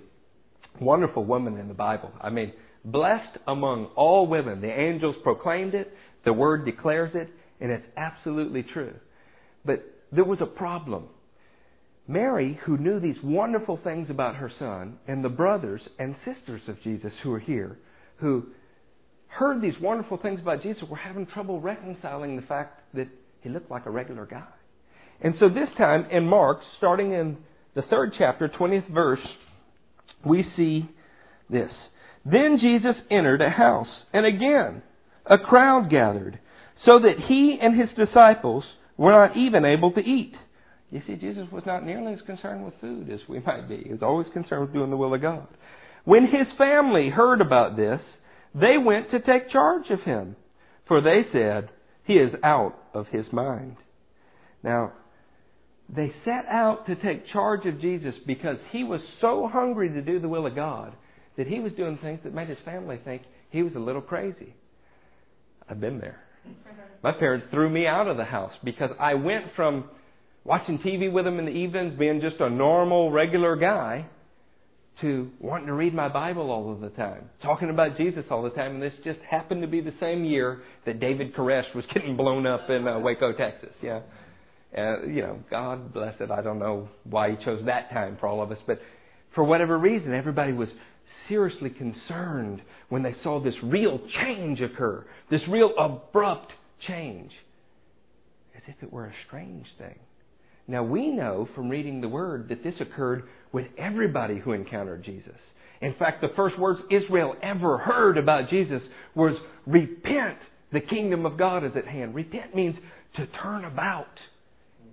wonderful 0.82 1.24
woman 1.24 1.58
in 1.58 1.70
the 1.70 1.74
Bible. 1.74 2.12
I 2.20 2.30
mean, 2.30 2.52
blessed 2.84 3.38
among 3.48 3.86
all 3.96 4.28
women. 4.28 4.60
The 4.60 4.68
angels 4.72 5.16
proclaimed 5.24 5.76
it. 5.76 5.94
The 6.26 6.34
Word 6.34 6.66
declares 6.66 7.12
it 7.16 7.30
and 7.64 7.72
it's 7.72 7.88
absolutely 7.96 8.62
true. 8.62 8.94
But 9.66 9.84
there 10.12 10.26
was 10.26 10.42
a 10.42 10.46
problem. 10.46 11.06
Mary, 12.08 12.60
who 12.66 12.78
knew 12.78 13.00
these 13.00 13.16
wonderful 13.24 13.80
things 13.82 14.10
about 14.10 14.36
her 14.36 14.52
son, 14.60 14.98
and 15.08 15.24
the 15.24 15.30
brothers 15.30 15.82
and 15.98 16.16
sisters 16.26 16.62
of 16.68 16.80
Jesus 16.84 17.14
who 17.24 17.32
are 17.32 17.40
here, 17.40 17.80
who 18.18 18.44
heard 19.28 19.62
these 19.62 19.80
wonderful 19.82 20.18
things 20.18 20.42
about 20.42 20.62
Jesus, 20.62 20.84
were 20.90 20.98
having 20.98 21.26
trouble 21.26 21.62
reconciling 21.62 22.36
the 22.36 22.42
fact 22.42 22.82
that 22.94 23.08
he 23.40 23.50
looked 23.50 23.72
like 23.72 23.86
a 23.86 23.90
regular 23.90 24.26
guy. 24.26 24.44
And 25.22 25.34
so 25.40 25.48
this 25.48 25.70
time 25.78 26.06
in 26.12 26.28
Mark, 26.28 26.60
starting 26.78 27.14
in 27.14 27.38
the 27.76 27.82
third 27.84 28.14
chapter, 28.18 28.50
20th 28.50 28.92
verse, 28.94 29.26
we 30.26 30.46
see 30.58 30.90
this. 31.50 31.72
Then 32.26 32.58
Jesus 32.60 32.96
entered 33.10 33.42
a 33.42 33.50
house, 33.50 33.88
and 34.12 34.26
again 34.26 34.82
a 35.26 35.38
crowd 35.38 35.90
gathered, 35.90 36.40
so 36.86 37.00
that 37.00 37.20
he 37.28 37.58
and 37.62 37.80
his 37.80 37.90
disciples 37.96 38.64
were 38.98 39.12
not 39.12 39.38
even 39.38 39.66
able 39.66 39.92
to 39.94 40.02
eat. 40.02 40.34
You 40.92 41.02
see, 41.08 41.16
Jesus 41.16 41.48
was 41.52 41.64
not 41.66 41.86
nearly 41.86 42.14
as 42.14 42.22
concerned 42.22 42.66
with 42.66 42.80
food 42.80 43.10
as 43.12 43.20
we 43.28 43.40
might 43.46 43.68
be. 43.68 43.84
He 43.84 43.92
was 43.92 44.04
always 44.04 44.28
concerned 44.34 44.62
with 44.62 44.74
doing 44.74 44.90
the 44.90 44.98
will 44.98 45.14
of 45.14 45.22
God. 45.22 45.48
When 46.06 46.24
his 46.24 46.48
family 46.58 47.10
heard 47.10 47.42
about 47.42 47.78
this, 47.78 48.02
they 48.54 48.78
went 48.78 49.12
to 49.12 49.20
take 49.20 49.50
charge 49.50 49.90
of 49.90 50.02
him, 50.02 50.36
for 50.88 51.02
they 51.02 51.26
said, 51.32 51.70
He 52.04 52.14
is 52.14 52.34
out 52.44 52.78
of 52.94 53.08
his 53.08 53.26
mind. 53.32 53.78
Now, 54.64 54.94
they 55.90 56.14
set 56.24 56.46
out 56.50 56.86
to 56.88 56.96
take 56.96 57.28
charge 57.32 57.66
of 57.66 57.82
Jesus 57.82 58.16
because 58.26 58.58
he 58.72 58.84
was 58.84 59.02
so 59.22 59.50
hungry 59.52 59.90
to 59.90 60.02
do 60.02 60.20
the 60.20 60.30
will 60.30 60.46
of 60.46 60.56
God 60.56 60.94
that 61.38 61.48
he 61.48 61.60
was 61.60 61.74
doing 61.74 61.98
things 62.02 62.20
that 62.24 62.34
made 62.34 62.50
his 62.50 62.60
family 62.64 63.00
think 63.04 63.24
he 63.50 63.64
was 63.64 63.74
a 63.76 63.80
little 63.80 64.02
crazy. 64.02 64.54
I've 65.68 65.82
been 65.82 66.00
there. 66.00 66.23
My 67.04 67.12
parents 67.12 67.48
threw 67.52 67.70
me 67.70 67.86
out 67.86 68.08
of 68.08 68.18
the 68.18 68.24
house 68.24 68.54
because 68.64 68.92
I 69.00 69.16
went 69.16 69.46
from 69.56 69.86
watching 70.46 70.80
TV 70.80 71.12
with 71.12 71.26
them 71.26 71.40
in 71.40 71.46
the 71.46 71.52
evenings, 71.52 71.98
being 71.98 72.22
just 72.22 72.40
a 72.40 72.50
normal, 72.50 73.12
regular 73.12 73.56
guy, 73.56 74.06
to 75.02 75.30
wanting 75.40 75.68
to 75.68 75.74
read 75.74 75.94
my 75.94 76.08
Bible 76.08 76.52
all 76.52 76.72
of 76.72 76.80
the 76.80 76.90
time, 76.90 77.30
talking 77.42 77.70
about 77.70 77.98
Jesus 77.98 78.24
all 78.30 78.44
the 78.44 78.52
time. 78.52 78.76
And 78.76 78.82
this 78.82 78.94
just 79.04 79.20
happened 79.30 79.62
to 79.62 79.68
be 79.68 79.82
the 79.82 79.94
same 80.00 80.24
year 80.24 80.62
that 80.86 81.00
David 81.00 81.36
Koresh 81.36 81.74
was 81.76 81.84
getting 81.94 82.16
blown 82.16 82.46
up 82.46 82.70
in 82.70 82.88
uh, 82.88 83.00
Waco, 83.00 83.34
Texas. 83.34 83.74
Yeah. 83.82 84.02
Uh, 84.78 85.04
you 85.06 85.22
know, 85.22 85.40
God 85.50 85.94
bless 85.94 86.16
it. 86.20 86.32
I 86.32 86.42
don't 86.42 86.60
know 86.60 86.90
why 87.04 87.32
He 87.32 87.44
chose 87.44 87.64
that 87.66 87.92
time 87.92 88.18
for 88.20 88.28
all 88.28 88.42
of 88.42 88.52
us, 88.52 88.58
but 88.66 88.80
for 89.36 89.44
whatever 89.44 89.78
reason, 89.78 90.14
everybody 90.14 90.54
was 90.54 90.70
seriously 91.28 91.70
concerned 91.70 92.62
when 92.94 93.02
they 93.02 93.16
saw 93.24 93.40
this 93.40 93.56
real 93.64 94.00
change 94.22 94.62
occur, 94.62 95.04
this 95.32 95.42
real 95.50 95.74
abrupt 95.80 96.52
change, 96.88 97.32
as 98.56 98.62
if 98.68 98.76
it 98.84 98.94
were 98.94 99.08
a 99.08 99.14
strange 99.26 99.66
thing. 99.80 99.98
Now, 100.68 100.84
we 100.84 101.08
know 101.08 101.50
from 101.56 101.70
reading 101.70 102.02
the 102.02 102.08
Word 102.08 102.50
that 102.50 102.64
this 102.64 102.76
occurred 102.80 103.24
with 103.52 103.66
everybody 103.80 104.38
who 104.38 104.52
encountered 104.52 105.04
Jesus. 105.04 105.40
In 105.82 105.96
fact, 105.96 106.22
the 106.22 106.36
first 106.36 106.60
words 106.60 106.82
Israel 106.92 107.36
ever 107.42 107.80
heard 107.80 108.20
about 108.20 108.52
Jesus 108.52 108.84
was, 109.16 109.36
Repent, 109.66 110.38
the 110.72 110.80
kingdom 110.80 111.26
of 111.26 111.36
God 111.36 111.64
is 111.64 111.72
at 111.76 111.88
hand. 111.88 112.14
Repent 112.14 112.56
means 112.56 112.76
to 113.16 113.26
turn 113.42 113.66
about. 113.66 114.20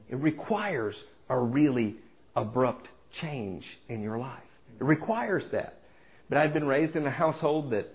It 0.08 0.16
requires 0.16 0.94
a 1.28 1.38
really 1.38 1.96
abrupt 2.34 2.88
change 3.20 3.62
in 3.90 4.00
your 4.00 4.16
life. 4.16 4.40
It 4.80 4.84
requires 4.84 5.42
that. 5.52 5.79
But 6.30 6.38
I'd 6.38 6.54
been 6.54 6.66
raised 6.66 6.96
in 6.96 7.04
a 7.06 7.10
household 7.10 7.72
that 7.72 7.92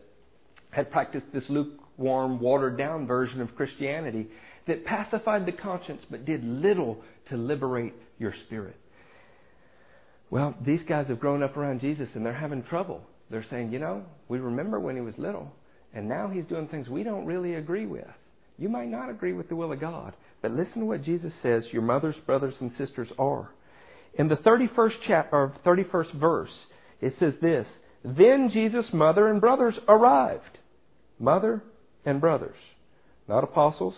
had 0.70 0.92
practiced 0.92 1.26
this 1.34 1.46
lukewarm, 1.50 2.40
watered 2.40 2.78
down 2.78 3.08
version 3.08 3.42
of 3.42 3.56
Christianity 3.56 4.28
that 4.68 4.86
pacified 4.86 5.46
the 5.46 5.54
conscience 5.54 6.02
but 6.12 6.26
did 6.26 6.44
little 6.44 7.02
to 7.30 7.38
liberate 7.38 7.94
your 8.20 8.34
spirit. 8.46 8.76
Well, 10.30 10.54
these 10.66 10.82
guys 10.88 11.08
have 11.08 11.20
grown 11.20 11.44
up 11.44 11.56
around 11.56 11.80
Jesus 11.80 12.10
and 12.14 12.26
they're 12.26 12.34
having 12.34 12.64
trouble. 12.64 13.02
They're 13.32 13.46
saying, 13.50 13.72
you 13.72 13.80
know, 13.80 14.04
we 14.28 14.40
remember 14.40 14.80
when 14.80 14.96
he 14.96 15.02
was 15.02 15.14
little, 15.18 15.52
and 15.94 16.08
now 16.08 16.28
he's 16.28 16.46
doing 16.46 16.68
things 16.68 16.90
we 16.90 17.04
don't 17.04 17.26
really 17.26 17.56
agree 17.56 17.86
with. 17.86 18.06
You 18.58 18.70
might 18.70 18.90
not 18.90 19.10
agree 19.10 19.34
with 19.34 19.50
the 19.50 19.56
will 19.56 19.72
of 19.72 19.80
God, 19.80 20.14
but 20.42 20.52
listen 20.52 20.80
to 20.80 20.86
what 20.86 21.04
Jesus 21.04 21.34
says 21.42 21.64
your 21.72 21.82
mothers, 21.82 22.16
brothers, 22.26 22.54
and 22.60 22.72
sisters 22.78 23.10
are. 23.18 23.50
In 24.16 24.28
the 24.28 24.36
31st 24.36 24.94
chapter, 25.08 25.36
or 25.36 25.56
31st 25.66 26.14
verse, 26.20 26.52
it 27.02 27.16
says 27.20 27.34
this 27.42 27.66
then 28.06 28.52
Jesus' 28.54 28.94
mother 28.94 29.28
and 29.28 29.42
brothers 29.42 29.76
arrived. 29.88 30.60
Mother 31.18 31.64
and 32.06 32.22
brothers. 32.22 32.58
Not 33.28 33.44
apostles, 33.44 33.96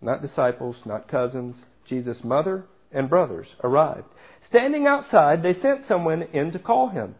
not 0.00 0.22
disciples, 0.22 0.76
not 0.86 1.08
cousins. 1.08 1.56
Jesus' 1.88 2.18
mother 2.22 2.66
and 2.92 3.10
brothers 3.10 3.48
arrived. 3.64 4.06
Standing 4.48 4.86
outside, 4.86 5.42
they 5.42 5.60
sent 5.60 5.88
someone 5.88 6.22
in 6.22 6.52
to 6.52 6.60
call 6.60 6.90
him. 6.90 7.16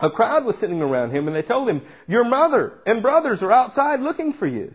A 0.00 0.10
crowd 0.10 0.44
was 0.44 0.56
sitting 0.60 0.82
around 0.82 1.12
him, 1.12 1.28
and 1.28 1.36
they 1.36 1.42
told 1.42 1.68
him, 1.68 1.80
Your 2.06 2.28
mother 2.28 2.80
and 2.84 3.00
brothers 3.00 3.38
are 3.40 3.52
outside 3.52 4.00
looking 4.00 4.34
for 4.38 4.46
you. 4.46 4.74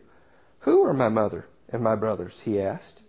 Who 0.62 0.84
are 0.86 0.94
my 0.94 1.10
mother 1.10 1.46
and 1.72 1.84
my 1.84 1.96
brothers? 1.96 2.34
he 2.44 2.60
asked. 2.60 3.02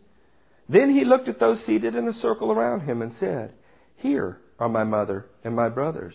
Then 0.68 0.94
he 0.94 1.04
looked 1.04 1.28
at 1.28 1.40
those 1.40 1.58
seated 1.66 1.94
in 1.94 2.08
a 2.08 2.20
circle 2.20 2.52
around 2.52 2.80
him 2.80 3.00
and 3.00 3.14
said, 3.18 3.52
Here 3.96 4.38
are 4.58 4.68
my 4.68 4.84
mother 4.84 5.26
and 5.44 5.56
my 5.56 5.68
brothers. 5.68 6.14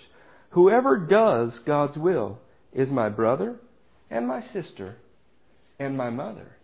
Whoever 0.52 0.98
does 0.98 1.52
God's 1.66 1.98
will 1.98 2.40
is 2.74 2.90
my 2.90 3.10
brother 3.10 3.56
and 4.10 4.28
my 4.28 4.44
sister 4.54 4.98
and 5.80 5.98
my 5.98 6.10
mother. 6.10 6.56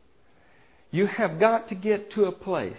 You 0.91 1.07
have 1.07 1.39
got 1.39 1.69
to 1.69 1.75
get 1.75 2.13
to 2.13 2.25
a 2.25 2.32
place, 2.32 2.73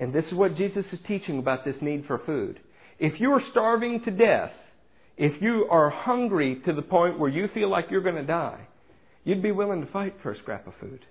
and 0.00 0.12
this 0.12 0.24
is 0.26 0.34
what 0.34 0.56
Jesus 0.56 0.84
is 0.92 0.98
teaching 1.06 1.38
about 1.38 1.64
this 1.64 1.76
need 1.80 2.04
for 2.06 2.20
food. 2.24 2.60
If 2.98 3.20
you 3.20 3.32
are 3.32 3.42
starving 3.50 4.02
to 4.04 4.10
death, 4.10 4.52
if 5.16 5.40
you 5.42 5.66
are 5.70 5.90
hungry 5.90 6.62
to 6.64 6.72
the 6.72 6.82
point 6.82 7.18
where 7.18 7.30
you 7.30 7.48
feel 7.52 7.68
like 7.68 7.86
you're 7.90 8.02
going 8.02 8.14
to 8.14 8.22
die, 8.22 8.68
you'd 9.24 9.42
be 9.42 9.52
willing 9.52 9.84
to 9.84 9.92
fight 9.92 10.14
for 10.22 10.32
a 10.32 10.38
scrap 10.38 10.66
of 10.66 10.74
food. 10.80 11.04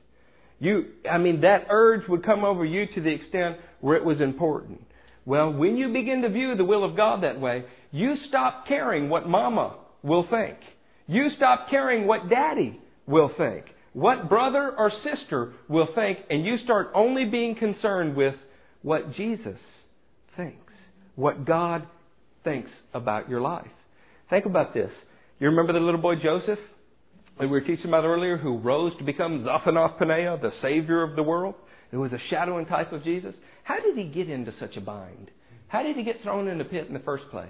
You, 0.59 0.85
I 1.09 1.17
mean, 1.17 1.41
that 1.41 1.67
urge 1.69 2.07
would 2.09 2.25
come 2.25 2.43
over 2.43 2.65
you 2.65 2.85
to 2.95 3.01
the 3.01 3.11
extent 3.11 3.57
where 3.81 3.95
it 3.95 4.03
was 4.03 4.19
important. 4.19 4.81
Well, 5.25 5.53
when 5.53 5.77
you 5.77 5.89
begin 5.93 6.21
to 6.23 6.29
view 6.29 6.55
the 6.55 6.65
will 6.65 6.83
of 6.83 6.97
God 6.97 7.23
that 7.23 7.39
way, 7.39 7.65
you 7.91 8.15
stop 8.27 8.67
caring 8.67 9.09
what 9.09 9.27
mama 9.27 9.77
will 10.03 10.27
think. 10.29 10.57
You 11.07 11.29
stop 11.37 11.69
caring 11.69 12.05
what 12.05 12.29
daddy 12.29 12.79
will 13.07 13.31
think, 13.37 13.65
what 13.93 14.29
brother 14.29 14.73
or 14.77 14.91
sister 15.03 15.53
will 15.67 15.87
think, 15.95 16.19
and 16.29 16.45
you 16.45 16.57
start 16.63 16.91
only 16.93 17.25
being 17.25 17.55
concerned 17.55 18.15
with 18.15 18.35
what 18.83 19.13
Jesus 19.15 19.57
thinks, 20.37 20.73
what 21.15 21.45
God 21.45 21.87
thinks 22.43 22.69
about 22.93 23.29
your 23.29 23.41
life. 23.41 23.67
Think 24.29 24.45
about 24.45 24.73
this. 24.73 24.91
You 25.39 25.47
remember 25.47 25.73
the 25.73 25.79
little 25.79 26.01
boy 26.01 26.15
Joseph 26.15 26.59
that 27.39 27.45
we 27.45 27.47
were 27.47 27.61
teaching 27.61 27.87
about 27.87 28.05
earlier 28.05 28.37
who 28.37 28.57
rose 28.57 28.95
to 28.99 29.03
become 29.03 29.43
Zaphanath 29.43 29.97
Paneah, 29.97 30.39
the 30.39 30.51
Savior 30.61 31.01
of 31.01 31.15
the 31.15 31.23
world? 31.23 31.55
It 31.91 31.97
was 31.97 32.11
a 32.11 32.19
shadow 32.29 32.57
and 32.57 32.67
type 32.67 32.91
of 32.91 33.03
Jesus. 33.03 33.33
How 33.63 33.79
did 33.79 33.97
he 33.97 34.03
get 34.03 34.29
into 34.29 34.53
such 34.59 34.77
a 34.77 34.81
bind? 34.81 35.31
How 35.67 35.81
did 35.81 35.95
he 35.95 36.03
get 36.03 36.21
thrown 36.21 36.47
in 36.47 36.59
the 36.59 36.65
pit 36.65 36.87
in 36.87 36.93
the 36.93 36.99
first 36.99 37.23
place? 37.31 37.49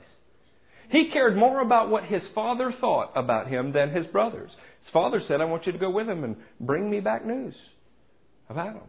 He 0.90 1.10
cared 1.14 1.38
more 1.38 1.62
about 1.62 1.90
what 1.90 2.06
his 2.06 2.24
father 2.34 2.74
thought 2.82 3.12
about 3.16 3.48
him 3.48 3.72
than 3.72 3.92
his 3.92 4.08
brothers. 4.08 4.50
His 4.84 4.92
father 4.92 5.22
said, 5.28 5.40
I 5.40 5.46
want 5.46 5.66
you 5.66 5.72
to 5.72 5.78
go 5.78 5.90
with 5.90 6.10
him 6.10 6.24
and 6.24 6.36
bring 6.60 6.90
me 6.90 7.00
back 7.00 7.26
news 7.26 7.54
about 8.50 8.74
him. 8.74 8.84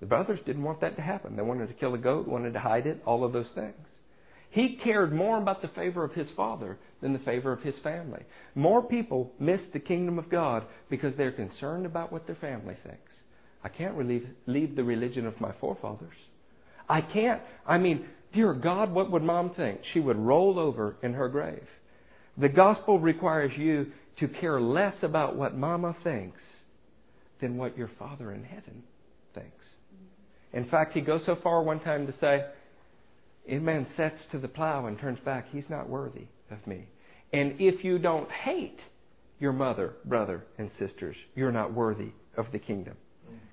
The 0.00 0.06
brothers 0.06 0.40
didn't 0.46 0.62
want 0.62 0.80
that 0.80 0.96
to 0.96 1.02
happen. 1.02 1.36
They 1.36 1.42
wanted 1.42 1.68
to 1.68 1.74
kill 1.74 1.94
a 1.94 1.98
goat, 1.98 2.26
wanted 2.26 2.54
to 2.54 2.58
hide 2.58 2.86
it, 2.86 3.02
all 3.06 3.22
of 3.24 3.32
those 3.32 3.46
things. 3.54 3.74
He 4.50 4.78
cared 4.82 5.14
more 5.14 5.38
about 5.38 5.62
the 5.62 5.68
favor 5.68 6.04
of 6.04 6.12
his 6.12 6.26
father 6.36 6.78
than 7.00 7.12
the 7.12 7.18
favor 7.20 7.52
of 7.52 7.62
his 7.62 7.74
family. 7.82 8.22
More 8.54 8.82
people 8.82 9.32
miss 9.38 9.60
the 9.72 9.78
kingdom 9.78 10.18
of 10.18 10.30
God 10.30 10.64
because 10.90 11.14
they're 11.16 11.32
concerned 11.32 11.86
about 11.86 12.12
what 12.12 12.26
their 12.26 12.36
family 12.36 12.76
thinks. 12.82 13.12
I 13.64 13.68
can't 13.68 13.96
leave, 13.96 14.26
leave 14.46 14.74
the 14.74 14.84
religion 14.84 15.26
of 15.26 15.40
my 15.40 15.52
forefathers. 15.60 16.16
I 16.88 17.00
can't. 17.00 17.40
I 17.66 17.78
mean, 17.78 18.06
Dear 18.32 18.54
God, 18.54 18.92
what 18.92 19.10
would 19.10 19.22
mom 19.22 19.54
think? 19.54 19.80
She 19.92 20.00
would 20.00 20.16
roll 20.16 20.58
over 20.58 20.96
in 21.02 21.12
her 21.14 21.28
grave. 21.28 21.66
The 22.38 22.48
gospel 22.48 22.98
requires 22.98 23.52
you 23.56 23.88
to 24.20 24.28
care 24.28 24.60
less 24.60 24.94
about 25.02 25.36
what 25.36 25.56
mama 25.56 25.94
thinks 26.02 26.40
than 27.40 27.56
what 27.56 27.76
your 27.76 27.90
father 27.98 28.32
in 28.32 28.42
heaven 28.44 28.82
thinks. 29.34 29.64
In 30.52 30.68
fact, 30.68 30.94
he 30.94 31.00
goes 31.02 31.22
so 31.26 31.36
far 31.42 31.62
one 31.62 31.80
time 31.80 32.06
to 32.06 32.14
say, 32.20 32.44
a 33.48 33.58
man 33.58 33.86
sets 33.96 34.16
to 34.30 34.38
the 34.38 34.48
plow 34.48 34.86
and 34.86 34.98
turns 34.98 35.18
back, 35.24 35.48
he's 35.50 35.64
not 35.68 35.88
worthy 35.88 36.26
of 36.50 36.64
me. 36.66 36.86
And 37.32 37.56
if 37.58 37.84
you 37.84 37.98
don't 37.98 38.30
hate 38.30 38.78
your 39.40 39.52
mother, 39.52 39.94
brother, 40.04 40.44
and 40.58 40.70
sisters, 40.78 41.16
you're 41.34 41.52
not 41.52 41.74
worthy 41.74 42.12
of 42.36 42.46
the 42.52 42.58
kingdom. 42.58 42.94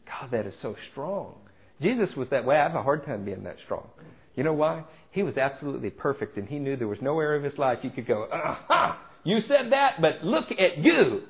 God, 0.05 0.31
that 0.31 0.45
is 0.45 0.53
so 0.61 0.75
strong. 0.91 1.35
Jesus 1.81 2.09
was 2.15 2.27
that 2.31 2.45
way. 2.45 2.57
I 2.57 2.63
have 2.63 2.75
a 2.75 2.83
hard 2.83 3.05
time 3.05 3.25
being 3.25 3.43
that 3.43 3.57
strong. 3.65 3.87
You 4.35 4.43
know 4.43 4.53
why? 4.53 4.83
He 5.11 5.23
was 5.23 5.37
absolutely 5.37 5.89
perfect, 5.89 6.37
and 6.37 6.47
he 6.47 6.59
knew 6.59 6.77
there 6.77 6.87
was 6.87 7.01
no 7.01 7.19
area 7.19 7.39
of 7.39 7.43
his 7.43 7.57
life 7.57 7.79
you 7.83 7.89
could 7.89 8.07
go, 8.07 8.27
aha, 8.31 9.01
you 9.23 9.39
said 9.47 9.71
that, 9.71 10.01
but 10.01 10.23
look 10.23 10.45
at 10.51 10.77
you. 10.77 11.21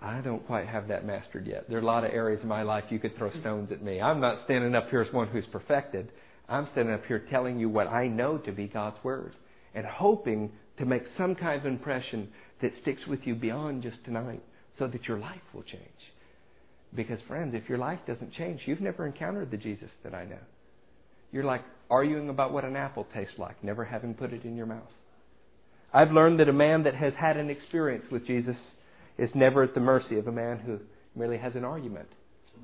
I 0.00 0.20
don't 0.20 0.46
quite 0.46 0.68
have 0.68 0.88
that 0.88 1.06
mastered 1.06 1.46
yet. 1.46 1.68
There 1.68 1.78
are 1.78 1.82
a 1.82 1.86
lot 1.86 2.04
of 2.04 2.12
areas 2.12 2.42
in 2.42 2.48
my 2.48 2.62
life 2.62 2.84
you 2.90 2.98
could 2.98 3.16
throw 3.16 3.30
stones 3.40 3.72
at 3.72 3.82
me. 3.82 4.02
I'm 4.02 4.20
not 4.20 4.44
standing 4.44 4.74
up 4.74 4.90
here 4.90 5.00
as 5.00 5.12
one 5.14 5.28
who's 5.28 5.46
perfected. 5.50 6.10
I'm 6.46 6.68
standing 6.72 6.92
up 6.92 7.06
here 7.06 7.24
telling 7.30 7.58
you 7.58 7.70
what 7.70 7.86
I 7.86 8.06
know 8.06 8.36
to 8.38 8.52
be 8.52 8.66
God's 8.66 9.02
Word 9.02 9.34
and 9.74 9.86
hoping 9.86 10.52
to 10.78 10.84
make 10.84 11.04
some 11.16 11.34
kind 11.34 11.58
of 11.58 11.66
impression 11.66 12.28
that 12.60 12.72
sticks 12.82 13.00
with 13.08 13.20
you 13.24 13.34
beyond 13.34 13.82
just 13.82 14.04
tonight 14.04 14.42
so 14.78 14.86
that 14.86 15.08
your 15.08 15.18
life 15.18 15.40
will 15.54 15.62
change. 15.62 15.80
Because, 16.94 17.18
friends, 17.26 17.54
if 17.54 17.68
your 17.68 17.78
life 17.78 17.98
doesn't 18.06 18.34
change, 18.34 18.60
you've 18.66 18.80
never 18.80 19.06
encountered 19.06 19.50
the 19.50 19.56
Jesus 19.56 19.90
that 20.04 20.14
I 20.14 20.24
know. 20.24 20.38
You're 21.32 21.44
like 21.44 21.62
arguing 21.90 22.28
about 22.28 22.52
what 22.52 22.64
an 22.64 22.76
apple 22.76 23.06
tastes 23.12 23.34
like, 23.38 23.62
never 23.64 23.84
having 23.84 24.14
put 24.14 24.32
it 24.32 24.44
in 24.44 24.56
your 24.56 24.66
mouth. 24.66 24.82
I've 25.92 26.12
learned 26.12 26.40
that 26.40 26.48
a 26.48 26.52
man 26.52 26.84
that 26.84 26.94
has 26.94 27.12
had 27.18 27.36
an 27.36 27.50
experience 27.50 28.04
with 28.10 28.26
Jesus 28.26 28.56
is 29.18 29.30
never 29.34 29.62
at 29.62 29.74
the 29.74 29.80
mercy 29.80 30.18
of 30.18 30.28
a 30.28 30.32
man 30.32 30.58
who 30.58 30.78
merely 31.16 31.38
has 31.38 31.54
an 31.54 31.64
argument 31.64 32.08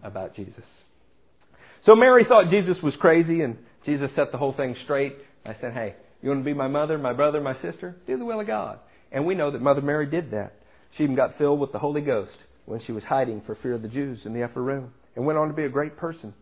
about 0.02 0.34
Jesus. 0.34 0.64
So 1.86 1.94
Mary 1.94 2.24
thought 2.28 2.50
Jesus 2.50 2.76
was 2.82 2.94
crazy, 3.00 3.40
and 3.40 3.56
Jesus 3.84 4.10
set 4.14 4.32
the 4.32 4.38
whole 4.38 4.52
thing 4.52 4.76
straight. 4.84 5.14
I 5.44 5.56
said, 5.60 5.72
Hey, 5.72 5.94
you 6.22 6.28
want 6.28 6.40
to 6.40 6.44
be 6.44 6.54
my 6.54 6.68
mother, 6.68 6.98
my 6.98 7.12
brother, 7.12 7.40
my 7.40 7.54
sister? 7.62 7.96
Do 8.06 8.18
the 8.18 8.24
will 8.24 8.40
of 8.40 8.46
God. 8.46 8.78
And 9.10 9.26
we 9.26 9.34
know 9.34 9.50
that 9.50 9.62
Mother 9.62 9.80
Mary 9.80 10.06
did 10.06 10.30
that. 10.32 10.52
She 10.96 11.04
even 11.04 11.16
got 11.16 11.38
filled 11.38 11.60
with 11.60 11.72
the 11.72 11.78
Holy 11.78 12.02
Ghost 12.02 12.36
when 12.66 12.80
she 12.86 12.92
was 12.92 13.02
hiding 13.04 13.42
for 13.46 13.56
fear 13.62 13.74
of 13.74 13.82
the 13.82 13.88
Jews 13.88 14.20
in 14.24 14.32
the 14.32 14.42
upper 14.42 14.62
room 14.62 14.92
and 15.16 15.26
went 15.26 15.38
on 15.38 15.48
to 15.48 15.54
be 15.54 15.64
a 15.64 15.68
great 15.68 15.96
person. 15.96 16.34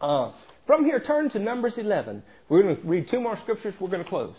Uh, 0.00 0.32
from 0.66 0.84
here, 0.84 1.02
turn 1.06 1.30
to 1.30 1.38
Numbers 1.38 1.74
11. 1.76 2.22
We're 2.48 2.62
going 2.62 2.76
to 2.76 2.82
read 2.82 3.06
two 3.10 3.20
more 3.20 3.38
scriptures. 3.42 3.74
We're 3.80 3.90
going 3.90 4.02
to 4.02 4.08
close. 4.08 4.34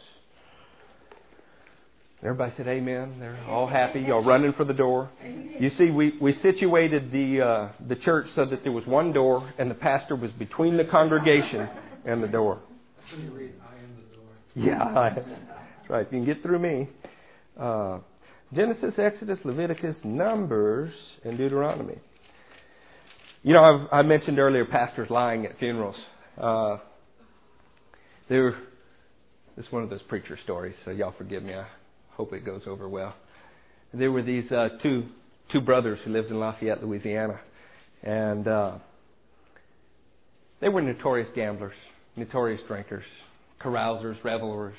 Everybody 2.24 2.54
said 2.58 2.68
amen. 2.68 3.18
They're 3.20 3.40
all 3.48 3.68
happy. 3.68 4.00
Y'all 4.00 4.24
running 4.24 4.54
for 4.54 4.66
the 4.66 4.74
door. 4.74 5.12
You 5.24 5.70
see, 5.78 5.92
we, 5.92 6.14
we 6.20 6.36
situated 6.42 7.12
the, 7.12 7.42
uh, 7.42 7.86
the 7.88 7.96
church 7.98 8.28
so 8.36 8.46
that 8.46 8.64
there 8.64 8.72
was 8.72 8.86
one 8.88 9.14
door 9.14 9.52
and 9.60 9.70
the 9.70 9.76
pastor 9.76 10.16
was 10.16 10.32
between 10.32 10.76
the 10.78 10.86
congregation 10.86 11.70
and 12.06 12.24
the 12.24 12.28
door. 12.28 12.62
Read, 13.32 13.54
I 13.62 13.76
am 13.84 13.96
the 13.96 14.16
door. 14.16 14.26
Yeah, 14.56 14.82
I, 14.82 15.10
that's 15.16 15.90
right. 15.90 16.08
If 16.08 16.12
you 16.12 16.20
can 16.20 16.26
get 16.26 16.42
through 16.42 16.60
me. 16.60 16.90
Uh, 17.60 18.00
Genesis, 18.54 18.94
Exodus, 18.98 19.40
Leviticus, 19.44 19.96
Numbers, 20.04 20.94
and 21.24 21.38
Deuteronomy. 21.38 21.98
You 23.44 23.54
know, 23.54 23.64
I've, 23.64 24.00
I 24.00 24.02
mentioned 24.02 24.40
earlier 24.40 24.66
pastors 24.66 25.10
lying 25.10 25.46
at 25.46 25.58
funerals. 25.60 25.96
Uh, 26.38 26.78
is 28.30 29.66
one 29.70 29.84
of 29.84 29.90
those 29.90 30.02
preacher 30.04 30.38
stories, 30.44 30.76
so 30.84 30.92
y'all 30.92 31.14
forgive 31.18 31.44
me. 31.44 31.54
I 31.54 31.66
hope 32.12 32.34
it 32.34 32.46
goes 32.46 32.62
over 32.68 32.90
well. 32.90 33.16
There 33.94 34.12
were 34.12 34.24
these 34.24 34.52
uh, 34.52 34.70
two 34.82 35.06
two 35.52 35.62
brothers 35.62 36.00
who 36.04 36.12
lived 36.12 36.30
in 36.30 36.40
Lafayette, 36.40 36.84
Louisiana, 36.84 37.40
and 38.04 38.48
uh, 38.48 38.72
they 40.60 40.70
were 40.70 40.82
notorious 40.82 41.30
gamblers, 41.36 41.76
notorious 42.16 42.62
drinkers, 42.68 43.06
carousers, 43.62 44.18
revelers. 44.24 44.76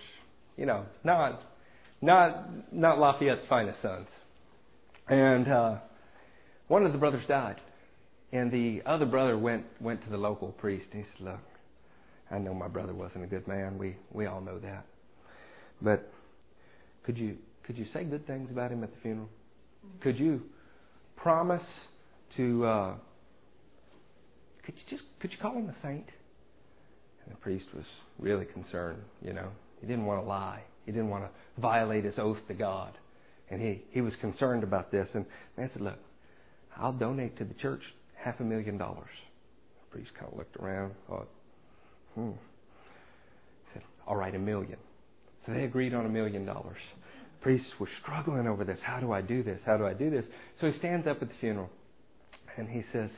You 0.57 0.67
know, 0.67 0.87
not 1.05 1.41
not 2.07 2.73
not 2.73 2.99
Lafayette's 2.99 3.47
finest 3.49 3.83
sons. 3.83 4.07
And 5.09 5.49
uh, 5.49 5.77
one 6.69 6.87
of 6.87 6.93
the 6.93 6.99
brothers 6.99 7.25
died, 7.29 7.61
and 8.33 8.51
the 8.51 8.83
other 8.87 9.07
brother 9.07 9.37
went 9.37 9.65
went 9.81 10.03
to 10.05 10.11
the 10.11 10.17
local 10.17 10.53
priest. 10.53 10.87
And 10.93 11.05
he 11.05 11.11
said, 11.13 11.25
"Look, 11.27 11.41
I 12.31 12.39
know 12.39 12.55
my 12.55 12.69
brother 12.69 12.95
wasn't 12.95 13.25
a 13.25 13.27
good 13.27 13.47
man. 13.47 13.77
We 13.77 13.97
we 14.13 14.27
all 14.27 14.41
know 14.41 14.59
that, 14.61 14.87
but 15.83 16.11
could 17.05 17.19
you 17.19 17.37
could 17.65 17.77
you 17.77 17.87
say 17.93 18.05
good 18.05 18.27
things 18.27 18.51
about 18.51 18.71
him 18.71 18.83
at 18.85 18.95
the 18.95 19.01
funeral? 19.03 19.29
Could 20.01 20.19
you 20.19 20.43
promise 21.17 21.63
to? 22.37 22.65
Uh, 22.65 22.95
could 24.65 24.75
you 24.77 24.97
just 24.97 25.09
could 25.21 25.33
you 25.33 25.39
call 25.39 25.53
him 25.53 25.69
a 25.69 25.77
saint?" 25.83 26.07
And 27.25 27.35
the 27.35 27.39
priest 27.41 27.67
was 27.75 27.85
really 28.21 28.45
concerned. 28.45 29.03
You 29.25 29.33
know, 29.33 29.49
he 29.81 29.87
didn't 29.89 30.07
want 30.07 30.23
to 30.23 30.29
lie. 30.29 30.63
He 30.87 30.93
didn't 30.93 31.11
want 31.11 31.25
to 31.25 31.61
violate 31.61 32.05
his 32.05 32.15
oath 32.17 32.39
to 32.49 32.55
God. 32.55 32.93
And 33.51 33.61
he, 33.61 33.83
he 33.91 34.01
was 34.01 34.15
concerned 34.21 34.63
about 34.63 34.91
this. 34.91 35.09
And 35.15 35.27
man 35.57 35.71
said, 35.73 35.83
Look, 35.83 35.99
I'll 36.77 36.93
donate 36.93 37.37
to 37.39 37.45
the 37.45 37.55
church 37.55 37.83
half 38.15 38.41
a 38.41 38.45
million 38.45 38.79
dollars. 38.79 39.11
The 39.91 39.99
priest 39.99 40.11
kind 40.19 40.33
of 40.33 40.39
looked 40.39 40.57
around, 40.57 40.95
thought, 41.09 41.29
hmm. 42.15 42.31
He 42.31 43.73
said, 43.75 43.83
All 44.07 44.17
right, 44.17 44.35
a 44.35 44.39
million. 44.39 44.79
So 45.45 45.53
they 45.53 45.65
agreed 45.65 45.95
on 45.95 46.07
a 46.07 46.09
million 46.09 46.45
dollars. 46.45 46.79
Priests 47.41 47.69
were 47.79 47.89
struggling 48.03 48.49
over 48.49 48.65
this. 48.65 48.79
How 48.83 48.99
do 48.99 49.13
I 49.13 49.21
do 49.21 49.43
this? 49.43 49.61
How 49.65 49.77
do 49.77 49.87
I 49.87 49.93
do 49.93 50.11
this? 50.11 50.25
So 50.61 50.71
he 50.71 50.79
stands 50.79 51.07
up 51.07 51.23
at 51.23 51.29
the 51.29 51.35
funeral 51.41 51.71
and 52.57 52.69
he 52.69 52.83
says, 52.93 53.11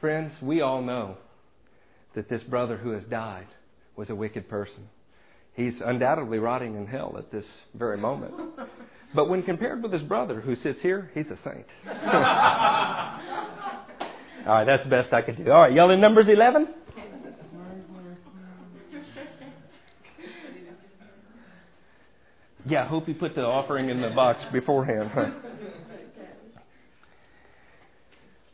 Friends, 0.00 0.32
we 0.42 0.60
all 0.60 0.82
know 0.82 1.16
that 2.14 2.28
this 2.28 2.42
brother 2.42 2.76
who 2.76 2.90
has 2.90 3.02
died 3.04 3.46
was 3.96 4.10
a 4.10 4.14
wicked 4.14 4.48
person. 4.48 4.88
He's 5.56 5.72
undoubtedly 5.84 6.38
rotting 6.38 6.76
in 6.76 6.86
hell 6.86 7.16
at 7.18 7.32
this 7.32 7.44
very 7.74 7.98
moment. 7.98 8.34
But 9.14 9.30
when 9.30 9.42
compared 9.44 9.82
with 9.82 9.92
his 9.92 10.02
brother 10.02 10.40
who 10.42 10.56
sits 10.62 10.78
here, 10.82 11.10
he's 11.14 11.24
a 11.26 11.38
saint. 11.42 11.64
All 14.46 14.54
right, 14.54 14.64
that's 14.64 14.84
the 14.84 14.90
best 14.90 15.12
I 15.14 15.22
could 15.22 15.36
do. 15.36 15.50
All 15.50 15.62
right, 15.62 15.72
y'all 15.72 15.90
in 15.90 16.00
Numbers 16.00 16.26
11? 16.28 16.68
Yeah, 22.68 22.84
I 22.84 22.88
hope 22.88 23.08
you 23.08 23.14
put 23.14 23.34
the 23.34 23.42
offering 23.42 23.88
in 23.90 24.02
the 24.02 24.10
box 24.10 24.40
beforehand. 24.52 25.10
Huh? 25.14 25.30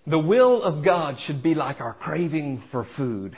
The 0.06 0.18
will 0.18 0.62
of 0.62 0.84
God 0.84 1.16
should 1.26 1.42
be 1.42 1.54
like 1.54 1.80
our 1.80 1.94
craving 1.94 2.62
for 2.70 2.86
food. 2.96 3.36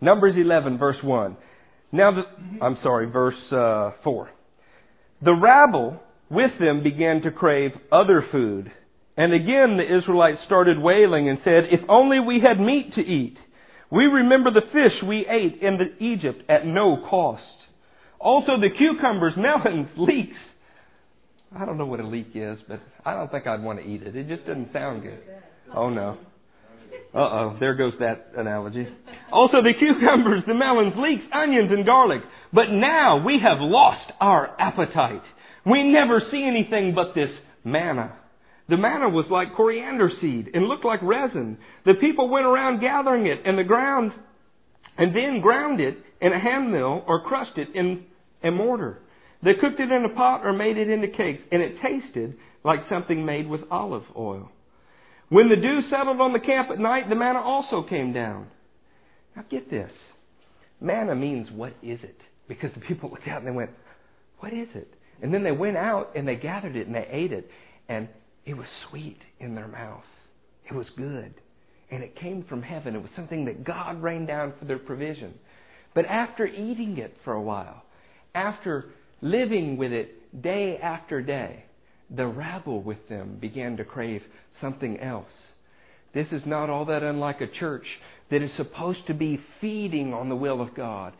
Numbers 0.00 0.36
11, 0.36 0.78
verse 0.78 0.96
1. 1.02 1.36
Now, 1.94 2.10
the, 2.10 2.22
I'm 2.60 2.76
sorry, 2.82 3.08
verse 3.08 3.36
uh, 3.52 3.92
4. 4.02 4.28
The 5.22 5.32
rabble 5.32 6.00
with 6.28 6.50
them 6.58 6.82
began 6.82 7.22
to 7.22 7.30
crave 7.30 7.70
other 7.92 8.26
food. 8.32 8.72
And 9.16 9.32
again 9.32 9.76
the 9.76 9.98
Israelites 9.98 10.40
started 10.44 10.76
wailing 10.80 11.28
and 11.28 11.38
said, 11.44 11.68
If 11.70 11.88
only 11.88 12.18
we 12.18 12.40
had 12.40 12.58
meat 12.58 12.94
to 12.94 13.00
eat. 13.00 13.36
We 13.90 14.06
remember 14.06 14.50
the 14.50 14.66
fish 14.72 15.06
we 15.06 15.24
ate 15.24 15.62
in 15.62 15.78
Egypt 16.00 16.42
at 16.48 16.66
no 16.66 17.06
cost. 17.08 17.42
Also 18.18 18.58
the 18.60 18.70
cucumbers, 18.76 19.34
melons, 19.36 19.88
leeks. 19.96 20.36
I 21.56 21.64
don't 21.64 21.78
know 21.78 21.86
what 21.86 22.00
a 22.00 22.06
leek 22.08 22.32
is, 22.34 22.58
but 22.66 22.80
I 23.04 23.14
don't 23.14 23.30
think 23.30 23.46
I'd 23.46 23.62
want 23.62 23.78
to 23.78 23.86
eat 23.86 24.02
it. 24.02 24.16
It 24.16 24.26
just 24.26 24.44
doesn't 24.46 24.72
sound 24.72 25.04
good. 25.04 25.20
Oh 25.72 25.90
no. 25.90 26.18
Uh 27.14 27.18
oh, 27.18 27.56
there 27.60 27.74
goes 27.74 27.94
that 28.00 28.32
analogy. 28.36 28.88
Also 29.32 29.62
the 29.62 29.72
cucumbers, 29.78 30.42
the 30.46 30.54
melons, 30.54 30.94
leeks, 30.96 31.24
onions, 31.32 31.70
and 31.70 31.86
garlic. 31.86 32.22
But 32.52 32.70
now 32.70 33.24
we 33.24 33.38
have 33.42 33.58
lost 33.60 34.12
our 34.20 34.54
appetite. 34.60 35.22
We 35.66 35.82
never 35.84 36.20
see 36.30 36.44
anything 36.44 36.94
but 36.94 37.14
this 37.14 37.30
manna. 37.64 38.16
The 38.68 38.76
manna 38.76 39.08
was 39.08 39.26
like 39.30 39.54
coriander 39.54 40.10
seed 40.20 40.50
and 40.54 40.66
looked 40.66 40.84
like 40.84 41.02
resin. 41.02 41.58
The 41.84 41.94
people 41.94 42.28
went 42.28 42.46
around 42.46 42.80
gathering 42.80 43.26
it 43.26 43.42
and 43.44 43.58
the 43.58 43.64
ground 43.64 44.12
and 44.96 45.14
then 45.14 45.40
ground 45.40 45.80
it 45.80 45.98
in 46.20 46.32
a 46.32 46.38
hand 46.38 46.72
mill 46.72 47.04
or 47.06 47.22
crushed 47.22 47.58
it 47.58 47.68
in 47.74 48.04
a 48.42 48.50
mortar. 48.50 49.00
They 49.42 49.54
cooked 49.54 49.80
it 49.80 49.92
in 49.92 50.04
a 50.04 50.14
pot 50.14 50.46
or 50.46 50.52
made 50.52 50.78
it 50.78 50.88
into 50.88 51.08
cakes 51.08 51.42
and 51.52 51.60
it 51.60 51.76
tasted 51.82 52.36
like 52.64 52.88
something 52.88 53.24
made 53.26 53.48
with 53.48 53.60
olive 53.70 54.04
oil. 54.16 54.50
When 55.28 55.48
the 55.48 55.56
dew 55.56 55.80
settled 55.90 56.20
on 56.20 56.32
the 56.32 56.40
camp 56.40 56.70
at 56.70 56.78
night, 56.78 57.08
the 57.08 57.14
manna 57.14 57.40
also 57.40 57.82
came 57.82 58.12
down. 58.12 58.48
Now 59.34 59.44
get 59.50 59.70
this. 59.70 59.90
Manna 60.80 61.14
means 61.14 61.50
what 61.50 61.72
is 61.82 62.00
it? 62.02 62.18
Because 62.48 62.70
the 62.74 62.80
people 62.80 63.10
looked 63.12 63.28
out 63.28 63.38
and 63.38 63.46
they 63.46 63.56
went, 63.56 63.70
What 64.40 64.52
is 64.52 64.68
it? 64.74 64.92
And 65.22 65.32
then 65.32 65.42
they 65.42 65.52
went 65.52 65.76
out 65.76 66.10
and 66.14 66.26
they 66.26 66.36
gathered 66.36 66.76
it 66.76 66.86
and 66.86 66.94
they 66.94 67.08
ate 67.10 67.32
it. 67.32 67.48
And 67.88 68.08
it 68.44 68.54
was 68.54 68.66
sweet 68.90 69.20
in 69.40 69.54
their 69.54 69.68
mouth. 69.68 70.04
It 70.68 70.74
was 70.74 70.86
good. 70.96 71.34
And 71.90 72.02
it 72.02 72.16
came 72.16 72.44
from 72.48 72.62
heaven. 72.62 72.94
It 72.94 73.02
was 73.02 73.10
something 73.16 73.44
that 73.46 73.64
God 73.64 74.02
rained 74.02 74.26
down 74.26 74.54
for 74.58 74.64
their 74.64 74.78
provision. 74.78 75.34
But 75.94 76.06
after 76.06 76.46
eating 76.46 76.98
it 76.98 77.16
for 77.24 77.34
a 77.34 77.42
while, 77.42 77.82
after 78.34 78.86
living 79.20 79.76
with 79.76 79.92
it 79.92 80.42
day 80.42 80.78
after 80.82 81.22
day, 81.22 81.64
the 82.10 82.26
rabble 82.26 82.82
with 82.82 83.08
them 83.08 83.38
began 83.40 83.76
to 83.76 83.84
crave 83.84 84.22
something 84.60 85.00
else. 85.00 85.26
This 86.12 86.28
is 86.30 86.42
not 86.46 86.70
all 86.70 86.84
that 86.86 87.02
unlike 87.02 87.40
a 87.40 87.46
church 87.46 87.86
that 88.30 88.42
is 88.42 88.50
supposed 88.56 89.06
to 89.06 89.14
be 89.14 89.40
feeding 89.60 90.14
on 90.14 90.28
the 90.28 90.36
will 90.36 90.60
of 90.60 90.74
God, 90.74 91.12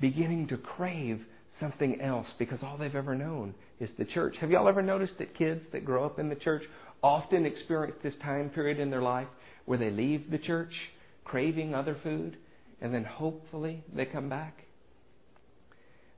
beginning 0.00 0.48
to 0.48 0.56
crave 0.56 1.20
something 1.60 2.00
else 2.00 2.26
because 2.38 2.58
all 2.62 2.78
they've 2.78 2.94
ever 2.94 3.14
known 3.14 3.54
is 3.80 3.90
the 3.98 4.04
church. 4.04 4.36
Have 4.40 4.50
y'all 4.50 4.68
ever 4.68 4.82
noticed 4.82 5.18
that 5.18 5.36
kids 5.36 5.60
that 5.72 5.84
grow 5.84 6.04
up 6.04 6.18
in 6.18 6.28
the 6.28 6.34
church 6.34 6.62
often 7.02 7.46
experience 7.46 7.96
this 8.02 8.14
time 8.22 8.50
period 8.50 8.78
in 8.78 8.90
their 8.90 9.02
life 9.02 9.28
where 9.66 9.78
they 9.78 9.90
leave 9.90 10.30
the 10.30 10.38
church 10.38 10.72
craving 11.24 11.74
other 11.74 11.96
food 12.02 12.36
and 12.80 12.94
then 12.94 13.04
hopefully 13.04 13.84
they 13.94 14.06
come 14.06 14.28
back? 14.28 14.64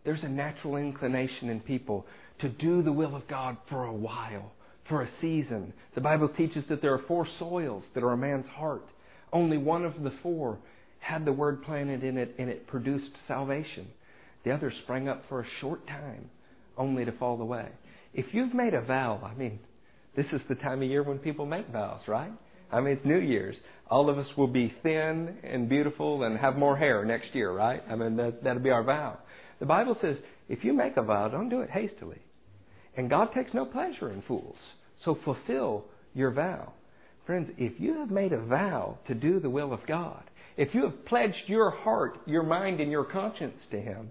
There's 0.05 0.23
a 0.23 0.29
natural 0.29 0.77
inclination 0.77 1.51
in 1.51 1.61
people 1.61 2.07
to 2.41 2.49
do 2.49 2.83
the 2.83 2.93
will 2.93 3.15
of 3.15 3.27
God 3.29 3.57
for 3.69 3.85
a 3.85 3.93
while 3.93 4.53
for 4.89 5.03
a 5.03 5.09
season. 5.21 5.73
The 5.95 6.01
Bible 6.01 6.29
teaches 6.29 6.65
that 6.69 6.83
there 6.83 6.93
are 6.93 7.03
four 7.07 7.27
soils 7.39 7.85
that 7.95 8.03
are 8.03 8.13
a 8.13 8.17
man's 8.17 8.49
heart. 8.49 8.85
Only 9.33 9.57
one 9.57 9.85
of 9.85 10.03
the 10.03 10.13
four 10.23 10.59
had 10.99 11.25
the 11.25 11.33
word 11.33 11.63
planted 11.63 12.03
in 12.03 12.19
it 12.19 12.35
and 12.39 12.51
it 12.51 12.67
produced 12.67 13.13
salvation. 13.29 13.87
The 14.45 14.51
others 14.51 14.75
sprang 14.83 15.09
up 15.09 15.23
for 15.29 15.41
a 15.41 15.47
short 15.61 15.87
time, 15.87 16.29
only 16.77 17.05
to 17.05 17.13
fall 17.13 17.41
away. 17.41 17.69
If 18.13 18.27
you've 18.33 18.53
made 18.53 18.75
a 18.75 18.83
vow, 18.83 19.21
I 19.25 19.39
mean, 19.39 19.61
this 20.17 20.27
is 20.33 20.41
the 20.49 20.57
time 20.57 20.83
of 20.83 20.89
year 20.89 21.05
when 21.05 21.19
people 21.19 21.47
make 21.47 21.69
vows, 21.69 22.01
right? 22.09 22.33
I 22.73 22.81
mean, 22.81 22.95
it's 22.95 23.07
New 23.07 23.19
Year's. 23.19 23.57
All 23.89 24.11
of 24.11 24.19
us 24.19 24.27
will 24.37 24.49
be 24.49 24.75
thin 24.83 25.37
and 25.45 25.69
beautiful 25.69 26.25
and 26.25 26.39
have 26.39 26.57
more 26.57 26.77
hair 26.77 27.05
next 27.05 27.35
year, 27.35 27.53
right? 27.53 27.83
I 27.89 27.95
mean, 27.95 28.17
that, 28.17 28.43
that'll 28.43 28.63
be 28.63 28.71
our 28.71 28.83
vow. 28.83 29.19
The 29.61 29.67
Bible 29.67 29.97
says 30.01 30.17
if 30.49 30.65
you 30.65 30.73
make 30.73 30.97
a 30.97 31.03
vow, 31.03 31.29
don't 31.29 31.49
do 31.49 31.61
it 31.61 31.71
hastily. 31.71 32.19
And 33.01 33.09
God 33.09 33.33
takes 33.35 33.55
no 33.55 33.65
pleasure 33.65 34.13
in 34.13 34.21
fools. 34.29 34.59
So 35.07 35.17
fulfill 35.25 35.87
your 36.13 36.33
vow. 36.33 36.75
Friends, 37.25 37.49
if 37.57 37.81
you 37.81 37.95
have 37.95 38.11
made 38.11 38.35
a 38.35 38.45
vow 38.45 38.99
to 39.09 39.15
do 39.15 39.41
the 39.41 39.49
will 39.49 39.73
of 39.73 39.87
God, 39.89 40.23
if 40.59 40.75
you 40.75 40.83
have 40.83 41.07
pledged 41.07 41.45
your 41.47 41.71
heart, 41.71 42.19
your 42.27 42.43
mind, 42.43 42.79
and 42.79 42.93
your 42.93 43.07
conscience 43.07 43.57
to 43.71 43.81
Him, 43.81 44.11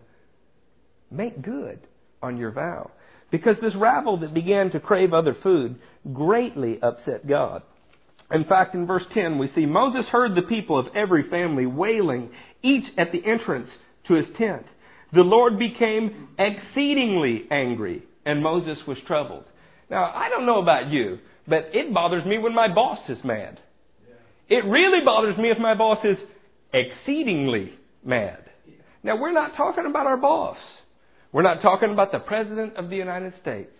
make 1.11 1.39
good 1.43 1.81
on 2.23 2.37
your 2.37 2.51
vow. 2.51 2.89
Because 3.29 3.57
this 3.61 3.75
rabble 3.75 4.21
that 4.21 4.33
began 4.33 4.71
to 4.71 4.79
crave 4.79 5.13
other 5.13 5.37
food 5.43 5.75
greatly 6.11 6.79
upset 6.81 7.27
God. 7.27 7.61
In 8.31 8.43
fact, 8.45 8.73
in 8.73 8.87
verse 8.87 9.05
10, 9.13 9.37
we 9.37 9.51
see 9.53 9.67
Moses 9.67 10.05
heard 10.11 10.33
the 10.33 10.49
people 10.49 10.79
of 10.79 10.87
every 10.95 11.29
family 11.29 11.67
wailing, 11.67 12.31
each 12.63 12.85
at 12.97 13.11
the 13.11 13.23
entrance 13.23 13.69
to 14.07 14.15
his 14.15 14.25
tent. 14.39 14.65
The 15.13 15.21
Lord 15.21 15.59
became 15.59 16.29
exceedingly 16.39 17.45
angry, 17.51 18.01
and 18.29 18.43
Moses 18.43 18.77
was 18.87 18.97
troubled. 19.07 19.45
Now, 19.89 20.11
I 20.13 20.29
don't 20.29 20.45
know 20.45 20.61
about 20.61 20.91
you, 20.91 21.17
but 21.47 21.69
it 21.73 21.93
bothers 21.93 22.25
me 22.25 22.37
when 22.37 22.53
my 22.53 22.71
boss 22.73 22.99
is 23.09 23.17
mad. 23.23 23.59
It 24.49 24.65
really 24.65 25.03
bothers 25.03 25.37
me 25.37 25.49
if 25.49 25.57
my 25.57 25.75
boss 25.75 25.99
is 26.03 26.17
exceedingly 26.73 27.73
mad. 28.03 28.43
Now, 29.03 29.19
we're 29.19 29.31
not 29.31 29.55
talking 29.55 29.85
about 29.89 30.05
our 30.05 30.17
boss. 30.17 30.57
We're 31.31 31.43
not 31.43 31.61
talking 31.61 31.91
about 31.91 32.11
the 32.11 32.19
President 32.19 32.75
of 32.75 32.89
the 32.89 32.95
United 32.95 33.33
States, 33.41 33.71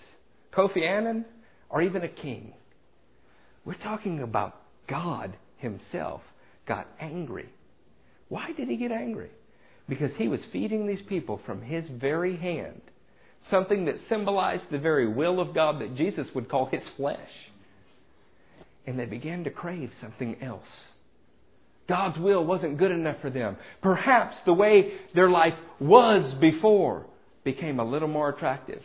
Kofi 0.53 0.81
Annan, 0.81 1.25
or 1.69 1.81
even 1.81 2.03
a 2.03 2.07
king. 2.07 2.53
We're 3.65 3.75
talking 3.75 4.21
about 4.21 4.61
God 4.87 5.35
Himself 5.57 6.21
got 6.67 6.87
angry. 6.99 7.49
Why 8.29 8.51
did 8.55 8.67
He 8.67 8.77
get 8.77 8.91
angry? 8.91 9.29
Because 9.87 10.11
He 10.17 10.27
was 10.27 10.39
feeding 10.51 10.87
these 10.87 11.05
people 11.07 11.39
from 11.45 11.61
His 11.61 11.83
very 11.89 12.37
hand, 12.37 12.81
something 13.51 13.85
that 13.85 13.95
symbolized 14.09 14.63
the 14.71 14.77
very 14.77 15.07
will 15.07 15.39
of 15.39 15.53
God 15.53 15.81
that 15.81 15.95
Jesus 15.95 16.27
would 16.35 16.49
call 16.49 16.67
His 16.67 16.81
flesh. 16.97 17.29
And 18.85 18.99
they 18.99 19.05
began 19.05 19.43
to 19.43 19.49
crave 19.49 19.91
something 20.01 20.37
else. 20.41 20.63
God's 21.87 22.19
will 22.19 22.45
wasn't 22.45 22.77
good 22.77 22.91
enough 22.91 23.17
for 23.21 23.29
them. 23.29 23.57
Perhaps 23.81 24.35
the 24.45 24.53
way 24.53 24.93
their 25.15 25.29
life 25.29 25.55
was 25.79 26.33
before 26.39 27.07
became 27.43 27.79
a 27.79 27.83
little 27.85 28.07
more 28.07 28.29
attractive. 28.29 28.81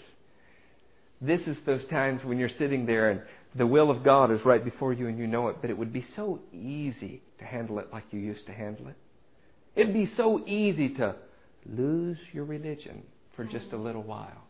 This 1.20 1.40
is 1.46 1.56
those 1.66 1.86
times 1.90 2.22
when 2.24 2.38
you're 2.38 2.50
sitting 2.58 2.86
there 2.86 3.10
and 3.10 3.20
the 3.56 3.66
will 3.66 3.90
of 3.90 4.04
God 4.04 4.32
is 4.32 4.40
right 4.44 4.64
before 4.64 4.92
you 4.92 5.06
and 5.06 5.18
you 5.18 5.26
know 5.26 5.48
it, 5.48 5.56
but 5.60 5.70
it 5.70 5.78
would 5.78 5.92
be 5.92 6.04
so 6.16 6.40
easy 6.52 7.22
to 7.38 7.44
handle 7.44 7.78
it 7.78 7.88
like 7.92 8.04
you 8.10 8.18
used 8.18 8.46
to 8.46 8.52
handle 8.52 8.88
it. 8.88 8.96
It'd 9.76 9.94
be 9.94 10.10
so 10.16 10.44
easy 10.46 10.90
to 10.94 11.14
lose 11.66 12.18
your 12.32 12.44
religion 12.44 13.02
for 13.36 13.44
just 13.44 13.66
a 13.72 13.76
little 13.76 14.02
while. 14.02 14.43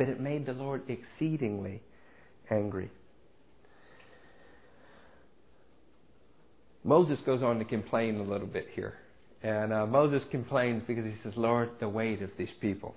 But 0.00 0.08
it 0.08 0.18
made 0.18 0.46
the 0.46 0.54
Lord 0.54 0.84
exceedingly 0.88 1.82
angry. 2.50 2.90
Moses 6.82 7.18
goes 7.26 7.42
on 7.42 7.58
to 7.58 7.66
complain 7.66 8.16
a 8.16 8.22
little 8.22 8.46
bit 8.46 8.68
here. 8.72 8.94
And 9.42 9.74
uh, 9.74 9.84
Moses 9.84 10.22
complains 10.30 10.84
because 10.86 11.04
he 11.04 11.16
says, 11.22 11.34
Lord, 11.36 11.72
the 11.80 11.88
weight 11.90 12.22
of 12.22 12.30
these 12.38 12.48
people. 12.62 12.94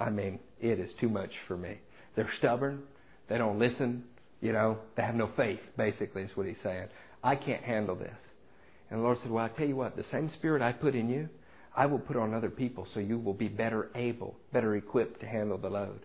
I 0.00 0.08
mean, 0.08 0.38
it 0.58 0.80
is 0.80 0.88
too 0.98 1.10
much 1.10 1.28
for 1.46 1.58
me. 1.58 1.76
They're 2.14 2.32
stubborn. 2.38 2.84
They 3.28 3.36
don't 3.36 3.58
listen. 3.58 4.04
You 4.40 4.52
know, 4.52 4.78
they 4.96 5.02
have 5.02 5.14
no 5.14 5.28
faith, 5.36 5.60
basically, 5.76 6.22
is 6.22 6.30
what 6.36 6.46
he's 6.46 6.56
saying. 6.62 6.88
I 7.22 7.36
can't 7.36 7.64
handle 7.64 7.96
this. 7.96 8.16
And 8.88 9.00
the 9.00 9.02
Lord 9.02 9.18
said, 9.22 9.30
Well, 9.30 9.44
I 9.44 9.48
tell 9.48 9.68
you 9.68 9.76
what, 9.76 9.94
the 9.94 10.06
same 10.10 10.30
spirit 10.38 10.62
I 10.62 10.72
put 10.72 10.94
in 10.94 11.10
you, 11.10 11.28
I 11.76 11.84
will 11.84 11.98
put 11.98 12.16
on 12.16 12.32
other 12.32 12.48
people 12.48 12.86
so 12.94 13.00
you 13.00 13.18
will 13.18 13.34
be 13.34 13.48
better 13.48 13.90
able, 13.94 14.36
better 14.54 14.74
equipped 14.74 15.20
to 15.20 15.26
handle 15.26 15.58
the 15.58 15.68
load. 15.68 16.00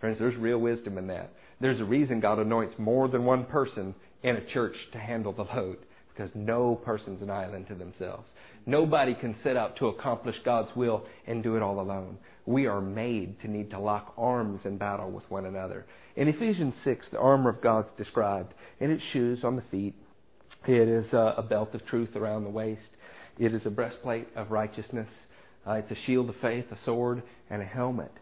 Friends, 0.00 0.18
there's 0.18 0.36
real 0.36 0.58
wisdom 0.58 0.98
in 0.98 1.06
that. 1.08 1.32
There's 1.60 1.80
a 1.80 1.84
reason 1.84 2.20
God 2.20 2.38
anoints 2.38 2.74
more 2.78 3.08
than 3.08 3.24
one 3.24 3.44
person 3.44 3.94
in 4.22 4.36
a 4.36 4.44
church 4.52 4.76
to 4.92 4.98
handle 4.98 5.32
the 5.32 5.42
load 5.42 5.78
because 6.14 6.30
no 6.34 6.74
person's 6.74 7.22
an 7.22 7.30
island 7.30 7.66
to 7.68 7.74
themselves. 7.74 8.28
Nobody 8.66 9.14
can 9.14 9.36
set 9.42 9.56
out 9.56 9.76
to 9.76 9.86
accomplish 9.86 10.36
God's 10.44 10.74
will 10.76 11.04
and 11.26 11.42
do 11.42 11.56
it 11.56 11.62
all 11.62 11.80
alone. 11.80 12.18
We 12.44 12.66
are 12.66 12.80
made 12.80 13.40
to 13.42 13.48
need 13.48 13.70
to 13.70 13.78
lock 13.78 14.14
arms 14.16 14.60
in 14.64 14.78
battle 14.78 15.10
with 15.10 15.28
one 15.30 15.46
another. 15.46 15.86
In 16.16 16.28
Ephesians 16.28 16.74
6, 16.84 17.06
the 17.12 17.18
armor 17.18 17.50
of 17.50 17.62
God's 17.62 17.88
described, 17.96 18.52
and 18.80 18.90
it's 18.90 19.02
shoes 19.12 19.40
on 19.44 19.56
the 19.56 19.62
feet. 19.70 19.94
It 20.66 20.88
is 20.88 21.06
a 21.12 21.44
belt 21.48 21.74
of 21.74 21.86
truth 21.86 22.16
around 22.16 22.44
the 22.44 22.50
waist. 22.50 22.88
It 23.38 23.54
is 23.54 23.62
a 23.64 23.70
breastplate 23.70 24.28
of 24.34 24.50
righteousness. 24.50 25.08
Uh, 25.66 25.74
it's 25.74 25.90
a 25.92 26.06
shield 26.06 26.28
of 26.28 26.36
faith, 26.42 26.64
a 26.72 26.78
sword, 26.84 27.22
and 27.50 27.62
a 27.62 27.64
helmet. 27.64 28.12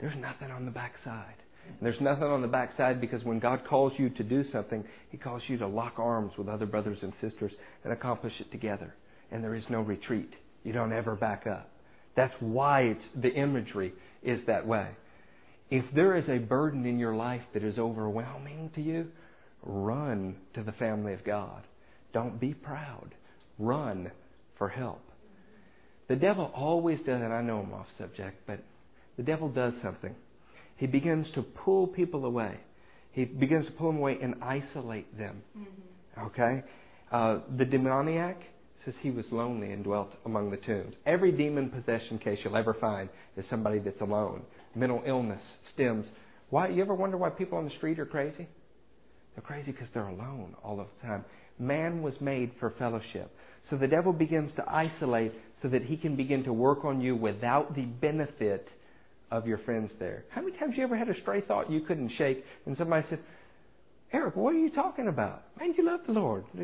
There's 0.00 0.16
nothing 0.16 0.50
on 0.50 0.64
the 0.64 0.70
backside. 0.70 1.36
And 1.66 1.78
there's 1.82 2.00
nothing 2.00 2.24
on 2.24 2.42
the 2.42 2.48
backside 2.48 3.00
because 3.00 3.22
when 3.22 3.38
God 3.38 3.62
calls 3.68 3.92
you 3.96 4.10
to 4.10 4.22
do 4.22 4.44
something, 4.50 4.84
He 5.10 5.16
calls 5.16 5.42
you 5.46 5.58
to 5.58 5.66
lock 5.66 5.98
arms 5.98 6.32
with 6.36 6.48
other 6.48 6.66
brothers 6.66 6.98
and 7.02 7.12
sisters 7.20 7.52
and 7.84 7.92
accomplish 7.92 8.32
it 8.40 8.50
together. 8.50 8.94
And 9.30 9.44
there 9.44 9.54
is 9.54 9.64
no 9.68 9.80
retreat. 9.80 10.32
You 10.64 10.72
don't 10.72 10.92
ever 10.92 11.14
back 11.14 11.46
up. 11.46 11.70
That's 12.16 12.34
why 12.40 12.82
it's, 12.82 13.04
the 13.14 13.32
imagery 13.32 13.92
is 14.22 14.40
that 14.46 14.66
way. 14.66 14.88
If 15.70 15.84
there 15.94 16.16
is 16.16 16.28
a 16.28 16.38
burden 16.38 16.84
in 16.84 16.98
your 16.98 17.14
life 17.14 17.42
that 17.54 17.62
is 17.62 17.78
overwhelming 17.78 18.70
to 18.74 18.82
you, 18.82 19.06
run 19.62 20.36
to 20.54 20.62
the 20.64 20.72
family 20.72 21.12
of 21.12 21.24
God. 21.24 21.62
Don't 22.12 22.40
be 22.40 22.54
proud. 22.54 23.14
Run 23.58 24.10
for 24.58 24.68
help. 24.68 25.02
The 26.08 26.16
devil 26.16 26.50
always 26.54 26.98
does, 26.98 27.22
and 27.22 27.32
I 27.32 27.40
know 27.40 27.60
I'm 27.60 27.72
off 27.72 27.86
subject, 27.96 28.38
but 28.46 28.58
the 29.20 29.26
devil 29.26 29.50
does 29.50 29.74
something 29.82 30.14
he 30.80 30.86
begins 30.86 31.26
to 31.34 31.42
pull 31.42 31.86
people 31.86 32.24
away. 32.24 32.56
He 33.12 33.26
begins 33.26 33.66
to 33.66 33.72
pull 33.72 33.88
them 33.88 33.98
away 33.98 34.16
and 34.22 34.34
isolate 34.42 35.18
them. 35.18 35.42
Mm-hmm. 35.56 36.26
Okay? 36.26 36.62
Uh, 37.12 37.40
the 37.58 37.66
demoniac 37.66 38.40
says 38.82 38.94
he 39.02 39.10
was 39.10 39.26
lonely 39.30 39.72
and 39.72 39.84
dwelt 39.84 40.10
among 40.24 40.50
the 40.50 40.56
tombs. 40.56 40.94
Every 41.04 41.32
demon 41.32 41.68
possession 41.68 42.18
case 42.18 42.38
you'll 42.42 42.56
ever 42.56 42.72
find 42.72 43.10
is 43.36 43.44
somebody 43.50 43.78
that's 43.78 44.00
alone. 44.00 44.40
Mental 44.74 45.02
illness 45.06 45.42
stems. 45.74 46.06
Why? 46.48 46.68
You 46.68 46.80
ever 46.80 46.94
wonder 46.94 47.18
why 47.18 47.28
people 47.28 47.58
on 47.58 47.66
the 47.66 47.76
street 47.76 47.98
are 47.98 48.06
crazy? 48.06 48.48
They're 49.34 49.44
crazy 49.44 49.72
because 49.72 49.88
they're 49.92 50.08
alone 50.08 50.56
all 50.64 50.80
of 50.80 50.86
the 51.02 51.08
time. 51.08 51.26
Man 51.58 52.00
was 52.00 52.14
made 52.22 52.52
for 52.58 52.72
fellowship. 52.78 53.30
So 53.68 53.76
the 53.76 53.86
devil 53.86 54.14
begins 54.14 54.50
to 54.56 54.64
isolate 54.66 55.34
so 55.60 55.68
that 55.68 55.82
he 55.82 55.98
can 55.98 56.16
begin 56.16 56.42
to 56.44 56.54
work 56.54 56.86
on 56.86 57.02
you 57.02 57.14
without 57.16 57.74
the 57.74 57.82
benefit 57.82 58.66
of 59.30 59.46
your 59.46 59.58
friends 59.58 59.90
there. 59.98 60.24
How 60.30 60.42
many 60.42 60.56
times 60.58 60.74
you 60.76 60.82
ever 60.82 60.96
had 60.96 61.08
a 61.08 61.20
stray 61.20 61.40
thought 61.40 61.70
you 61.70 61.80
couldn't 61.80 62.12
shake 62.18 62.44
and 62.66 62.76
somebody 62.76 63.06
said, 63.10 63.20
Eric, 64.12 64.34
what 64.36 64.54
are 64.54 64.58
you 64.58 64.70
talking 64.70 65.08
about? 65.08 65.42
Man, 65.58 65.74
you 65.76 65.86
love 65.86 66.00
the 66.06 66.12
Lord. 66.12 66.44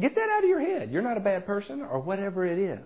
Get 0.00 0.14
that 0.14 0.28
out 0.30 0.42
of 0.42 0.48
your 0.48 0.60
head. 0.60 0.90
You're 0.90 1.02
not 1.02 1.16
a 1.16 1.20
bad 1.20 1.46
person 1.46 1.82
or 1.82 2.00
whatever 2.00 2.46
it 2.46 2.58
is. 2.58 2.84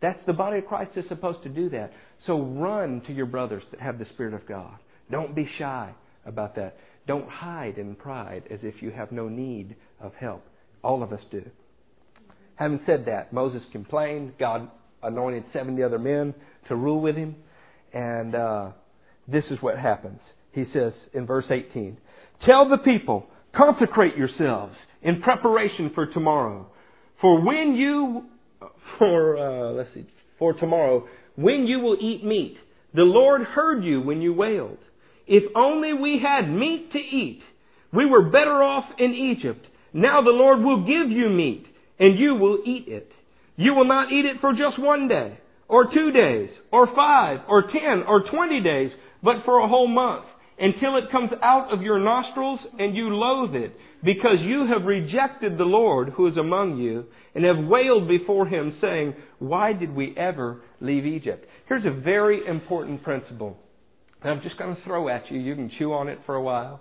That's 0.00 0.20
the 0.26 0.32
body 0.32 0.58
of 0.58 0.66
Christ 0.66 0.92
is 0.96 1.04
supposed 1.08 1.42
to 1.44 1.48
do 1.48 1.70
that. 1.70 1.92
So 2.26 2.40
run 2.40 3.02
to 3.06 3.12
your 3.12 3.26
brothers 3.26 3.62
that 3.70 3.80
have 3.80 3.98
the 3.98 4.06
Spirit 4.14 4.34
of 4.34 4.46
God. 4.46 4.76
Don't 5.10 5.34
be 5.34 5.48
shy 5.58 5.92
about 6.26 6.56
that. 6.56 6.76
Don't 7.06 7.28
hide 7.28 7.78
in 7.78 7.94
pride 7.94 8.44
as 8.50 8.60
if 8.62 8.82
you 8.82 8.90
have 8.90 9.12
no 9.12 9.28
need 9.28 9.76
of 10.00 10.14
help. 10.14 10.44
All 10.82 11.02
of 11.02 11.12
us 11.12 11.20
do. 11.30 11.44
Having 12.56 12.80
said 12.86 13.04
that, 13.06 13.32
Moses 13.32 13.62
complained. 13.72 14.34
God 14.38 14.70
anointed 15.02 15.44
70 15.52 15.82
other 15.82 15.98
men 15.98 16.34
to 16.68 16.76
rule 16.76 17.00
with 17.00 17.16
him. 17.16 17.36
And 17.94 18.34
uh, 18.34 18.70
this 19.28 19.44
is 19.50 19.62
what 19.62 19.78
happens. 19.78 20.20
He 20.52 20.64
says 20.72 20.92
in 21.14 21.26
verse 21.26 21.46
18, 21.48 21.96
Tell 22.44 22.68
the 22.68 22.78
people, 22.78 23.26
consecrate 23.56 24.16
yourselves 24.16 24.74
in 25.02 25.22
preparation 25.22 25.92
for 25.94 26.06
tomorrow. 26.06 26.66
For 27.20 27.40
when 27.40 27.76
you, 27.76 28.24
for, 28.98 29.36
uh, 29.38 29.72
let's 29.72 29.94
see, 29.94 30.06
for 30.38 30.52
tomorrow, 30.52 31.06
when 31.36 31.66
you 31.66 31.78
will 31.78 31.96
eat 32.00 32.24
meat, 32.24 32.56
the 32.92 33.02
Lord 33.02 33.42
heard 33.42 33.84
you 33.84 34.00
when 34.00 34.20
you 34.20 34.34
wailed. 34.34 34.78
If 35.26 35.44
only 35.56 35.92
we 35.94 36.20
had 36.22 36.50
meat 36.50 36.92
to 36.92 36.98
eat. 36.98 37.40
We 37.92 38.06
were 38.06 38.28
better 38.28 38.62
off 38.62 38.84
in 38.98 39.12
Egypt. 39.12 39.64
Now 39.92 40.20
the 40.20 40.30
Lord 40.30 40.60
will 40.60 40.84
give 40.84 41.10
you 41.10 41.28
meat, 41.28 41.64
and 42.00 42.18
you 42.18 42.34
will 42.34 42.58
eat 42.66 42.88
it. 42.88 43.10
You 43.56 43.74
will 43.74 43.86
not 43.86 44.10
eat 44.10 44.24
it 44.24 44.40
for 44.40 44.52
just 44.52 44.80
one 44.80 45.06
day 45.06 45.38
or 45.68 45.92
two 45.92 46.12
days, 46.12 46.50
or 46.72 46.86
five, 46.94 47.40
or 47.48 47.62
ten, 47.62 48.04
or 48.06 48.24
twenty 48.30 48.62
days, 48.62 48.90
but 49.22 49.44
for 49.44 49.58
a 49.58 49.68
whole 49.68 49.88
month. 49.88 50.26
until 50.58 50.96
it 50.96 51.10
comes 51.10 51.30
out 51.42 51.72
of 51.72 51.82
your 51.82 51.98
nostrils 51.98 52.60
and 52.78 52.96
you 52.96 53.08
loathe 53.08 53.54
it, 53.54 53.76
because 54.04 54.38
you 54.40 54.66
have 54.66 54.84
rejected 54.86 55.58
the 55.58 55.64
Lord 55.64 56.10
who 56.10 56.26
is 56.26 56.36
among 56.36 56.76
you 56.76 57.06
and 57.34 57.44
have 57.44 57.64
wailed 57.66 58.06
before 58.06 58.46
him, 58.46 58.76
saying, 58.80 59.14
Why 59.38 59.72
did 59.72 59.94
we 59.94 60.14
ever 60.16 60.62
leave 60.80 61.06
Egypt? 61.06 61.46
Here's 61.66 61.86
a 61.86 61.90
very 61.90 62.46
important 62.46 63.02
principle. 63.02 63.56
And 64.22 64.30
I'm 64.30 64.42
just 64.42 64.58
going 64.58 64.76
to 64.76 64.82
throw 64.84 65.08
at 65.08 65.30
you. 65.30 65.40
You 65.40 65.54
can 65.54 65.70
chew 65.78 65.92
on 65.92 66.08
it 66.08 66.18
for 66.24 66.34
a 66.34 66.42
while. 66.42 66.80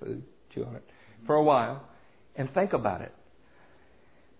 Food, 0.00 0.24
chew 0.54 0.64
on 0.64 0.76
it 0.76 0.84
for 1.26 1.36
a 1.36 1.42
while, 1.42 1.86
and 2.34 2.52
think 2.52 2.72
about 2.72 3.02
it. 3.02 3.14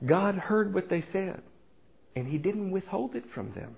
God 0.05 0.35
heard 0.35 0.75
what 0.75 0.91
they 0.91 1.05
said, 1.13 1.43
and 2.17 2.27
He 2.27 2.39
didn't 2.39 2.73
withhold 2.73 3.15
it 3.15 3.25
from 3.35 3.53
them. 3.55 3.77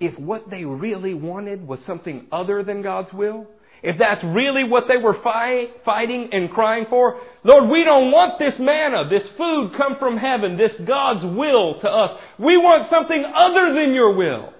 If 0.00 0.18
what 0.18 0.48
they 0.50 0.64
really 0.64 1.14
wanted 1.14 1.66
was 1.66 1.78
something 1.86 2.26
other 2.32 2.64
than 2.64 2.82
God's 2.82 3.12
will, 3.12 3.46
if 3.82 3.96
that's 3.98 4.22
really 4.24 4.64
what 4.64 4.84
they 4.88 4.96
were 4.96 5.22
fight, 5.22 5.68
fighting 5.84 6.30
and 6.32 6.50
crying 6.50 6.86
for, 6.90 7.20
Lord, 7.44 7.70
we 7.70 7.84
don't 7.84 8.10
want 8.10 8.38
this 8.38 8.54
manna, 8.58 9.08
this 9.08 9.26
food 9.38 9.72
come 9.76 9.96
from 9.98 10.16
heaven, 10.16 10.56
this 10.56 10.72
God's 10.86 11.24
will 11.24 11.80
to 11.80 11.88
us. 11.88 12.18
We 12.38 12.56
want 12.56 12.90
something 12.90 13.24
other 13.24 13.74
than 13.74 13.94
your 13.94 14.14
will. 14.14 14.52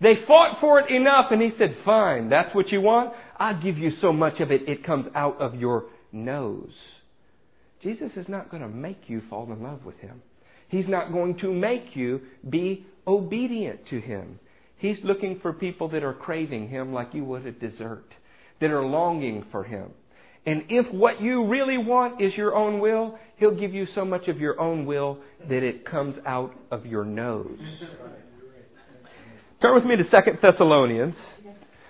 They 0.00 0.14
fought 0.26 0.58
for 0.60 0.80
it 0.80 0.90
enough 0.90 1.26
and 1.30 1.42
he 1.42 1.50
said, 1.58 1.76
fine, 1.84 2.28
that's 2.28 2.54
what 2.54 2.70
you 2.70 2.80
want? 2.80 3.12
I'll 3.38 3.60
give 3.60 3.78
you 3.78 3.92
so 4.00 4.12
much 4.12 4.40
of 4.40 4.50
it, 4.50 4.68
it 4.68 4.84
comes 4.84 5.06
out 5.14 5.40
of 5.40 5.54
your 5.54 5.86
nose. 6.12 6.72
Jesus 7.82 8.10
is 8.16 8.26
not 8.28 8.50
going 8.50 8.62
to 8.62 8.68
make 8.68 9.02
you 9.06 9.22
fall 9.30 9.52
in 9.52 9.62
love 9.62 9.84
with 9.84 9.98
him. 9.98 10.22
He's 10.68 10.88
not 10.88 11.12
going 11.12 11.38
to 11.38 11.52
make 11.52 11.94
you 11.94 12.20
be 12.48 12.86
obedient 13.06 13.86
to 13.90 14.00
him. 14.00 14.38
He's 14.80 14.96
looking 15.04 15.38
for 15.40 15.52
people 15.52 15.88
that 15.90 16.02
are 16.02 16.14
craving 16.14 16.68
him 16.68 16.92
like 16.92 17.14
you 17.14 17.24
would 17.24 17.46
a 17.46 17.52
dessert 17.52 18.06
that 18.60 18.70
are 18.70 18.84
longing 18.84 19.44
for 19.50 19.64
Him. 19.64 19.90
And 20.46 20.64
if 20.68 20.92
what 20.92 21.20
you 21.20 21.46
really 21.46 21.78
want 21.78 22.20
is 22.22 22.32
your 22.36 22.54
own 22.54 22.80
will, 22.80 23.18
He'll 23.36 23.58
give 23.58 23.74
you 23.74 23.86
so 23.94 24.04
much 24.04 24.28
of 24.28 24.38
your 24.38 24.60
own 24.60 24.86
will 24.86 25.18
that 25.48 25.62
it 25.62 25.84
comes 25.84 26.16
out 26.26 26.54
of 26.70 26.86
your 26.86 27.04
nose. 27.04 27.58
Turn 29.60 29.74
with 29.74 29.84
me 29.84 29.96
to 29.96 30.04
Second 30.10 30.38
Thessalonians. 30.40 31.14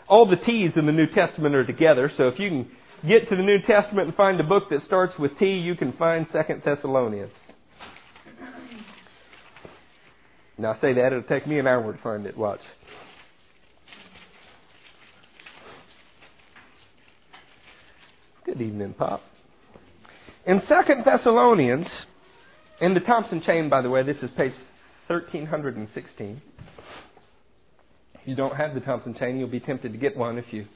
All 0.09 0.29
the 0.29 0.37
T's 0.37 0.73
in 0.75 0.87
the 0.87 0.93
New 0.93 1.07
Testament 1.15 1.55
are 1.55 1.65
together, 1.65 2.11
so 2.17 2.27
if 2.27 2.39
you 2.39 2.49
can 2.49 2.71
get 3.09 3.29
to 3.29 3.37
the 3.37 3.43
New 3.43 3.59
Testament 3.67 4.09
and 4.09 4.17
find 4.17 4.41
a 4.41 4.45
book 4.45 4.65
that 4.71 4.81
starts 4.87 5.13
with 5.19 5.39
T, 5.39 5.47
you 5.47 5.77
can 5.77 5.93
find 5.93 6.27
Second 6.33 6.63
Thessalonians. 6.65 7.31
Now 10.61 10.73
I 10.73 10.81
say 10.83 10.93
that, 10.93 11.07
it'll 11.07 11.23
take 11.23 11.47
me 11.47 11.59
an 11.59 11.67
hour 11.67 11.91
to 11.91 12.03
find 12.03 12.27
it. 12.27 12.37
Watch. 12.37 12.61
Good 18.45 18.61
evening, 18.61 18.93
Pop. 18.93 19.23
In 20.47 20.61
Second 20.69 21.05
Thessalonians, 21.07 21.87
in 22.83 22.93
the 22.93 23.01
Thompson 23.01 23.43
chain, 23.47 23.71
by 23.71 23.81
the 23.81 23.89
way, 23.89 24.03
this 24.03 24.19
is 24.23 24.29
page 24.37 24.53
1316. 25.07 26.43
If 28.15 28.21
you 28.27 28.37
don't 28.37 28.55
have 28.55 28.75
the 28.75 28.81
Thompson 28.81 29.17
chain, 29.19 29.39
you'll 29.39 29.49
be 29.49 29.61
tempted 29.61 29.93
to 29.93 29.99
get 29.99 30.15
one 30.15 30.37
if 30.37 30.45
you 30.51 30.67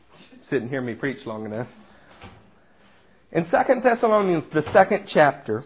sit 0.49 0.63
and 0.63 0.71
hear 0.71 0.81
me 0.81 0.95
preach 0.95 1.19
long 1.27 1.45
enough. 1.45 1.69
In 3.33 3.47
Second 3.51 3.83
Thessalonians, 3.83 4.45
the 4.55 4.63
second 4.73 5.09
chapter, 5.13 5.63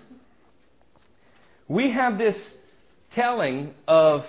we 1.68 1.92
have 1.94 2.18
this 2.18 2.34
telling 3.18 3.74
of 3.86 4.22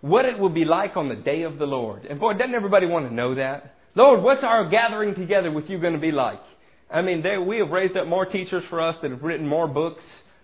what 0.00 0.24
it 0.24 0.38
will 0.38 0.50
be 0.50 0.64
like 0.64 0.96
on 0.96 1.08
the 1.08 1.14
day 1.14 1.42
of 1.42 1.58
the 1.58 1.64
Lord. 1.64 2.04
And 2.04 2.20
boy, 2.20 2.34
doesn't 2.34 2.54
everybody 2.54 2.86
want 2.86 3.08
to 3.08 3.14
know 3.14 3.34
that? 3.36 3.76
Lord, 3.94 4.22
what's 4.22 4.42
our 4.42 4.68
gathering 4.68 5.14
together 5.14 5.50
with 5.50 5.66
you 5.68 5.78
going 5.78 5.94
to 5.94 6.00
be 6.00 6.12
like? 6.12 6.40
I 6.92 7.02
mean, 7.02 7.22
they, 7.22 7.38
we 7.38 7.58
have 7.58 7.70
raised 7.70 7.96
up 7.96 8.06
more 8.06 8.26
teachers 8.26 8.62
for 8.70 8.80
us 8.80 8.96
that 9.02 9.10
have 9.10 9.22
written 9.22 9.46
more 9.46 9.66
books 9.66 10.02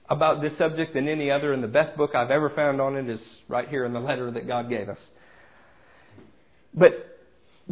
about 0.08 0.42
this 0.42 0.52
subject 0.58 0.94
than 0.94 1.08
any 1.08 1.30
other, 1.30 1.52
and 1.52 1.62
the 1.62 1.68
best 1.68 1.96
book 1.96 2.14
I've 2.14 2.30
ever 2.30 2.50
found 2.50 2.80
on 2.80 2.96
it 2.96 3.08
is 3.08 3.20
right 3.48 3.68
here 3.68 3.84
in 3.84 3.92
the 3.92 4.00
letter 4.00 4.30
that 4.30 4.46
God 4.46 4.68
gave 4.68 4.88
us. 4.88 4.98
But 6.74 7.18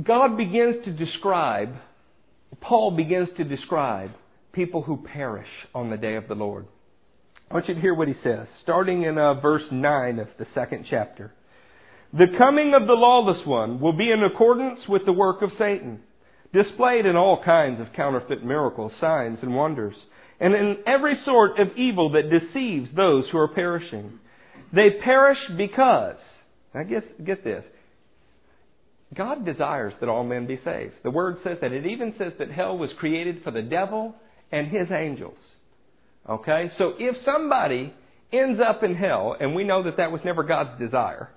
God 0.01 0.37
begins 0.37 0.85
to 0.85 0.93
describe, 0.93 1.75
Paul 2.61 2.93
begins 2.97 3.29
to 3.39 3.45
describe 3.45 4.11
people 4.53 4.83
who 4.83 5.05
perish 5.13 5.49
on 5.75 5.91
the 5.91 5.97
day 5.97 6.15
of 6.15 6.29
the 6.29 6.35
Lord. 6.35 6.67
I 7.51 7.55
want 7.55 7.69
you 7.69 7.75
to 7.75 7.81
hear 7.81 7.95
what 7.95 8.09
he 8.09 8.15
says, 8.23 8.47
starting 8.63 9.05
in 9.05 9.17
uh, 9.17 9.35
verse 9.41 9.63
9 9.73 10.19
of 10.19 10.29
the 10.39 10.47
second 10.55 10.85
chapter. 10.91 11.33
The 12.13 12.27
coming 12.37 12.75
of 12.75 12.87
the 12.87 12.93
lawless 12.93 13.47
one 13.47 13.81
will 13.81 13.97
be 13.97 14.11
in 14.11 14.23
accordance 14.23 14.81
with 14.87 15.07
the 15.07 15.13
work 15.13 15.41
of 15.41 15.51
Satan 15.59 16.01
displayed 16.53 17.07
in 17.07 17.17
all 17.17 17.43
kinds 17.43 17.81
of 17.81 17.93
counterfeit 17.95 18.45
miracles, 18.45 18.93
signs, 19.01 19.39
and 19.43 19.55
wonders, 19.55 19.95
and 20.41 20.55
in 20.55 20.77
every 20.87 21.15
sort 21.25 21.59
of 21.59 21.69
evil 21.77 22.13
that 22.13 22.31
deceives 22.31 22.91
those 22.95 23.25
who 23.31 23.39
are 23.39 23.49
perishing. 23.49 24.19
They 24.73 24.91
perish 25.03 25.39
because, 25.57 26.17
now 26.75 26.83
get, 26.85 27.25
get 27.25 27.45
this, 27.45 27.65
God 29.15 29.47
desires 29.47 29.95
that 30.01 30.09
all 30.09 30.25
men 30.25 30.47
be 30.47 30.61
saved. 30.65 30.95
The 31.03 31.11
Word 31.11 31.39
says 31.43 31.59
that. 31.63 31.73
It 31.73 31.87
even 31.87 32.15
says 32.19 32.35
that 32.39 32.51
hell 32.51 32.77
was 32.77 32.91
created 32.99 33.43
for 33.43 33.51
the 33.51 33.63
devil 33.63 34.15
and 34.53 34.67
his 34.67 34.89
angels. 34.91 35.39
Okay? 36.29 36.71
So 36.79 36.93
if 36.99 37.17
somebody 37.25 37.95
ends 38.33 38.61
up 38.61 38.83
in 38.83 38.95
hell, 38.95 39.37
and 39.39 39.55
we 39.55 39.65
know 39.65 39.83
that 39.85 39.97
that 39.97 40.13
was 40.13 40.21
never 40.25 40.43
God's 40.43 40.79
desire, 40.79 41.31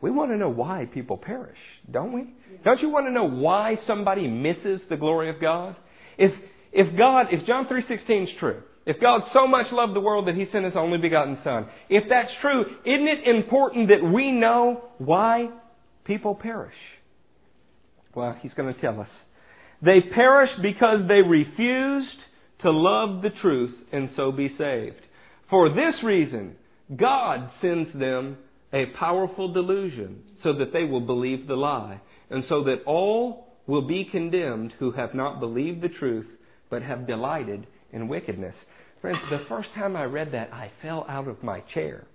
we 0.00 0.10
want 0.10 0.30
to 0.32 0.36
know 0.36 0.50
why 0.50 0.86
people 0.92 1.16
perish, 1.16 1.58
don't 1.90 2.12
we? 2.12 2.34
Don't 2.62 2.80
you 2.82 2.90
want 2.90 3.06
to 3.06 3.12
know 3.12 3.28
why 3.28 3.78
somebody 3.86 4.28
misses 4.28 4.82
the 4.90 4.96
glory 4.96 5.30
of 5.30 5.40
God? 5.40 5.76
If 6.18 6.32
if 6.72 6.98
God, 6.98 7.28
if 7.30 7.46
John 7.46 7.66
3:16 7.66 8.24
is 8.24 8.28
true, 8.38 8.62
if 8.84 9.00
God 9.00 9.22
so 9.32 9.46
much 9.46 9.66
loved 9.72 9.94
the 9.94 10.00
world 10.00 10.28
that 10.28 10.34
he 10.34 10.46
sent 10.52 10.66
his 10.66 10.74
only 10.76 10.98
begotten 10.98 11.38
son, 11.42 11.68
if 11.88 12.04
that's 12.10 12.30
true, 12.42 12.64
isn't 12.84 13.08
it 13.08 13.26
important 13.26 13.88
that 13.88 14.04
we 14.04 14.30
know 14.30 14.84
why 14.98 15.48
people 16.04 16.34
perish? 16.34 16.74
Well, 18.14 18.36
he's 18.42 18.52
going 18.54 18.74
to 18.74 18.80
tell 18.80 19.00
us. 19.00 19.08
They 19.80 20.00
perish 20.14 20.50
because 20.60 21.08
they 21.08 21.22
refused 21.22 22.18
to 22.64 22.70
love 22.70 23.22
the 23.22 23.30
truth 23.42 23.74
and 23.92 24.10
so 24.16 24.32
be 24.32 24.48
saved. 24.58 25.00
For 25.50 25.68
this 25.68 25.94
reason, 26.02 26.56
God 26.96 27.50
sends 27.60 27.92
them 27.92 28.38
a 28.72 28.86
powerful 28.98 29.52
delusion 29.52 30.22
so 30.42 30.54
that 30.54 30.72
they 30.72 30.84
will 30.84 31.00
believe 31.00 31.46
the 31.46 31.54
lie, 31.54 32.00
and 32.30 32.42
so 32.48 32.64
that 32.64 32.82
all 32.86 33.46
will 33.66 33.86
be 33.86 34.08
condemned 34.10 34.72
who 34.78 34.90
have 34.92 35.14
not 35.14 35.40
believed 35.40 35.82
the 35.82 35.88
truth 35.88 36.26
but 36.70 36.82
have 36.82 37.06
delighted 37.06 37.66
in 37.92 38.08
wickedness. 38.08 38.54
Friends, 39.00 39.18
the 39.30 39.44
first 39.48 39.68
time 39.74 39.94
I 39.94 40.04
read 40.04 40.32
that, 40.32 40.52
I 40.52 40.72
fell 40.82 41.06
out 41.08 41.28
of 41.28 41.42
my 41.42 41.60
chair. 41.74 42.06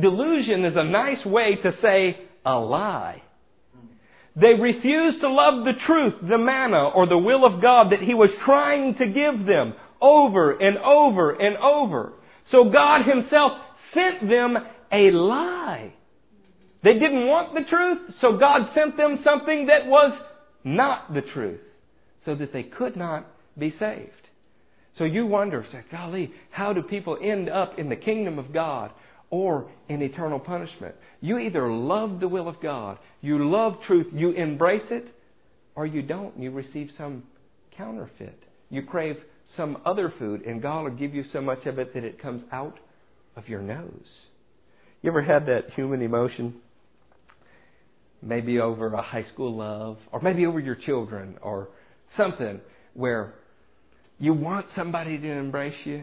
Delusion 0.00 0.64
is 0.64 0.74
a 0.76 0.84
nice 0.84 1.24
way 1.26 1.56
to 1.62 1.72
say 1.82 2.16
a 2.46 2.54
lie. 2.54 3.22
They 4.40 4.54
refused 4.54 5.20
to 5.20 5.28
love 5.28 5.64
the 5.64 5.72
truth, 5.84 6.14
the 6.22 6.38
manna, 6.38 6.90
or 6.90 7.08
the 7.08 7.18
will 7.18 7.44
of 7.44 7.60
God 7.60 7.90
that 7.90 8.00
He 8.00 8.14
was 8.14 8.30
trying 8.44 8.94
to 8.94 9.06
give 9.06 9.46
them 9.46 9.74
over 10.00 10.52
and 10.52 10.78
over 10.78 11.32
and 11.32 11.56
over. 11.56 12.12
So 12.50 12.70
God 12.70 13.02
Himself 13.06 13.52
sent 13.94 14.28
them 14.28 14.56
a 14.92 15.10
lie. 15.10 15.92
They 16.82 16.94
didn't 16.94 17.26
want 17.26 17.54
the 17.54 17.68
truth, 17.68 18.14
so 18.20 18.38
God 18.38 18.70
sent 18.74 18.96
them 18.96 19.18
something 19.24 19.66
that 19.66 19.86
was 19.86 20.18
not 20.64 21.12
the 21.12 21.22
truth, 21.22 21.60
so 22.24 22.34
that 22.34 22.52
they 22.52 22.62
could 22.62 22.96
not 22.96 23.26
be 23.58 23.74
saved. 23.78 24.12
So 24.96 25.04
you 25.04 25.26
wonder, 25.26 25.64
say, 25.72 25.82
golly, 25.90 26.32
how 26.50 26.72
do 26.72 26.82
people 26.82 27.18
end 27.22 27.48
up 27.48 27.78
in 27.78 27.88
the 27.88 27.96
kingdom 27.96 28.38
of 28.38 28.52
God 28.52 28.90
or 29.30 29.70
in 29.88 30.02
eternal 30.02 30.40
punishment? 30.40 30.94
You 31.20 31.38
either 31.38 31.72
love 31.72 32.20
the 32.20 32.28
will 32.28 32.48
of 32.48 32.60
God, 32.60 32.98
you 33.20 33.48
love 33.48 33.74
truth, 33.86 34.06
you 34.12 34.30
embrace 34.30 34.86
it, 34.90 35.06
or 35.74 35.86
you 35.86 36.02
don't, 36.02 36.38
you 36.38 36.50
receive 36.50 36.90
some 36.98 37.22
counterfeit. 37.76 38.42
You 38.70 38.82
crave 38.82 39.16
some 39.56 39.78
other 39.84 40.12
food, 40.18 40.42
and 40.42 40.62
God 40.62 40.82
will 40.82 40.90
give 40.90 41.14
you 41.14 41.24
so 41.32 41.40
much 41.40 41.66
of 41.66 41.78
it 41.78 41.94
that 41.94 42.04
it 42.04 42.20
comes 42.20 42.42
out 42.52 42.78
of 43.36 43.48
your 43.48 43.60
nose. 43.60 44.06
You 45.02 45.10
ever 45.10 45.22
had 45.22 45.46
that 45.46 45.72
human 45.74 46.02
emotion? 46.02 46.54
Maybe 48.20 48.58
over 48.58 48.92
a 48.92 49.02
high 49.02 49.26
school 49.32 49.56
love, 49.56 49.98
or 50.12 50.20
maybe 50.20 50.44
over 50.46 50.58
your 50.58 50.74
children, 50.74 51.36
or 51.40 51.68
something 52.16 52.60
where 52.94 53.34
you 54.18 54.34
want 54.34 54.66
somebody 54.74 55.18
to 55.18 55.30
embrace 55.30 55.76
you, 55.84 56.02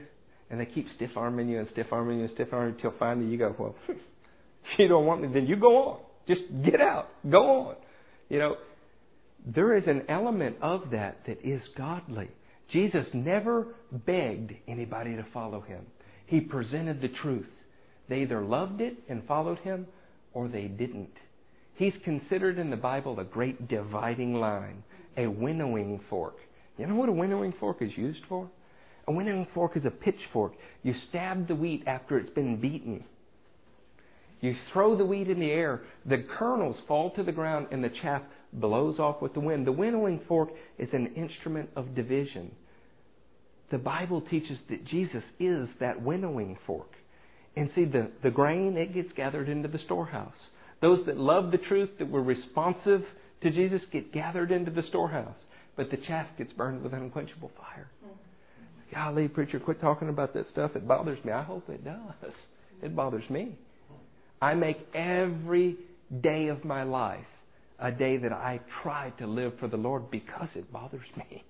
and 0.49 0.59
they 0.59 0.65
keep 0.65 0.87
stiff 0.95 1.11
arming 1.15 1.49
you 1.49 1.59
and 1.59 1.67
stiff 1.71 1.87
arming 1.91 2.19
you 2.19 2.25
and 2.25 2.33
stiff 2.33 2.47
arming 2.51 2.69
you 2.69 2.75
until 2.75 2.93
finally 2.97 3.27
you 3.27 3.37
go, 3.37 3.55
well, 3.57 3.75
you 4.77 4.87
don't 4.87 5.05
want 5.05 5.21
me, 5.21 5.29
then 5.33 5.45
you 5.45 5.55
go 5.55 5.77
on. 5.77 5.99
Just 6.27 6.41
get 6.63 6.81
out. 6.81 7.09
Go 7.29 7.67
on. 7.67 7.75
You 8.29 8.39
know, 8.39 8.55
there 9.45 9.75
is 9.77 9.83
an 9.87 10.03
element 10.09 10.57
of 10.61 10.91
that 10.91 11.19
that 11.27 11.45
is 11.45 11.61
godly. 11.77 12.29
Jesus 12.71 13.05
never 13.13 13.67
begged 13.91 14.53
anybody 14.67 15.15
to 15.15 15.25
follow 15.33 15.61
him. 15.61 15.85
He 16.25 16.39
presented 16.39 17.01
the 17.01 17.09
truth. 17.21 17.47
They 18.09 18.21
either 18.21 18.41
loved 18.41 18.81
it 18.81 18.97
and 19.09 19.25
followed 19.27 19.59
him 19.59 19.87
or 20.33 20.47
they 20.47 20.65
didn't. 20.65 21.13
He's 21.75 21.93
considered 22.03 22.57
in 22.57 22.69
the 22.69 22.77
Bible 22.77 23.19
a 23.19 23.23
great 23.23 23.67
dividing 23.67 24.33
line, 24.33 24.83
a 25.17 25.27
winnowing 25.27 26.01
fork. 26.09 26.35
You 26.77 26.87
know 26.87 26.95
what 26.95 27.09
a 27.09 27.13
winnowing 27.13 27.53
fork 27.59 27.81
is 27.81 27.91
used 27.95 28.21
for? 28.27 28.49
A 29.07 29.11
winnowing 29.11 29.47
fork 29.53 29.77
is 29.77 29.85
a 29.85 29.91
pitchfork. 29.91 30.53
You 30.83 30.93
stab 31.09 31.47
the 31.47 31.55
wheat 31.55 31.83
after 31.85 32.17
it's 32.17 32.33
been 32.33 32.59
beaten. 32.59 33.03
You 34.41 34.55
throw 34.73 34.95
the 34.95 35.05
wheat 35.05 35.29
in 35.29 35.39
the 35.39 35.51
air, 35.51 35.81
the 36.05 36.25
kernels 36.37 36.75
fall 36.87 37.11
to 37.11 37.23
the 37.23 37.31
ground, 37.31 37.67
and 37.71 37.83
the 37.83 37.91
chaff 38.01 38.21
blows 38.59 38.99
off 38.99 39.21
with 39.21 39.33
the 39.33 39.39
wind. 39.39 39.67
The 39.67 39.71
winnowing 39.71 40.21
fork 40.27 40.49
is 40.77 40.89
an 40.93 41.13
instrument 41.15 41.69
of 41.75 41.95
division. 41.95 42.51
The 43.71 43.77
Bible 43.77 44.21
teaches 44.21 44.57
that 44.69 44.85
Jesus 44.85 45.23
is 45.39 45.67
that 45.79 46.01
winnowing 46.01 46.57
fork. 46.65 46.91
And 47.55 47.69
see, 47.75 47.85
the, 47.85 48.11
the 48.23 48.29
grain, 48.29 48.77
it 48.77 48.93
gets 48.93 49.11
gathered 49.15 49.49
into 49.49 49.67
the 49.67 49.79
storehouse. 49.85 50.33
Those 50.81 51.05
that 51.05 51.17
love 51.17 51.51
the 51.51 51.57
truth, 51.57 51.89
that 51.99 52.09
were 52.09 52.21
responsive 52.21 53.03
to 53.41 53.49
Jesus, 53.49 53.81
get 53.91 54.13
gathered 54.13 54.51
into 54.51 54.71
the 54.71 54.83
storehouse. 54.89 55.35
But 55.75 55.89
the 55.89 55.97
chaff 55.97 56.27
gets 56.37 56.53
burned 56.53 56.83
with 56.83 56.93
unquenchable 56.93 57.51
fire. 57.57 57.89
Golly, 58.93 59.27
preacher, 59.27 59.59
quit 59.59 59.81
talking 59.81 60.09
about 60.09 60.33
that 60.33 60.49
stuff. 60.51 60.75
It 60.75 60.87
bothers 60.87 61.23
me. 61.25 61.31
I 61.31 61.43
hope 61.43 61.69
it 61.69 61.83
does. 61.83 62.33
It 62.81 62.95
bothers 62.95 63.27
me. 63.29 63.57
I 64.41 64.53
make 64.53 64.77
every 64.93 65.77
day 66.21 66.47
of 66.47 66.63
my 66.63 66.83
life 66.83 67.25
a 67.79 67.91
day 67.91 68.17
that 68.17 68.31
I 68.31 68.59
try 68.83 69.11
to 69.19 69.27
live 69.27 69.53
for 69.59 69.67
the 69.67 69.77
Lord 69.77 70.09
because 70.11 70.47
it 70.55 70.71
bothers 70.71 71.07
me. 71.17 71.43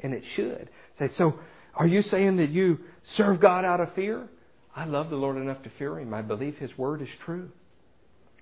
And 0.00 0.14
it 0.14 0.22
should. 0.36 0.68
Say, 0.98 1.10
so 1.18 1.34
are 1.74 1.86
you 1.86 2.02
saying 2.10 2.36
that 2.36 2.50
you 2.50 2.78
serve 3.16 3.40
God 3.40 3.64
out 3.64 3.80
of 3.80 3.94
fear? 3.94 4.28
I 4.74 4.84
love 4.84 5.10
the 5.10 5.16
Lord 5.16 5.36
enough 5.36 5.62
to 5.64 5.70
fear 5.78 5.98
Him. 5.98 6.14
I 6.14 6.22
believe 6.22 6.56
His 6.56 6.70
Word 6.78 7.02
is 7.02 7.08
true. 7.24 7.50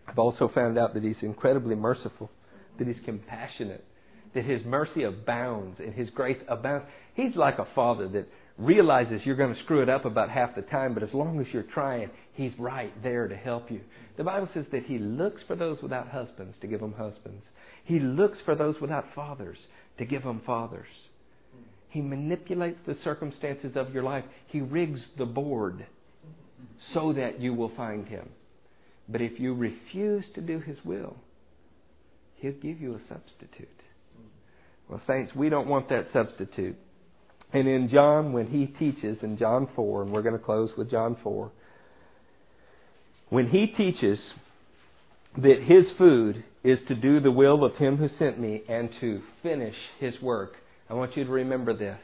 I've 0.07 0.19
also 0.19 0.51
found 0.55 0.79
out 0.79 0.95
that 0.95 1.03
He's 1.03 1.17
incredibly 1.23 1.75
merciful, 1.75 2.31
that 2.79 2.87
He's 2.87 3.03
compassionate, 3.05 3.85
that 4.35 4.45
His 4.45 4.65
mercy 4.65 5.03
abounds 5.03 5.81
and 5.81 5.95
His 5.95 6.11
grace 6.11 6.39
abounds. 6.49 6.87
He's 7.15 7.35
like 7.37 7.59
a 7.59 7.67
father 7.75 8.09
that 8.09 8.29
realizes 8.59 9.21
you're 9.25 9.37
going 9.37 9.55
to 9.55 9.63
screw 9.65 9.83
it 9.83 9.89
up 9.89 10.05
about 10.05 10.31
half 10.31 10.55
the 10.55 10.63
time, 10.63 10.95
but 10.95 11.03
as 11.03 11.13
long 11.13 11.41
as 11.41 11.47
you're 11.53 11.63
trying, 11.63 12.11
He's 12.37 12.53
right 12.59 12.93
there 13.03 13.29
to 13.29 13.37
help 13.37 13.71
you. 13.71 13.81
The 14.19 14.25
Bible 14.25 14.49
says 14.53 14.67
that 14.71 14.85
He 14.85 14.99
looks 14.99 15.41
for 15.47 15.57
those 15.57 15.79
without 15.83 16.09
husbands 16.09 16.55
to 16.61 16.67
give 16.67 16.81
them 16.81 16.93
husbands. 16.93 17.43
He 17.85 17.99
looks 17.99 18.39
for 18.45 18.55
those 18.55 18.77
without 18.81 19.07
fathers 19.15 19.59
to 19.99 20.05
give 20.05 20.23
them 20.23 20.43
fathers. 20.45 20.87
He 21.89 22.03
manipulates 22.03 22.79
the 22.87 22.99
circumstances 23.03 23.73
of 23.75 23.95
your 23.95 24.03
life. 24.03 24.25
He 24.49 24.61
rigs 24.61 25.01
the 25.17 25.25
board 25.25 25.87
so 26.93 27.15
that 27.15 27.41
you 27.41 27.55
will 27.55 27.73
find 27.75 28.07
Him. 28.07 28.29
But 29.09 29.23
if 29.23 29.41
you 29.41 29.55
refuse 29.55 30.25
to 30.35 30.43
do 30.43 30.61
His 30.61 30.77
will, 30.85 31.17
He'll 32.37 32.53
give 32.53 32.81
you 32.81 32.95
a 32.95 33.01
substitute. 33.09 33.69
Well, 34.91 35.01
saints, 35.07 35.33
we 35.35 35.49
don't 35.49 35.69
want 35.69 35.89
that 35.89 36.09
substitute. 36.13 36.77
And 37.53 37.67
in 37.67 37.89
John, 37.89 38.33
when 38.33 38.49
he 38.49 38.67
teaches 38.67 39.19
in 39.23 39.39
John 39.39 39.69
4, 39.75 40.03
and 40.03 40.13
we're 40.13 40.23
going 40.23 40.39
to 40.39 40.45
close 40.45 40.71
with 40.77 40.91
John 40.91 41.17
4, 41.23 41.51
when 43.29 43.49
he 43.49 43.67
teaches 43.67 44.19
that 45.37 45.63
his 45.63 45.85
food 45.99 46.45
is 46.65 46.79
to 46.89 46.95
do 46.95 47.21
the 47.21 47.31
will 47.31 47.65
of 47.65 47.77
him 47.77 47.97
who 47.97 48.09
sent 48.19 48.39
me 48.41 48.63
and 48.69 48.91
to 49.01 49.21
finish 49.43 49.75
his 50.01 50.15
work, 50.23 50.55
I 50.89 50.95
want 50.95 51.17
you 51.17 51.25
to 51.25 51.31
remember 51.31 51.75
this. 51.75 51.99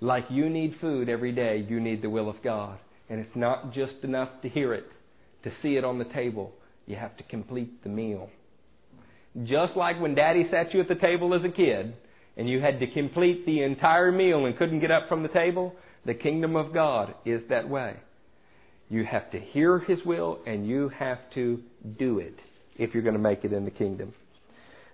Like 0.00 0.24
you 0.30 0.48
need 0.48 0.76
food 0.80 1.08
every 1.08 1.32
day, 1.32 1.64
you 1.68 1.80
need 1.80 2.02
the 2.02 2.10
will 2.10 2.28
of 2.28 2.42
God. 2.42 2.78
And 3.08 3.20
it's 3.20 3.36
not 3.36 3.72
just 3.72 3.94
enough 4.02 4.30
to 4.42 4.48
hear 4.48 4.74
it, 4.74 4.86
to 5.44 5.52
see 5.62 5.76
it 5.76 5.84
on 5.84 5.98
the 5.98 6.04
table. 6.06 6.52
You 6.86 6.96
have 6.96 7.16
to 7.18 7.22
complete 7.24 7.82
the 7.82 7.88
meal. 7.88 8.30
Just 9.44 9.76
like 9.76 10.00
when 10.00 10.14
daddy 10.14 10.46
sat 10.50 10.74
you 10.74 10.80
at 10.80 10.88
the 10.88 10.94
table 10.94 11.34
as 11.34 11.44
a 11.44 11.48
kid 11.48 11.94
and 12.36 12.48
you 12.48 12.60
had 12.60 12.80
to 12.80 12.86
complete 12.86 13.46
the 13.46 13.62
entire 13.62 14.12
meal 14.12 14.46
and 14.46 14.56
couldn't 14.56 14.80
get 14.80 14.90
up 14.90 15.08
from 15.08 15.22
the 15.22 15.28
table, 15.28 15.74
the 16.04 16.14
kingdom 16.14 16.56
of 16.56 16.72
God 16.72 17.14
is 17.24 17.42
that 17.48 17.68
way. 17.68 17.96
You 18.92 19.06
have 19.06 19.30
to 19.30 19.40
hear 19.40 19.78
His 19.78 20.00
will 20.04 20.40
and 20.46 20.66
you 20.66 20.90
have 20.98 21.16
to 21.32 21.62
do 21.98 22.18
it 22.18 22.34
if 22.76 22.92
you're 22.92 23.02
going 23.02 23.14
to 23.16 23.22
make 23.22 23.42
it 23.42 23.50
in 23.50 23.64
the 23.64 23.70
kingdom. 23.70 24.12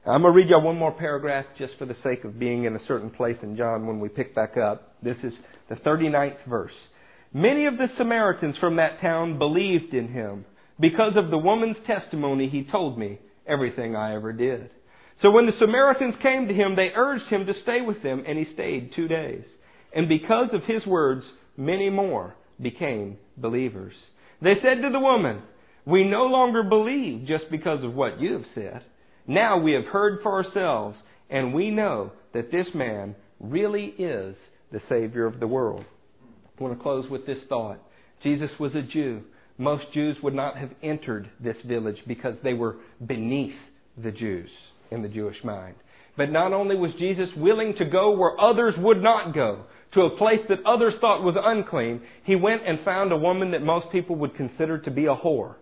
I'm 0.07 0.23
going 0.23 0.33
to 0.33 0.37
read 0.37 0.49
you 0.49 0.59
one 0.61 0.79
more 0.79 0.93
paragraph 0.93 1.47
just 1.59 1.73
for 1.81 1.85
the 1.85 1.97
sake 2.05 2.23
of 2.23 2.39
being 2.39 2.63
in 2.63 2.77
a 2.77 2.87
certain 2.87 3.11
place 3.11 3.39
in 3.43 3.57
John 3.57 3.89
when 3.89 3.99
we 3.99 4.09
pick 4.09 4.37
back 4.37 4.57
up. 4.57 4.95
This 5.03 5.17
is 5.25 5.33
the 5.69 5.75
39th 5.75 6.37
verse. 6.49 6.73
Many 7.35 7.67
of 7.67 7.77
the 7.77 7.89
Samaritans 7.99 8.55
from 8.61 8.77
that 8.77 9.01
town 9.01 9.37
believed 9.37 9.93
in 9.93 10.07
him. 10.07 10.45
Because 10.79 11.17
of 11.17 11.31
the 11.31 11.37
woman's 11.37 11.77
testimony, 11.85 12.49
he 12.49 12.63
told 12.71 12.97
me 13.01 13.19
everything 13.49 13.97
I 13.97 14.15
ever 14.15 14.33
did. 14.33 14.71
So 15.23 15.33
when 15.33 15.47
the 15.47 15.59
Samaritans 15.59 16.15
came 16.23 16.47
to 16.47 16.55
him, 16.55 16.77
they 16.77 16.93
urged 16.95 17.27
him 17.31 17.47
to 17.47 17.55
stay 17.65 17.81
with 17.81 18.01
them, 18.05 18.23
and 18.25 18.39
he 18.39 18.47
stayed 18.55 18.93
two 18.95 19.09
days. 19.09 19.43
And 19.93 20.09
because 20.09 20.51
of 20.53 20.63
his 20.63 20.87
words, 20.87 21.25
many 21.57 21.91
more 21.91 22.37
became 22.61 23.19
believers. 23.37 23.95
They 24.43 24.55
said 24.63 24.83
to 24.83 24.91
the 24.91 25.01
woman, 25.01 25.43
We 25.85 26.05
no 26.05 26.25
longer 26.25 26.63
believe 26.63 27.27
just 27.27 27.51
because 27.51 27.85
of 27.85 27.95
what 27.95 28.21
you 28.21 28.35
have 28.35 28.47
said. 28.55 28.83
Now 29.27 29.59
we 29.59 29.73
have 29.73 29.85
heard 29.85 30.21
for 30.23 30.33
ourselves, 30.43 30.97
and 31.29 31.53
we 31.53 31.71
know 31.71 32.13
that 32.33 32.51
this 32.51 32.67
man 32.75 33.15
really 33.41 33.95
is 33.99 34.37
the 34.73 34.81
Savior 34.89 35.27
of 35.27 35.41
the 35.41 35.47
world. 35.47 35.85
I 36.59 36.63
want 36.63 36.77
to 36.77 36.83
close 36.83 37.09
with 37.11 37.27
this 37.27 37.39
thought. 37.49 37.79
Jesus 38.23 38.51
was 38.59 38.75
a 38.75 38.83
Jew. 38.83 39.23
Most 39.59 39.85
Jews 39.93 40.17
would 40.23 40.35
not 40.35 40.57
have 40.57 40.71
entered 40.83 41.31
this 41.41 41.57
village 41.67 41.99
because 42.07 42.35
they 42.43 42.55
were 42.55 42.77
beneath 43.07 43.55
the 44.03 44.11
Jews 44.11 44.51
in 44.91 45.03
the 45.03 45.09
Jewish 45.09 45.43
mind. 45.45 45.75
But 46.17 46.33
not 46.33 46.53
only 46.53 46.77
was 46.77 46.91
Jesus 46.99 47.29
willing 47.37 47.75
to 47.79 47.85
go 47.85 48.11
where 48.11 48.41
others 48.41 48.75
would 48.79 49.03
not 49.03 49.35
go, 49.35 49.65
to 49.95 50.03
a 50.03 50.17
place 50.17 50.41
that 50.49 50.65
others 50.67 50.95
thought 51.01 51.23
was 51.23 51.37
unclean, 51.43 52.03
he 52.25 52.37
went 52.37 52.63
and 52.67 52.81
found 52.85 53.13
a 53.13 53.17
woman 53.17 53.53
that 53.53 53.63
most 53.63 53.91
people 53.91 54.17
would 54.17 54.37
consider 54.37 54.79
to 54.79 54.91
be 54.91 55.07
a 55.07 55.17
whore. 55.17 55.55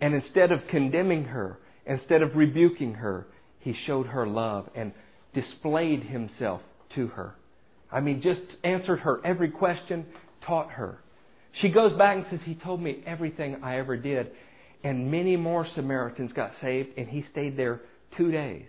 And 0.00 0.14
instead 0.14 0.52
of 0.52 0.60
condemning 0.70 1.24
her, 1.24 1.58
instead 1.86 2.22
of 2.22 2.34
rebuking 2.34 2.94
her, 2.94 3.26
he 3.60 3.74
showed 3.86 4.06
her 4.06 4.26
love 4.26 4.68
and 4.74 4.92
displayed 5.32 6.02
himself 6.02 6.60
to 6.94 7.08
her. 7.08 7.34
I 7.90 8.00
mean, 8.00 8.20
just 8.20 8.40
answered 8.64 9.00
her 9.00 9.20
every 9.24 9.50
question, 9.50 10.06
taught 10.44 10.70
her. 10.72 10.98
She 11.60 11.68
goes 11.70 11.96
back 11.96 12.16
and 12.16 12.26
says, 12.30 12.40
He 12.44 12.54
told 12.54 12.82
me 12.82 13.02
everything 13.06 13.62
I 13.62 13.78
ever 13.78 13.96
did. 13.96 14.30
And 14.84 15.10
many 15.10 15.36
more 15.36 15.66
Samaritans 15.74 16.32
got 16.32 16.52
saved, 16.60 16.90
and 16.96 17.08
he 17.08 17.24
stayed 17.32 17.56
there 17.56 17.80
two 18.16 18.30
days. 18.30 18.66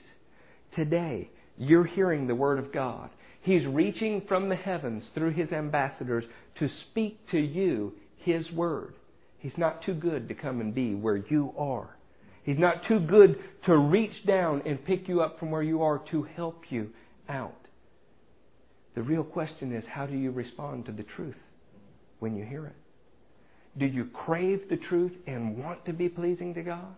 Today, 0.75 1.29
you're 1.57 1.85
hearing 1.85 2.27
the 2.27 2.35
Word 2.35 2.59
of 2.59 2.71
God. 2.71 3.09
He's 3.47 3.65
reaching 3.65 4.23
from 4.27 4.49
the 4.49 4.57
heavens 4.57 5.03
through 5.13 5.31
His 5.31 5.53
ambassadors 5.53 6.25
to 6.59 6.67
speak 6.91 7.17
to 7.31 7.37
you 7.37 7.93
His 8.17 8.51
Word. 8.51 8.93
He's 9.39 9.57
not 9.57 9.85
too 9.85 9.93
good 9.93 10.27
to 10.27 10.33
come 10.33 10.59
and 10.59 10.75
be 10.75 10.93
where 10.93 11.15
you 11.15 11.53
are. 11.57 11.95
He's 12.43 12.59
not 12.59 12.81
too 12.89 12.99
good 12.99 13.39
to 13.65 13.77
reach 13.77 14.25
down 14.27 14.63
and 14.65 14.83
pick 14.83 15.07
you 15.07 15.21
up 15.21 15.39
from 15.39 15.49
where 15.49 15.63
you 15.63 15.81
are 15.81 16.01
to 16.11 16.23
help 16.23 16.63
you 16.67 16.89
out. 17.29 17.55
The 18.95 19.01
real 19.01 19.23
question 19.23 19.73
is 19.73 19.85
how 19.93 20.07
do 20.07 20.17
you 20.17 20.31
respond 20.31 20.85
to 20.87 20.91
the 20.91 21.05
truth 21.15 21.37
when 22.19 22.35
you 22.35 22.43
hear 22.43 22.65
it? 22.65 22.75
Do 23.79 23.85
you 23.85 24.09
crave 24.13 24.63
the 24.69 24.75
truth 24.75 25.13
and 25.25 25.57
want 25.57 25.85
to 25.85 25.93
be 25.93 26.09
pleasing 26.09 26.53
to 26.55 26.63
God? 26.63 26.97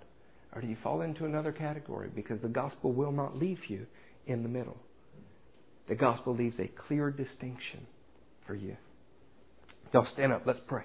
Or 0.55 0.61
do 0.61 0.67
you 0.67 0.77
fall 0.81 1.01
into 1.01 1.25
another 1.25 1.51
category? 1.51 2.09
Because 2.15 2.41
the 2.41 2.47
gospel 2.47 2.91
will 2.91 3.11
not 3.11 3.37
leave 3.37 3.59
you 3.67 3.85
in 4.25 4.41
the 4.41 4.49
middle. 4.49 4.77
The 5.89 5.95
gospel 5.95 6.35
leaves 6.35 6.55
a 6.59 6.71
clear 6.87 7.09
distinction 7.09 7.87
for 8.45 8.53
you. 8.53 8.77
Y'all 9.91 10.07
stand 10.13 10.31
up. 10.31 10.43
Let's 10.45 10.59
pray. 10.67 10.83